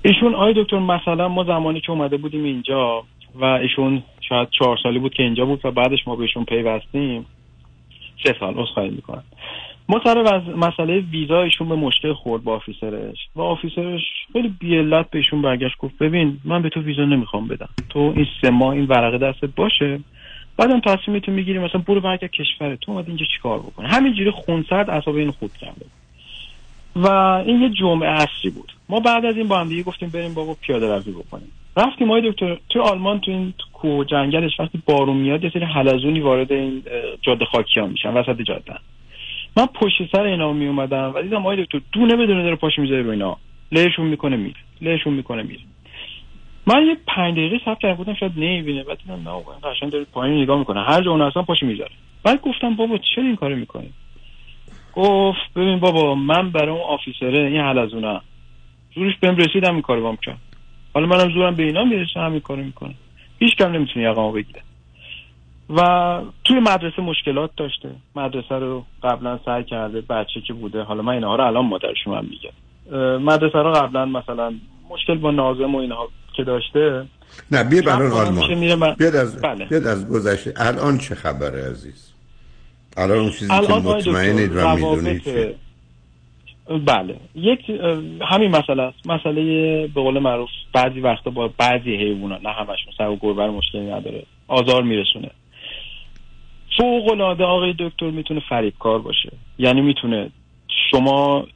[0.01, 3.03] ایشون آی دکتر مثلا ما زمانی که اومده بودیم اینجا
[3.35, 7.25] و ایشون شاید چهار سالی بود که اینجا بود و بعدش ما بهشون پیوستیم.
[8.23, 9.23] سه سال عذرخواهی می‌کنم.
[9.89, 10.55] ما سر وز...
[10.55, 13.17] مسئله ویزا ایشون به مشکل خورد با آفیسرش.
[13.35, 14.01] و آفیسرش
[14.33, 17.69] خیلی بیالت بهشون برگشت گفت ببین من به تو ویزا نمی‌خوام بدم.
[17.89, 19.99] تو این سه ماه این ورقه دستت باشه.
[20.57, 25.15] بعدم تصمیمتون می‌گیری مثلا برو برگرد کشور تو اومد اینجا چیکار بکنه همینجوری خونسرد اعصاب
[25.15, 25.85] اینو خود کرده
[26.97, 27.07] و
[27.45, 28.71] این یه جمعه عصری بود.
[28.89, 31.51] ما بعد از این با هم دیگه گفتیم بریم بابا پیاده روی بکنیم.
[31.77, 35.65] رفتیم آقای دکتر تو آلمان تو این کوه و جنگلش وقتی بارون میاد یه سری
[35.65, 36.83] حلزونی وارد این
[37.21, 38.73] جاده خاکی ها میشن وسط جاده.
[39.57, 43.01] من پشت سر اینا می اومدم و دیدم آقای دکتر دونه بدونه داره پاشو می‌ذاره
[43.01, 43.37] رو اینا.
[43.71, 45.61] لهشون می‌کنه میره لهشون می‌کنه میره.
[46.67, 48.83] من یه پنج دقیقه صبر کردم بودم شاید نمی‌بینه.
[48.83, 50.83] بعد دیدم نه قشنگ داره پایین نگاه می‌کنه.
[50.83, 51.91] هر جا اون اصلا پاشو می‌ذاره.
[52.23, 53.89] بعد گفتم بابا چرا این کارو می‌کنی؟
[54.97, 58.21] گفت ببین بابا من برای اون آفیسره این حلزونه
[58.95, 60.37] زورش بهم رسیدم این کارو بام کرد.
[60.93, 62.93] حالا منم زورم به اینا می‌رسه همین کارو می‌کنه.
[63.39, 64.61] هیچ کم نمی‌تونه یقمو بگیره.
[65.69, 67.89] و توی مدرسه مشکلات داشته.
[68.15, 70.81] مدرسه رو قبلا سعی کرده بچه که بوده.
[70.83, 72.51] حالا من اینها رو الان مادرشون هم میگه.
[73.17, 74.53] مدرسه رو قبلا مثلا
[74.89, 77.05] مشکل با نازم و اینها که داشته.
[77.51, 79.65] نه بیا برای میره آلمان بیاد از بله.
[79.65, 80.53] بیاد از گذشته.
[80.57, 82.13] الان چه خبره عزیز؟
[82.97, 85.55] الان اون چیزی که الان مطمئنید و می‌دونید چیه؟
[86.85, 87.15] بله.
[87.35, 87.59] یک
[88.21, 89.07] همین مسئله است.
[89.09, 89.41] مسئله
[89.87, 93.81] به قول معروف بعضی وقتا با بعضی حیوونا نه همشون سگ و گربه رو مشکلی
[93.81, 94.23] نداره.
[94.47, 95.29] آزار میرسونه.
[96.77, 99.31] فوق العاده آقای دکتر می‌تونه فریبکار باشه.
[99.59, 100.29] یعنی می‌تونه
[100.91, 101.47] شما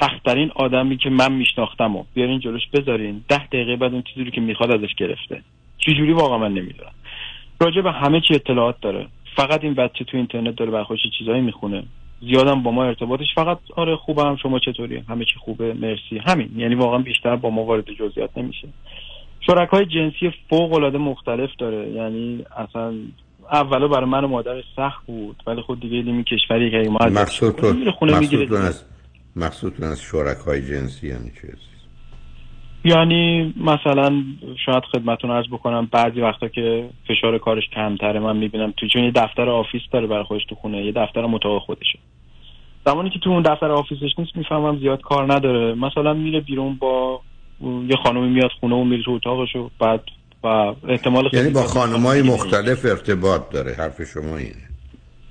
[0.00, 4.30] سختترین آدمی که من میشناختم و بیارین جلوش بذارین ده دقیقه بعد اون چیزی رو
[4.30, 5.42] که می‌خواد ازش گرفته.
[5.78, 6.92] چجوری؟ واقعا من نمی‌دونم.
[7.60, 9.06] راجع به همه چی اطلاعات داره.
[9.36, 11.84] فقط این بچه تو اینترنت داره یه چیزایی می‌خونه.
[12.20, 16.18] زیادم با ما ارتباطش فقط آره خوبم شما چطوری؟ همه چی خوبه مرسی.
[16.26, 18.68] همین یعنی واقعا بیشتر با ما وارد جزئیات نمیشه.
[19.46, 21.90] شرکای جنسی فوق العاده مختلف داره.
[21.90, 22.94] یعنی اصلا
[23.52, 26.98] اولا برای من و مادرش سخت بود ولی خود دیگه دیدیم این کشوری که ما
[26.98, 28.84] مقصودتون می‌گیره مقصودتون از
[29.36, 31.71] مقصودتون از شرکای جنسی یعنی چه عزیز؟
[32.84, 34.22] یعنی مثلا
[34.66, 39.10] شاید خدمتون عرض بکنم بعضی وقتا که فشار کارش کمتره من می‌بینم تو چون یه
[39.10, 41.98] دفتر آفیس داره برای خودش تو خونه یه دفتر اتاق خودشه.
[42.86, 45.74] زمانی که تو اون دفتر آفیسش نیست می‌فهمم زیاد کار نداره.
[45.74, 47.20] مثلا میره بیرون با
[47.60, 50.00] یه خانومی میاد خونه و میره تو اتاقش و بعد
[50.44, 50.46] و
[50.88, 52.22] احتمال یعنی با خانمای.
[52.22, 54.68] مختلف ارتباط داره حرف شما اینه.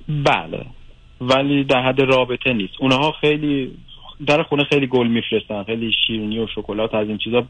[0.07, 0.65] بله.
[1.21, 2.73] ولی در حد رابطه نیست.
[2.79, 3.77] اونها خیلی
[4.27, 7.43] در خونه خیلی گل میفرستن خیلی شیرینی و شکلات از این چیزا.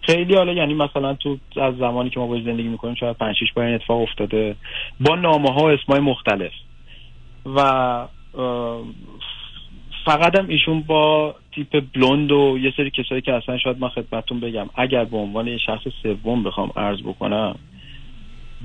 [0.00, 3.52] خیلی حالا یعنی مثلا تو از زمانی که ما باید زندگی می‌کنیم شاید پنج شش
[3.52, 4.56] بار این اتفاق افتاده.
[5.00, 6.52] با نامه ها و اسمای مختلف.
[7.46, 8.08] و
[10.04, 14.40] فقط هم ایشون با تیپ بلوند و یه سری کسایی که اصلا شاید من خدمتتون
[14.40, 17.56] بگم اگر به عنوان یه شخص سوم بخوام عرض بکنم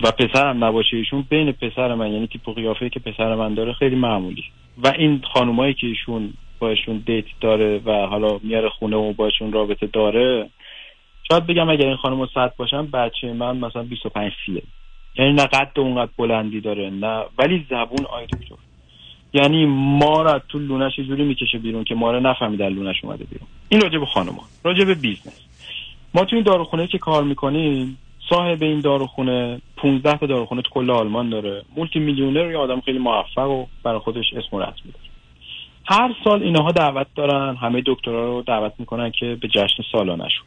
[0.03, 3.73] و پسرم نباشه ایشون بین پسر من یعنی تیپ و قیافه که پسر من داره
[3.73, 4.43] خیلی معمولی.
[4.83, 9.87] و این خانومایی که ایشون باشون دیت داره و حالا میاره خونه و باشون رابطه
[9.87, 10.49] داره.
[11.31, 14.61] شاید بگم اگر این خانم صد باشن بچه من مثلا 25 سیه
[15.15, 18.55] یعنی نه قد اونقدر بلندی داره نه ولی زبون آی دکتر.
[19.33, 23.23] یعنی ما را تو لونش یه جوری می‌کشه بیرون که ما رو نفهمیدن لونش اومده
[23.23, 23.47] بیرون.
[23.69, 25.41] این راجع به خانوما راجع به business.
[26.13, 27.97] ما تو این داروخونه که کار می‌کنیم
[28.29, 31.63] صاحب این داروخونه 15 تا داروخونه تو کل آلمان داره.
[31.75, 35.10] multi-millionaire یه آدم خیلی موفق و برای خودش اسم و رسمی داره
[35.91, 40.45] هر سال اینها دعوت دارن همه دکترها رو دعوت می‌کنن که به جشن سالانشون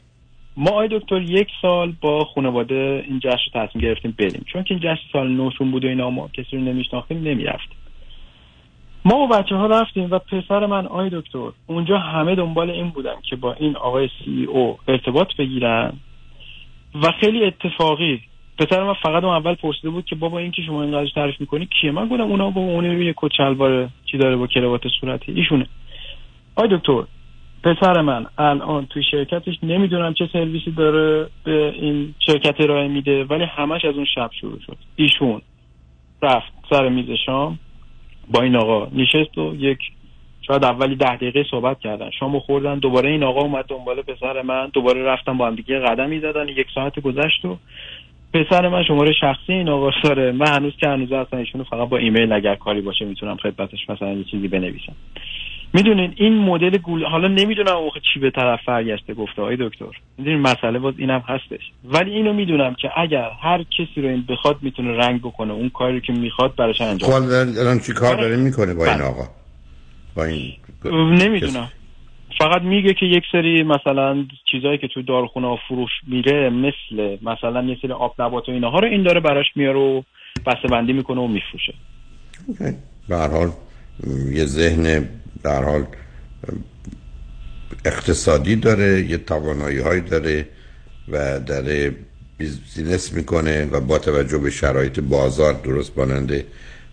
[0.56, 4.44] ما آی دکتر یک سال با خانواده این جشن رو تصمیم گرفتیم بریم.
[4.52, 7.76] چون که این جشن سال نوشون بود و اینا ما کسی رو نمیشناختیم نمی‌رفتیم.
[9.04, 13.14] ما و بچه ها رفتیم و پسر من آی دکتر اونجا همه دنبال این بودن
[13.30, 15.92] که با این آقای سی او ارتباط بگیرن
[17.02, 18.20] و خیلی اتفاقی
[18.58, 21.66] پسر من فقط اون اول پرسیده بود که بابا این که شما اینقدر تعریف می‌کنی
[21.80, 25.32] کیه؟ من گفتم اونا بابا اون روی کت شلوار چی داره با کراوات صورتی.
[25.32, 25.66] ایشونه.
[26.56, 27.02] آی دکتر
[27.62, 33.44] پسر من الان توی شرکتش نمی‌دونم چه سرویسی داره به این شرکت ارائه میده ولی
[33.44, 34.76] همش از اون شب شروع شد.
[34.96, 35.42] ایشون
[36.22, 37.58] رفت سر میز شام
[38.30, 39.78] با این آقا نشست و یک
[40.46, 42.10] شاید اولی ده دقیقه صحبت کردن.
[42.10, 46.20] شامو خوردن دوباره این آقا اومد دنبال پسر من دوباره رفتن با هم دیگه قدمی
[46.20, 47.58] زدن یک ساعت گذشت و
[48.34, 50.32] پسر من شماره شخصی این آقا داره.
[50.32, 54.12] من هنوز که هنوز اصلا ایشونو فقط با ایمیل اگر کاری باشه می‌تونم خدمتش مثلا
[54.12, 54.92] یه چیزی بنویسم.
[55.72, 59.98] می‌دونین این مدل گول حالا نمی‌دونم موقع چی به طرف فرگشته گفته های دکتر.
[60.18, 61.60] می‌دونین مسئله باز اینم هستش.
[61.84, 66.00] ولی اینو می‌دونم که اگر هر کسی رو این بخواد می‌تونه رنگ بکنه اون کاری
[66.00, 69.04] که می‌خواد براش انجام خب الان چی کار داره می‌کنه با این بله.
[69.04, 69.28] آقا؟
[70.16, 70.52] با این
[70.92, 71.68] نمی‌دونم.
[72.38, 77.62] فقط میگه که یک سری مثلا چیزایی که تو داروخونه ها فروش میره مثل مثلا
[77.62, 80.02] یه سری آب نبات و اینها رو این داره براش میاره و
[80.46, 81.74] بسته بندی می‌کنه و میفروشه.
[83.08, 83.50] به هر حال
[84.32, 85.08] یه ذهن
[85.44, 85.84] هر حال
[87.84, 90.48] اقتصادی داره یه توانایی هایی داره
[91.08, 91.94] و داره
[92.38, 96.44] بیزینس می‌کنه و با توجه به شرایط بازار درست ماننده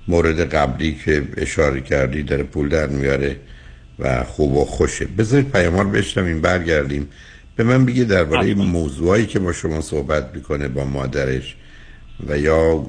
[0.07, 3.35] مورد قبلی که اشاره کردی داره پول در میاره.
[4.01, 5.05] و خوب و خوشه.
[5.05, 7.07] بذارید پیامار بشنویم برگردیم.
[7.55, 11.55] به من بگی درباره موضوعایی که با شما صحبت می‌کنه با مادرش
[12.27, 12.85] و یا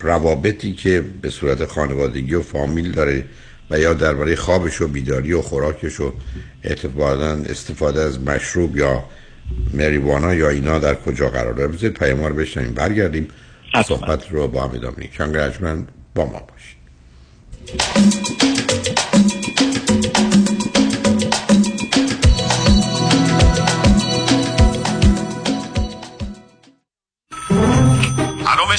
[0.00, 3.24] روابطی که به صورت خانوادگی و فامیل داره
[3.70, 6.12] و یا درباره خوابش و بیداری و خوراکش و
[6.62, 9.04] اعتباراً استفاده از مشروب یا
[9.74, 12.74] مریوانا یا اینا در کجا قرار داره بذارید پیامار بشنویم.
[12.74, 13.28] برگردیم.
[13.86, 16.76] صحبت رو با هم ادامه کنگرجمند با ما باشید.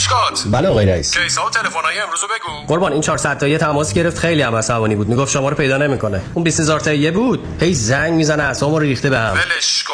[0.07, 1.17] مشکات بله آقای رئیس.
[1.17, 2.67] کیسا و تلفن‌های امروز رو بگو.
[2.67, 5.09] قربان این 400 تایی تماس گرفت خیلی هم عصبانی بود.
[5.09, 6.21] می‌گفت شما رو پیدا نمی‌کنه.
[6.33, 7.39] اون 20000 تایی بود.
[7.61, 9.93] هی زنگ می‌زنه اعصابمو ریخته بهم ولش کن.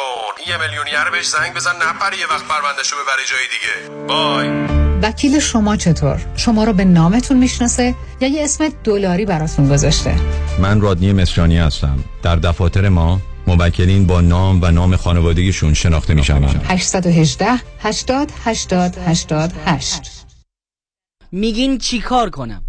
[0.50, 4.06] یه میلیونیر بهش زنگ بزن نپره یه وقت پروندهشو ببره جای دیگه.
[4.08, 4.48] بای.
[5.02, 10.14] وکیل شما چطور؟ شما رو به نامتون می‌شناسه یا یه اسم دلاری براتون گذاشته؟
[10.58, 12.04] من رادنی مصریانی هستم.
[12.22, 17.46] در دفاتر ما موکلین با نام و نام خانوادگیشون شناخته میشن 818
[17.78, 20.24] 80 80 88
[21.32, 22.64] میگین چی کار کنم؟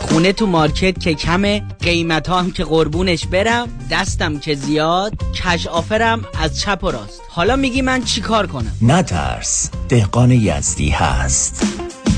[0.00, 6.24] خونه تو مارکت که کمه قیمت هم که قربونش برم دستم که زیاد کش آفرم
[6.40, 7.22] از چپ و راست.
[7.28, 11.66] حالا میگی من چی کار کنم؟ نترس دهقان یزدی هست.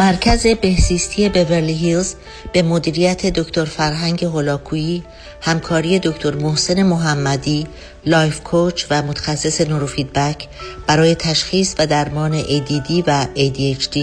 [0.00, 2.14] مرکز بهزیستی بورلی هیلز
[2.52, 5.04] به مدیریت دکتر فرهنگ هولاکویی
[5.40, 7.66] همکاری دکتر محسن محمدی
[8.06, 10.48] life coach و متخصص نوروفیدبک
[10.86, 13.98] برای تشخیص و درمان ADD و ADHD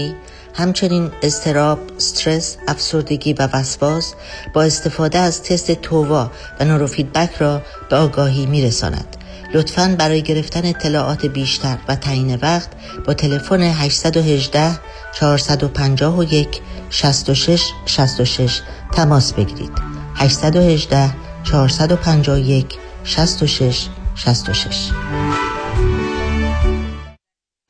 [0.54, 4.14] همچنین اضطراب، استرس، افسردگی و وسواس
[4.54, 6.30] با استفاده از تست TOVA
[6.60, 9.16] و نوروفیدبک را به آگاهی می رساند.
[9.54, 12.68] لطفاً برای گرفتن اطلاعات بیشتر و تعیین وقت
[13.06, 14.78] با تلفن 818
[15.14, 16.60] 451
[16.90, 18.62] 66 66
[18.92, 19.72] تماس بگیرید.
[20.14, 21.10] 818
[21.44, 22.66] 451
[23.04, 24.90] 66 66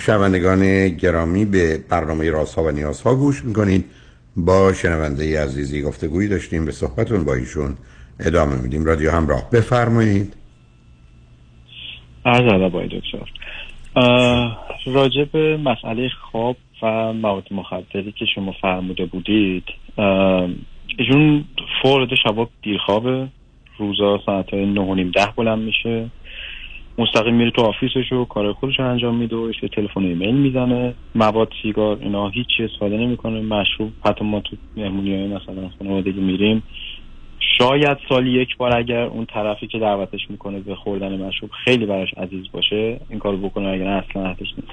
[0.00, 3.84] شنوندگان گرامی به برنامه رازها و نیازها گوش می‌کنید.
[4.36, 7.76] با شنونده عزیزی گفتگویی داشتیم به صحبتون با ایشون
[8.20, 8.84] ادامه میدیم.
[8.84, 10.34] رادیو همراه بفرمایید.
[12.24, 13.26] عرض ادب آقای دکتر.
[14.86, 19.64] راجع به مسئله خواب و مواد مخدری که شما فرموده بودید
[20.98, 21.44] ایشون
[21.82, 23.28] فورد شبا دیر خوابه
[23.78, 26.10] روزا ساعت نه و نیم ده بلند میشه.
[26.98, 30.94] مستقیم میره تو آفیسش و کار خودش رو انجام میده و یه تلفن ایمیل می‌زنه.
[31.14, 33.40] مواد سیگار اینا هیچی استفاده نمی‌کنه.
[33.40, 36.62] مشروب حتی ما تو مهمونی مثلا خانوادگی میریم.
[37.58, 42.14] شاید سالی یک بار اگر اون طرفی که دعوتش می‌کنه به خوردن مشروب خیلی براش
[42.16, 44.72] عزیز باشه این کارو بکنه اگر اصلا حتش نیست.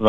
[0.00, 0.08] و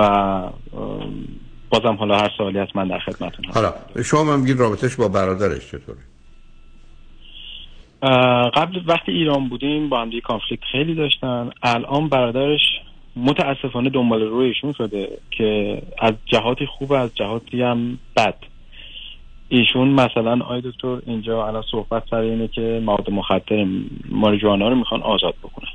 [1.69, 3.59] بازم حالا هر سوالی هست من در خدمتتون هستم.
[3.59, 3.73] حالا
[4.03, 5.97] شما هم رابطش با برادرش چطوره؟
[8.53, 11.49] قبل وقتی ایران بودیم با هم دیگه کانفلیکت خیلی داشتن.
[11.63, 12.61] الان برادرش
[13.15, 18.35] متاسفانه دنبال رویشون شده که از جهاتی خوب از جهاتی هم بد.
[19.49, 23.65] ایشون مثلا آی دکتر اینجا الان صحبت سر اینه که مواد مخدر
[24.09, 25.69] ماریجوانا رو می‌خوان آزاد بکنن.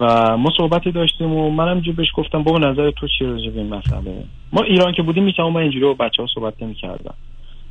[0.00, 3.60] و ما صحبتی داشتیم و منم جو بهش گفتم بابا نظر تو چی راجع به
[3.60, 7.14] این مسئله؟ ما ایران که بودیم می‌تونم من اینجوری با بچه ها صحبت نمی‌کردم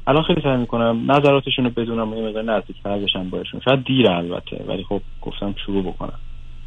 [0.07, 3.61] الان خیلی سعی می‌کنم نظراتشون رو بدونم و یه مقدار نزدیکتر بشم باشون.
[3.65, 6.19] شاید دیر البته ولی خب گفتم شروع بکنم.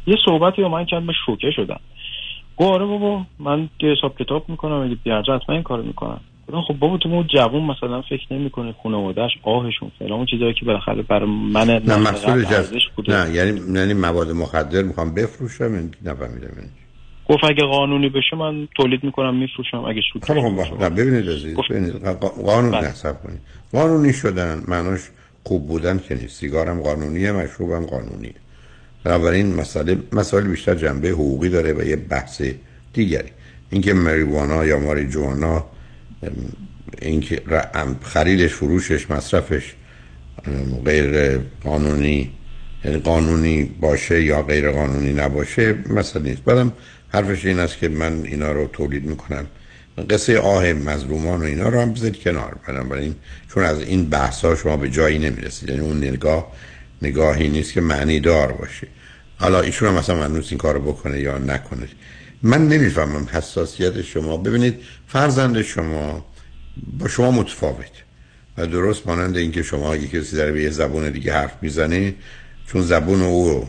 [0.07, 1.79] یه صحبتی رو من کردم شوکه شدم.
[2.57, 6.21] گفت آره بابا من حساب کتاب می‌کنم اگه بیارجا حتما این کارو می‌کنم.
[6.47, 11.01] گفتم خب بابا تو جوون مثلا فکر نمی‌کنه خانواده‌اش آهشون فلان اون چیزایی که بالاخره
[11.01, 12.45] برای من نه مسئول
[13.07, 16.53] نه یعنی یعنی مواد مخدر می‌خوام بفروشم نفهمیدم.
[16.57, 16.69] یعنی
[17.29, 19.77] گفت اگه قانونی بشه من تولید می‌کنم میفروشم.
[19.77, 21.93] اگه شد خب خب نه ببینید عزیز ببینید
[22.45, 23.39] قانون نصب کنید.
[23.71, 25.01] قانونی شدن معناش
[25.43, 26.39] خوب بودن که نیست.
[26.39, 28.33] سیگارم قانونیه مشروبم قانونیه.
[29.03, 32.41] بنابراین مسئله مسائل بیشتر جنبه حقوقی داره و یه بحث
[32.93, 33.29] دیگری.
[33.69, 35.65] اینکه مریوانا یا ماریجوانا
[37.01, 37.41] اینکه
[38.01, 39.73] خریدش فروشش مصرفش
[40.85, 42.31] غیر قانونی
[42.85, 46.43] یعنی قانونی باشه یا غیر قانونی نباشه مثلا نیست.
[46.43, 46.73] بعدم
[47.17, 49.47] حرفش این است که من اینا رو تولید می‌کنم.
[50.09, 52.57] قصه آه مظلومان و اینا رو هم بذارید کنار.
[52.67, 53.15] بنابراین
[53.53, 55.69] چون از این بحث ها شما به جایی نمی‌رسید.
[55.69, 56.51] یعنی اون نگاه
[57.01, 58.87] نگاهی نیست که معنی دار باشه.
[59.39, 61.87] حالا ایشون هم مثلا منوس این کارو بکنه یا نکنه.
[62.43, 64.37] من نمی‌فهمم حساسیت شما.
[64.37, 64.75] ببینید
[65.07, 66.25] فرزند شما
[66.99, 67.91] با شما متفاوت.
[68.57, 72.13] و درست مانند اینکه شما اگه کسی در به یه زبون دیگه حرف می‌زنه
[72.67, 73.67] چون زبون او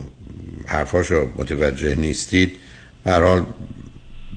[0.65, 2.55] حرفاشو متوجه نیستید
[3.09, 3.45] هر حال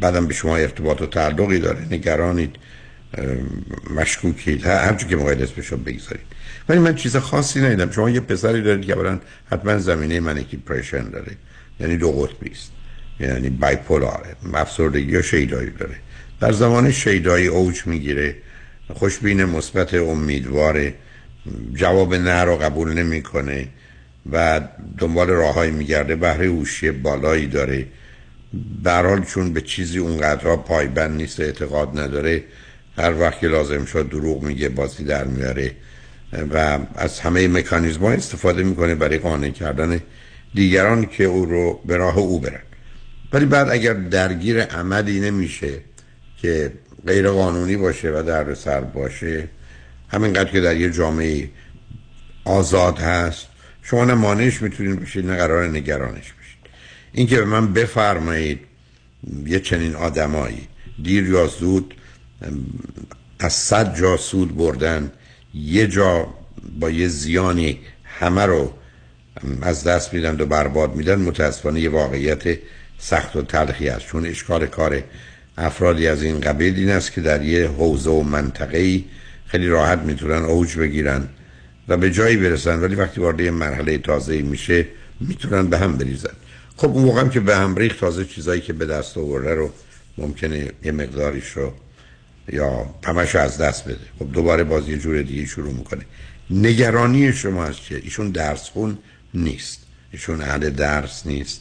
[0.01, 1.81] بعدم به شما ارتباط و تعلقی داره.
[1.91, 2.57] نگرانید
[3.97, 6.27] مشکوکید هر که موقع اسمشو بگذارید.
[6.69, 7.91] ولی من چیز خاصی ندیدم.
[7.91, 9.21] شما یه پسری دارید که برن
[9.51, 11.33] حتما زمینه منیکی پریشن داره.
[11.81, 12.73] یعنی دو قطبی است.
[13.21, 14.37] یعنی بایپولاره.
[14.55, 15.95] افسردگی یا شیدایی داره.
[16.41, 18.37] در زمان شیدایی اوج می‌گیره.
[18.95, 20.95] خوشبین مثبت امیدواره.
[21.75, 23.69] جواب نه رو قبول نمی‌کنه
[24.33, 24.61] و
[24.99, 26.17] دنبال راههایی میگرده.
[26.17, 27.87] بهره هوشی بالایی داره.
[28.83, 32.45] برحال چون به چیزی اونقدر پایبند نیست اعتقاد نداره
[32.97, 35.73] هر وقت که لازم شد دروغ میگه بازی در میاره
[36.55, 40.01] و از همه مکانیزم استفاده می‌کنه برای قانع کردن
[40.55, 42.63] دیگران که او رو به راه او برن.
[43.33, 45.79] ولی بعد اگر درگیر عملی نمیشه
[46.43, 46.73] که
[47.07, 49.49] غیر قانونی باشه و در سر باشه
[50.09, 51.51] همینقدر که در یه جامعه
[52.45, 53.47] آزاد هست
[53.83, 56.42] شما نه مانعش می‌تونید بشید نه قرار نگرانش بشید
[57.13, 58.61] اینکه به من بفرمایید
[59.47, 60.69] یه چنین آدمایی.
[61.03, 61.95] دیر یا زود
[63.39, 65.13] از صد جا سود بردن
[65.55, 66.27] یه جا
[66.81, 68.73] با یه زیانی همه رو
[69.63, 72.59] از دست میدن و برباد میدن متاسفانه یه واقعیت
[72.99, 75.03] سخت و تلخی است چون اشکال کار
[75.59, 79.05] افرادی از این قبیل این است که در یه حوزه و منطقه
[79.47, 81.29] خیلی راحت می‌تونن اوج بگیرن
[81.89, 82.81] و به جایی برسن.
[82.81, 84.87] ولی وقتی وارد یه مرحله تازه میشه
[85.21, 86.35] می‌تونن به هم بریزن.
[86.77, 89.71] خب اون موقع که به هم ریخت تازه چیزایی که به دست آورده رو
[90.19, 91.73] ممکنه یه مقداریش رو
[92.53, 93.99] یا همش از دست بده.
[94.19, 96.03] خب دوباره بازی جور دیگه شروع می‌کنه.
[96.51, 98.99] نگرانی شما از چیه؟ ایشون درس خون
[99.35, 99.79] نیست.
[100.11, 101.61] ایشون اهل درس نیست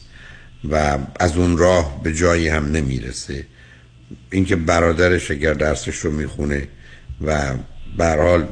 [0.70, 3.46] و از اون راه به جایی هم نمی‌رسه.
[4.30, 6.68] اینکه برادرش اگر درسش رو می‌خونه
[7.24, 7.54] و
[7.96, 8.48] برحال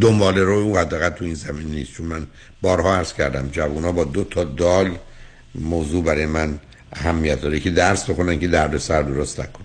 [0.00, 1.92] دنبال رو اون قدقه تو این زمین نیست.
[1.92, 2.26] چون من
[2.62, 4.98] بارها عرض کردم جوونا با دو تا دال
[5.54, 6.58] موضوع برای من
[6.92, 7.60] اهمیت داره.
[7.60, 9.64] که درس بخونن که درد سر درست نکن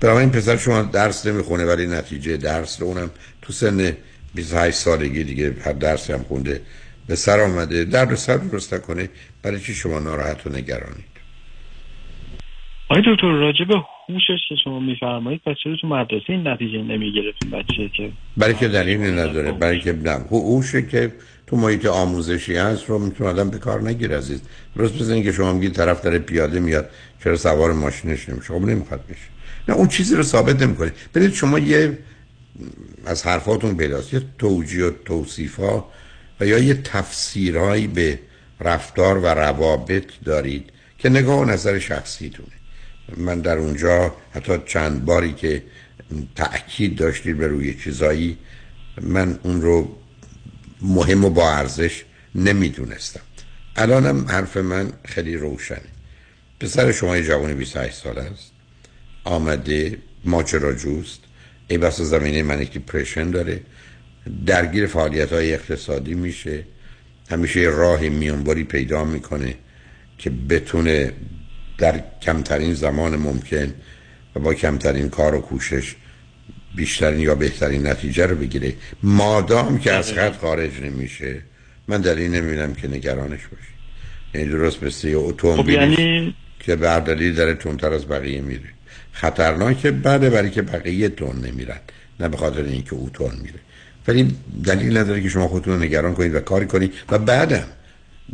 [0.00, 3.10] برای این پسر شما درس نمی‌خونه ولی نتیجه درس رو اونم
[3.42, 3.96] تو سن
[4.34, 6.60] 28 سالگی دیگه هر درسی هم خونده
[7.06, 7.84] به سر آمده.
[7.84, 9.08] درد سر درست نکنه
[9.42, 11.10] برای چی شما ناراحت و نگرانید؟
[12.88, 13.74] آقای دکتر راجع به
[14.08, 18.68] هوشش که شما میفرمایید پس چرا تو مدرسه این نتیجه نمی‌گرفت بچه که برای که
[18.68, 20.10] دلیلی نداره برای که نه.
[20.30, 21.12] هوشه که
[21.50, 24.40] تو محیط آموزشی هست رو می‌تونه آدم به کار نگیره عزیز.
[24.76, 26.90] درست بزنین که شما میگید طرف داره پیاده میاد
[27.24, 29.28] چرا سوار ماشینش نمیشه؟ خب نمی‌خواد بشه.
[29.68, 30.92] نه اون چیزی رو ثابت نمی‌کنه.
[31.12, 31.98] برید شما یه
[33.06, 34.14] از حرفاتون پیداست.
[34.14, 35.90] یه توجیه و توصیف ها
[36.40, 38.18] و یا یه تفسیرهایی به
[38.60, 42.48] رفتار و روابط دارید که نگاه و نظر شخصیتونه.
[43.16, 45.62] من در اونجا حتی چند باری که
[46.36, 48.38] تأکید داشتید به روی چیزایی
[49.02, 49.96] من اون رو
[50.82, 52.04] مهم و با ارزش
[52.34, 53.20] نمی‌دونستم.
[53.76, 55.90] الانم حرف من خیلی روشنه.
[56.60, 58.50] پسر شما یه جوان 28 سال است.
[59.24, 61.20] آمده ماجراجوست
[61.68, 63.60] ای بس زمینه منیک دیپریشن داره.
[64.46, 66.64] درگیر فعالیت های اقتصادی میشه.
[67.30, 69.54] همیشه راه میانباری پیدا می‌کنه
[70.18, 71.12] که بتونه
[71.78, 73.74] در کمترین زمان ممکن
[74.36, 75.96] و با کمترین کار و کوشش
[76.74, 78.72] بیشترین یا بهترین نتیجه رو بگیره.
[79.02, 81.42] مادام که از خط خارج نمیشه.
[81.88, 83.72] من دلیل نمی‌بینم که نگرانش باشی.
[84.34, 88.70] یعنی درست مثل یه اتومبیل خب یعنی که بر دلیل داره تونتر از بقیه میره.
[89.12, 91.80] خطرناکه بعد برای که بقیه تون نمیرن.
[92.20, 93.60] نه به خاطر اینکه او تون میره.
[94.08, 96.92] ولی دلیل نداره که شما خودتون رو نگران کنید و کاری کنید.
[97.10, 97.66] و بعدم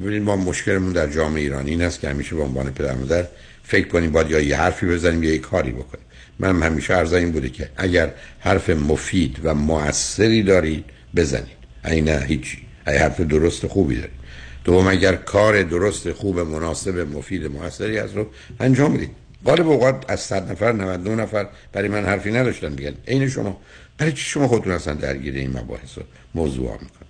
[0.01, 3.27] ببینید ما مشکلمون در جامعه ایرانی این است که همیشه به عنوان پدر مادر
[3.65, 6.06] فکر کنیم باید یا یه حرفی بزنیم یا یه کاری بکنیم.
[6.39, 10.85] من همیشه عرض این بوده که اگر حرف مفید و موثری دارید
[11.17, 11.57] بزنید.
[11.85, 12.59] نه هیچی.
[12.87, 14.17] اگه حرف درست خوبی دارید.
[14.65, 18.27] دوم اگر کار درست خوب مناسب مفید موثری از رو
[18.61, 19.11] انجام بدید.
[19.47, 22.95] غالب اوقات از 100 نفر 99 نفر برای من حرفی نداشتن دیگه.
[23.09, 23.61] عین شما.
[23.99, 26.01] برای چی شما خودتون اصلا درگیر این مباحث و
[26.35, 27.07] موضوع می‌کنید؟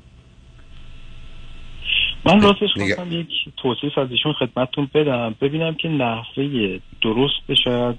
[2.26, 3.28] من راستش خواستم یک
[3.62, 5.34] توصیف از ایشون خدمتتون بدم.
[5.40, 7.96] ببینم که نحوه درست به شاید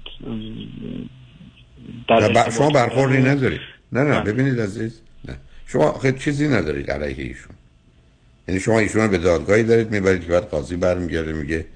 [2.08, 3.60] در شما برخوردی ندارید.
[3.92, 5.36] نه نه ببینید عزیز نه.
[5.66, 7.54] شما خیلی چیزی ندارید علیه ایشون.
[8.48, 11.66] یعنی شما ایشون رو به دادگاهی دارید می‌برید که بعد قاضی برمیگرده میگه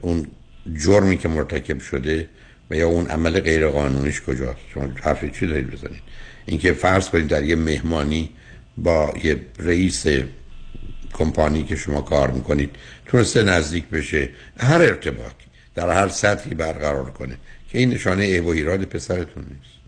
[0.00, 0.26] اون
[0.74, 2.28] جرمی که مرتکب شده
[2.70, 6.02] و یا اون عمل غیر قانونیش کجاست؟ شما حرف چی دارید بزنید؟
[6.46, 8.30] اینکه فرض کنید در یه مهمانی
[8.76, 10.06] با یه رئیس
[11.12, 12.70] کمپانی که شما کار می‌کنید
[13.06, 14.28] تونسته نزدیک بشه
[14.58, 17.36] هر ارتباطی در هر سطحی برقرار کنه.
[17.72, 19.80] که این نشانه عیب و ایراد پسرتون نیست.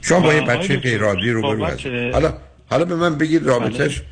[0.00, 1.66] شما با یه بچه غیرادی رو برو
[2.12, 2.34] حالا
[2.66, 4.02] حالا به من بگید رابطش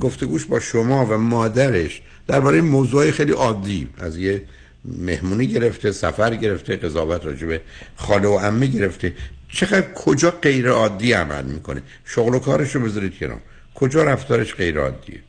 [0.00, 4.42] گفتگوش با شما و مادرش درباره موضوع خیلی عادی از یه
[4.84, 7.60] مهمونی گرفته سفر گرفته قضاوت راجبه
[7.96, 9.12] خاله و عمه گرفته.
[9.48, 13.40] چقدر کجا غیر عادی عمل می‌کنه؟ شغل و کارش رو بذارید کنار.
[13.74, 15.20] کجا رفتارش غیر عادیه؟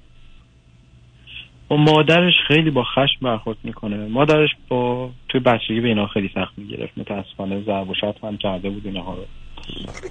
[1.71, 4.07] و مادرش خیلی با خشم برخورد می‌کنه.
[4.07, 6.97] مادرش با توی بچگی به اینا خیلی سخت می‌گرفت.
[6.97, 9.25] متاسفانه ضرب و شتم هم کرده بود اینها رو.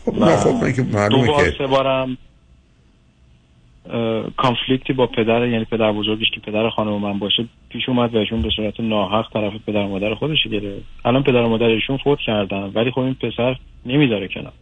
[0.04, 2.16] خب خب که معلومه دو که سه بارم
[4.36, 8.42] کانفلیکتی با پدر یعنی پدر بزرگش که پدر خانم من باشه پیش اومد و ایشون
[8.42, 10.84] به صورت ناحق طرف پدر و مادر خودش گرفت.
[11.04, 13.56] الان پدر و مادر ایشون فوت کردن ولی خب این پسر
[13.86, 14.52] نمیداره کنار.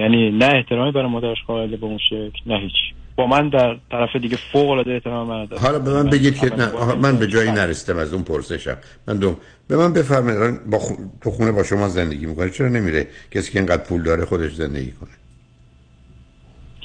[0.00, 2.94] یعنی نه احترامی برای مادرش قائل به اون شکل نه هیچ.
[3.16, 6.54] با من در طرف دیگه فوق العاده احترام من داره حالا به من بگید که
[6.56, 8.76] نه من به جایی نرسیدم از اون پرسشم.
[9.08, 9.36] من دوم
[9.68, 10.94] به من بفرمایید با خو...
[11.20, 14.90] تو خونه با شما زندگی می‌کنه چرا نمیره کسی که اینقدر پول داره خودش زندگی
[14.90, 15.10] کنه؟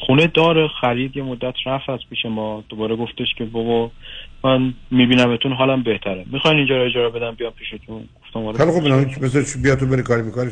[0.05, 3.91] خونه داره خرید یه مدت رفت از پیش ما دوباره گفتش که بابا
[4.43, 6.25] من میبینمتون حالم بهتره.
[6.31, 8.09] می‌خواین اینجا رو اجاره بدم بیام پیشتون.
[8.21, 8.71] گفتم آره.
[8.71, 10.51] خوب بنابراین بذار بیا تو بری کاری می‌کنی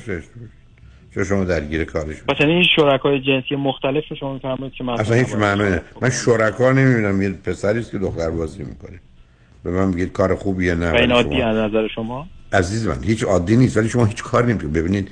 [1.16, 5.36] چرا شما درگیر کارش مثلا این شرکای جنسی مختلف شما میفرمایید که من اصلا هیچ
[5.36, 9.00] معنی نه من شرکا نمی‌بینم یه پسری است که دختر بازی می‌کنه.
[9.64, 13.58] به من میگید کار خوبیه نه این عادی از نظر شما؟ عزیز من هیچ عادی
[13.58, 14.74] نیست ولی شما هیچ کار نمی‌کنید.
[14.74, 15.10] ببینید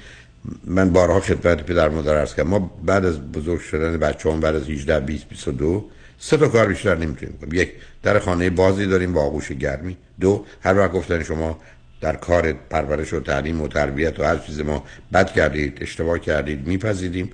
[0.65, 2.49] من بارها خدمت پدر مادر عرض کردم.
[2.49, 6.95] ما بعد از بزرگ شدن بچه‌مون بعد از 18 20 22 سه تا کار بیشتر
[6.95, 7.71] نمی‌تونیم کنیم یک
[8.03, 9.97] در خانه بازی داریم با آغوش گرمی.
[10.19, 11.59] دو هر وقت گفتن شما
[12.01, 14.83] در کار پرورش و تعلیم و تربیت و هر چیز ما
[15.13, 17.31] بد کردید اشتباه کردید میپذیریم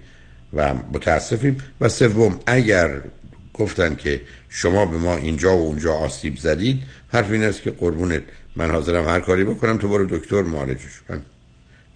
[0.53, 1.57] و متاسفیم.
[1.81, 3.01] و سوم اگر
[3.53, 8.23] گفتن که شما به ما اینجا و اونجا آسیب زدید حرف این است که قربونت
[8.55, 11.21] من حاضرم هر کاری بکنم تو برو دکتر معالجش کن.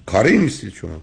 [0.05, 1.01] کاری نیستید شما.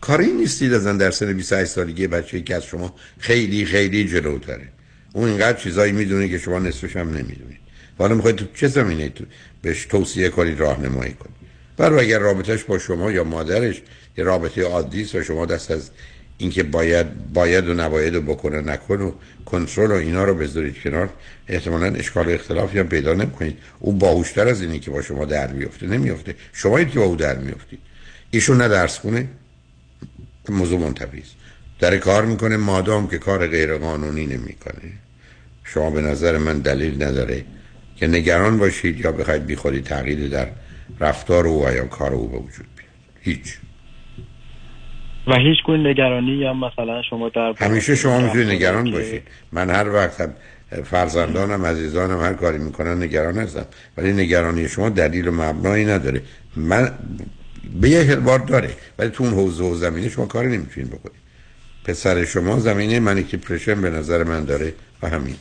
[0.00, 4.68] کاری نیستید از در سن 28 سالگی بچه که از شما خیلی خیلی جلوتره.
[5.12, 7.58] اون اینقدر چیزایی می‌دونه که شما نصفش هم نمی‌دونید.
[7.98, 9.24] حالا می‌خواید تو چه زمینه تو؟
[9.66, 11.36] بهش توصیه کنید راهنمایی کنید.
[11.76, 13.82] برای اگر رابطش با شما یا مادرش
[14.18, 15.90] یه رابطه عادی است و شما دست از
[16.38, 19.12] اینکه باید باید و نباید و بکنه نکن و
[19.44, 21.08] کنترل و اینا رو بذارید کنار
[21.48, 23.58] احتمالا اشکال و اختلافی هم پیدا نمی‌کنید.
[23.78, 27.38] او باهوشتر از اینی که با شما در بیفته نمیفته شما که با او در
[27.38, 27.78] میفتید
[28.30, 29.28] ایشون نه درس خونه
[30.48, 31.22] موضوع منتفی
[31.78, 34.92] در کار می‌کنه مادام که کار غیر قانونی نمی‌کنه.
[35.64, 37.44] شما به نظر من دلیل نداره.
[37.96, 40.48] که نگران باشید یا بخواید بیخودی تغییر در
[41.00, 42.90] رفتار او و یا کار او به وجود بیاد.
[43.20, 43.58] هیچ.
[45.26, 49.22] و هیچ گونه نگرانی یا مثلا شما در همیشه شما می‌تونید نگران باشید.
[49.52, 50.32] من هر وقت هم
[50.84, 53.66] فرزندانم عزیزانم هر کاری می‌کنن نگران هستم.
[53.96, 56.22] ولی نگرانی شما دلیل و مبنایی نداره.
[56.56, 56.92] من
[57.80, 58.70] به یه بار داره.
[58.98, 61.26] ولی تو اون حوزه و زمینه شما کاری نمی‌تونید بکنید.
[61.84, 65.36] پسر شما زمینه منیکی پرشن به نظر من داره و همین.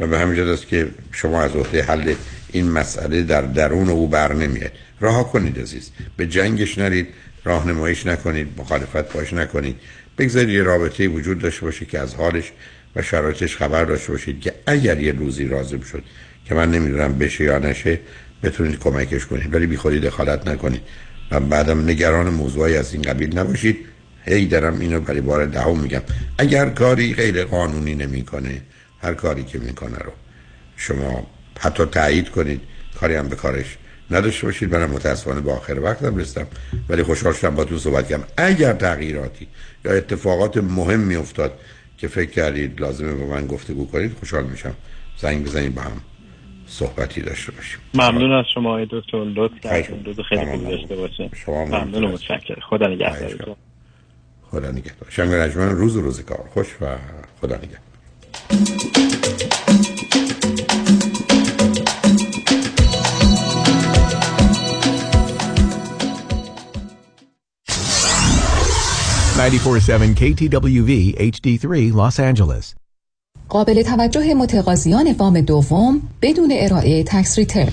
[0.00, 2.14] و به همین است که شما از عهده حل
[2.52, 5.90] این مسئله در درون او بر نمیاد راه کنید عزیز.
[6.16, 7.08] به جنگش نرید
[7.44, 9.76] راهنماییش نکنید مخالفت باش نکنید.
[10.18, 12.52] بگذارید یه رابطه وجود داشته باشه که از حالش
[12.96, 16.02] و شرایطش خبر داشته باشید که اگر یه روزی رازم شد
[16.44, 18.00] که من نمی‌دونم بشه یا نشه
[18.42, 19.54] بتونید کمکش کنید.
[19.54, 20.82] ولی بی خودی دخالت نکنید.
[21.30, 23.76] و بعدم نگران موضوعی از این قبیل نباشید.
[24.24, 26.02] هی درم اینو برای بار دهم میگم.
[26.38, 28.60] اگر کاری غیر قانونی نمی‌کنه
[29.02, 30.12] هر کاری که می‌کنه رو.
[30.76, 31.26] شما
[31.60, 32.60] حتی تایید کنید
[33.00, 33.76] کاری هم به کارش
[34.10, 34.74] نداشته باشید.
[34.74, 36.46] منم متاسفانه با آخر وقتم رسیدم
[36.88, 38.24] ولی خوشحال شدم با تو صحبت کردم.
[38.36, 39.48] اگر تغییراتی
[39.84, 41.58] یا اتفاقات مهم می افتاد
[41.98, 44.74] که فکر کردید لازمه با من گفتگو کنید خوشحال میشم.
[45.16, 46.00] زنگ بزنید با هم
[46.66, 47.80] صحبتی داشته باشیم.
[47.94, 49.24] ممنون از شما دکتر.
[49.24, 50.06] لطف کردید.
[50.06, 52.60] روز خیلی خوبی داشته باشه شما ممنون و متشکرم.
[52.70, 53.56] خدا نگهدارتون.
[54.50, 55.10] خدا نگهدار.
[55.10, 56.96] شنگ رجمن روز و روزگار خوش و
[57.40, 57.91] خدا نگهدار.
[69.42, 70.92] Ninety-four-seven KTWV
[71.32, 72.74] HD3 Los Angeles.
[73.48, 77.72] قابل توجه متقاضیان وام دوم بدون ارائه tax return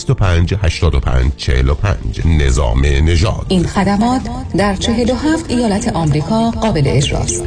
[0.05, 3.45] 205 85 45 نظام نژاد.
[3.47, 4.21] این خدمات
[4.57, 7.43] در 47 ایالت آمریکا قابل اجراست.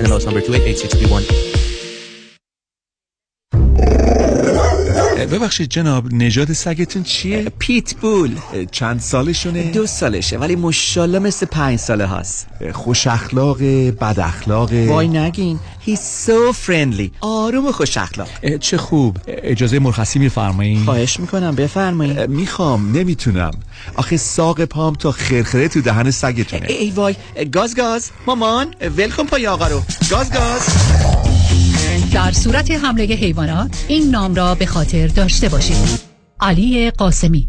[5.33, 8.37] ببخشید جناب نژاد سگتون چیه؟ پیت بول
[8.71, 13.63] چند سالشونه؟ دو سالشه ولی مشالله مثل پنج ساله هست خوش اخلاق
[14.01, 14.73] بد اخلاق.
[14.73, 15.59] وای نگین.
[15.87, 17.11] He's so friendly.
[17.21, 18.29] آروم و خوش اخلاق.
[18.61, 19.17] چه خوب.
[19.27, 23.51] اجازه مرخصی میفرمایید خواهش می‌کنم بفرمایید می‌خوام نمی‌تونم.
[23.95, 26.67] آخه ساق پام تا خرخره تو دهن سگتونه.
[26.69, 27.17] ای وای.
[27.53, 28.11] گاز گاز.
[28.27, 29.83] مامان ولکن پای آقا رو.
[30.11, 30.63] گاز گاز.
[32.13, 36.01] در صورت حمله حیوانات این نام را به خاطر داشته باشید.
[36.41, 37.49] علی قاسمی.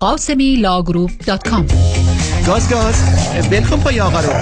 [0.00, 1.66] قاسمی law group dot com.
[2.46, 2.94] گاز گاز.
[3.52, 4.32] ولکن پای آقا رو.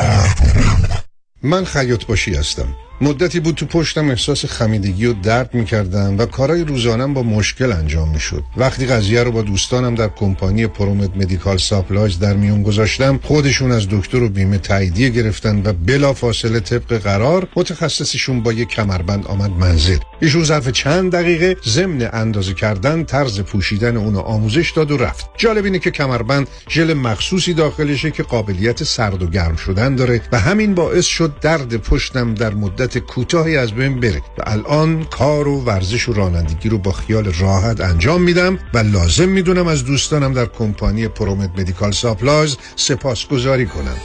[1.42, 2.74] من خیاط باشی هستم.
[3.00, 8.08] مدتی بود تو پشتم احساس خمیدگی و درد می‌کردم و کارهای روزانم با مشکل انجام
[8.08, 8.44] می‌شد.
[8.56, 13.88] وقتی قضیه رو با دوستانم در کمپانی پرومت medical supplies در میون گذاشتم خودشون از
[13.90, 19.98] دکتر و بیمه تاییدیه گرفتن و بلافاصله طبق قرار متخصصشون با یک کمربند آمد منزل.
[20.20, 25.26] ایشون ظرف چند دقیقه ضمن اندازه کردن طرز پوشیدن اونو آموزش داد و رفت.
[25.36, 30.38] جالب اینه که کمربند ژل مخصوصی داخلشه که قابلیت سرد و گرم شدن داره و
[30.38, 34.22] همین باعث شد درد پشتم در مدت کوتاهی از بین بره.
[34.38, 39.28] و الان کار و ورزش و رانندگی رو با خیال راحت انجام میدم و لازم
[39.28, 43.96] می‌دونم از دوستانم در کمپانی پرومت medical supplies سپاسگزاری کنم.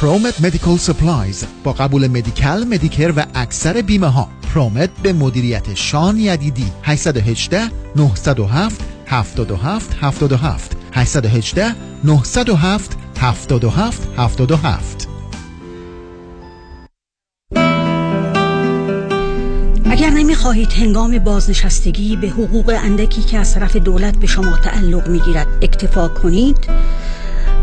[0.00, 6.18] پرومت medical supplies با قبول Medi-Cal Medicare و اکثر بیمه ها پرومت به مدیریت شان
[6.18, 6.72] یدیدی.
[6.82, 11.74] 818 907 77 77 818
[12.04, 15.07] 907 77 77
[20.34, 25.46] خواهید هنگام بازنشستگی به حقوق اندکی که از طرف دولت به شما تعلق می گیرد
[25.62, 26.56] اکتفا کنید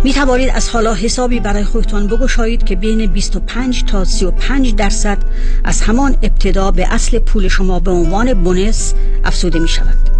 [0.03, 5.17] می توانید از حالا حسابی برای خودتان بگشایید که بین 25 تا 35 درصد
[5.63, 8.93] از همان ابتدا به اصل پول شما به عنوان بونس
[9.23, 10.15] افزوده می شود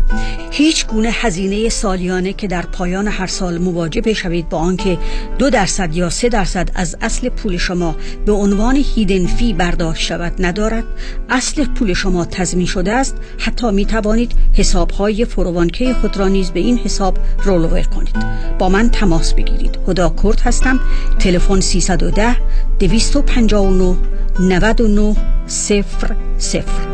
[0.52, 4.98] هیچ گونه هزینه سالیانه که در پایان هر سال مواجه بشوید با آنکه
[5.38, 7.96] دو درصد یا سه درصد از اصل پول شما
[8.26, 10.84] به عنوان هیدن فی برداشت شود ندارد
[11.30, 13.18] اصل پول شما تضمین شده است.
[13.38, 18.16] حتی می توانید حساب های فروانکه خود را نیز به این حساب رولوور کنید.
[18.60, 19.65] با من تماس بگیرید.
[19.88, 20.80] هدا کرد هستم.
[21.20, 22.36] تلفن 310
[22.80, 23.96] 259
[24.40, 25.16] 99
[25.48, 26.86] صفر صفر.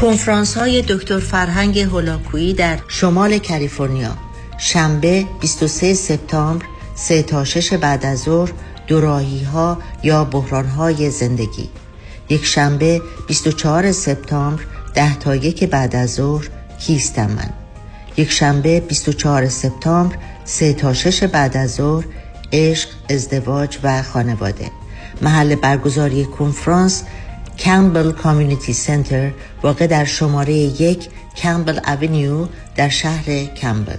[0.00, 4.16] کنفرانس های دکتر فرهنگ هولاکویی در شمال کالیفرنیا.
[4.58, 6.64] شنبه 23 سپتامبر
[6.94, 8.52] 3 تا 6 بعد از ظهر
[8.86, 11.68] دوراهی ها یا بحران های زندگی.
[12.28, 14.62] یک شنبه 24 سپتامبر
[14.94, 16.48] 10 تا 1 بعد از ظهر
[16.78, 17.50] کیستم من؟
[18.16, 22.04] یک شنبه 24 سپتامبر 3 تا 6 بعد از ظهر
[22.52, 24.70] عشق ازدواج و خانواده.
[25.22, 27.02] محل برگزاری کنفرانس
[27.58, 29.30] کمبل کامیونیتی سنتر
[29.62, 32.46] واقع در شماره یک کمبل اونیو
[32.76, 33.96] در شهر کمبل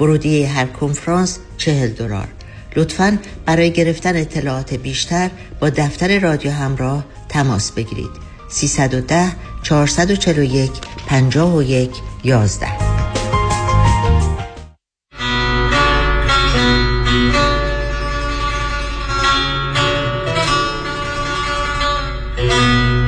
[0.00, 2.28] ورودی هر کنفرانس چهل دلار.
[2.76, 5.30] لطفا برای گرفتن اطلاعات بیشتر
[5.60, 8.25] با دفتر رادیو همراه تماس بگیرید.
[8.56, 13.05] 310 441 51 11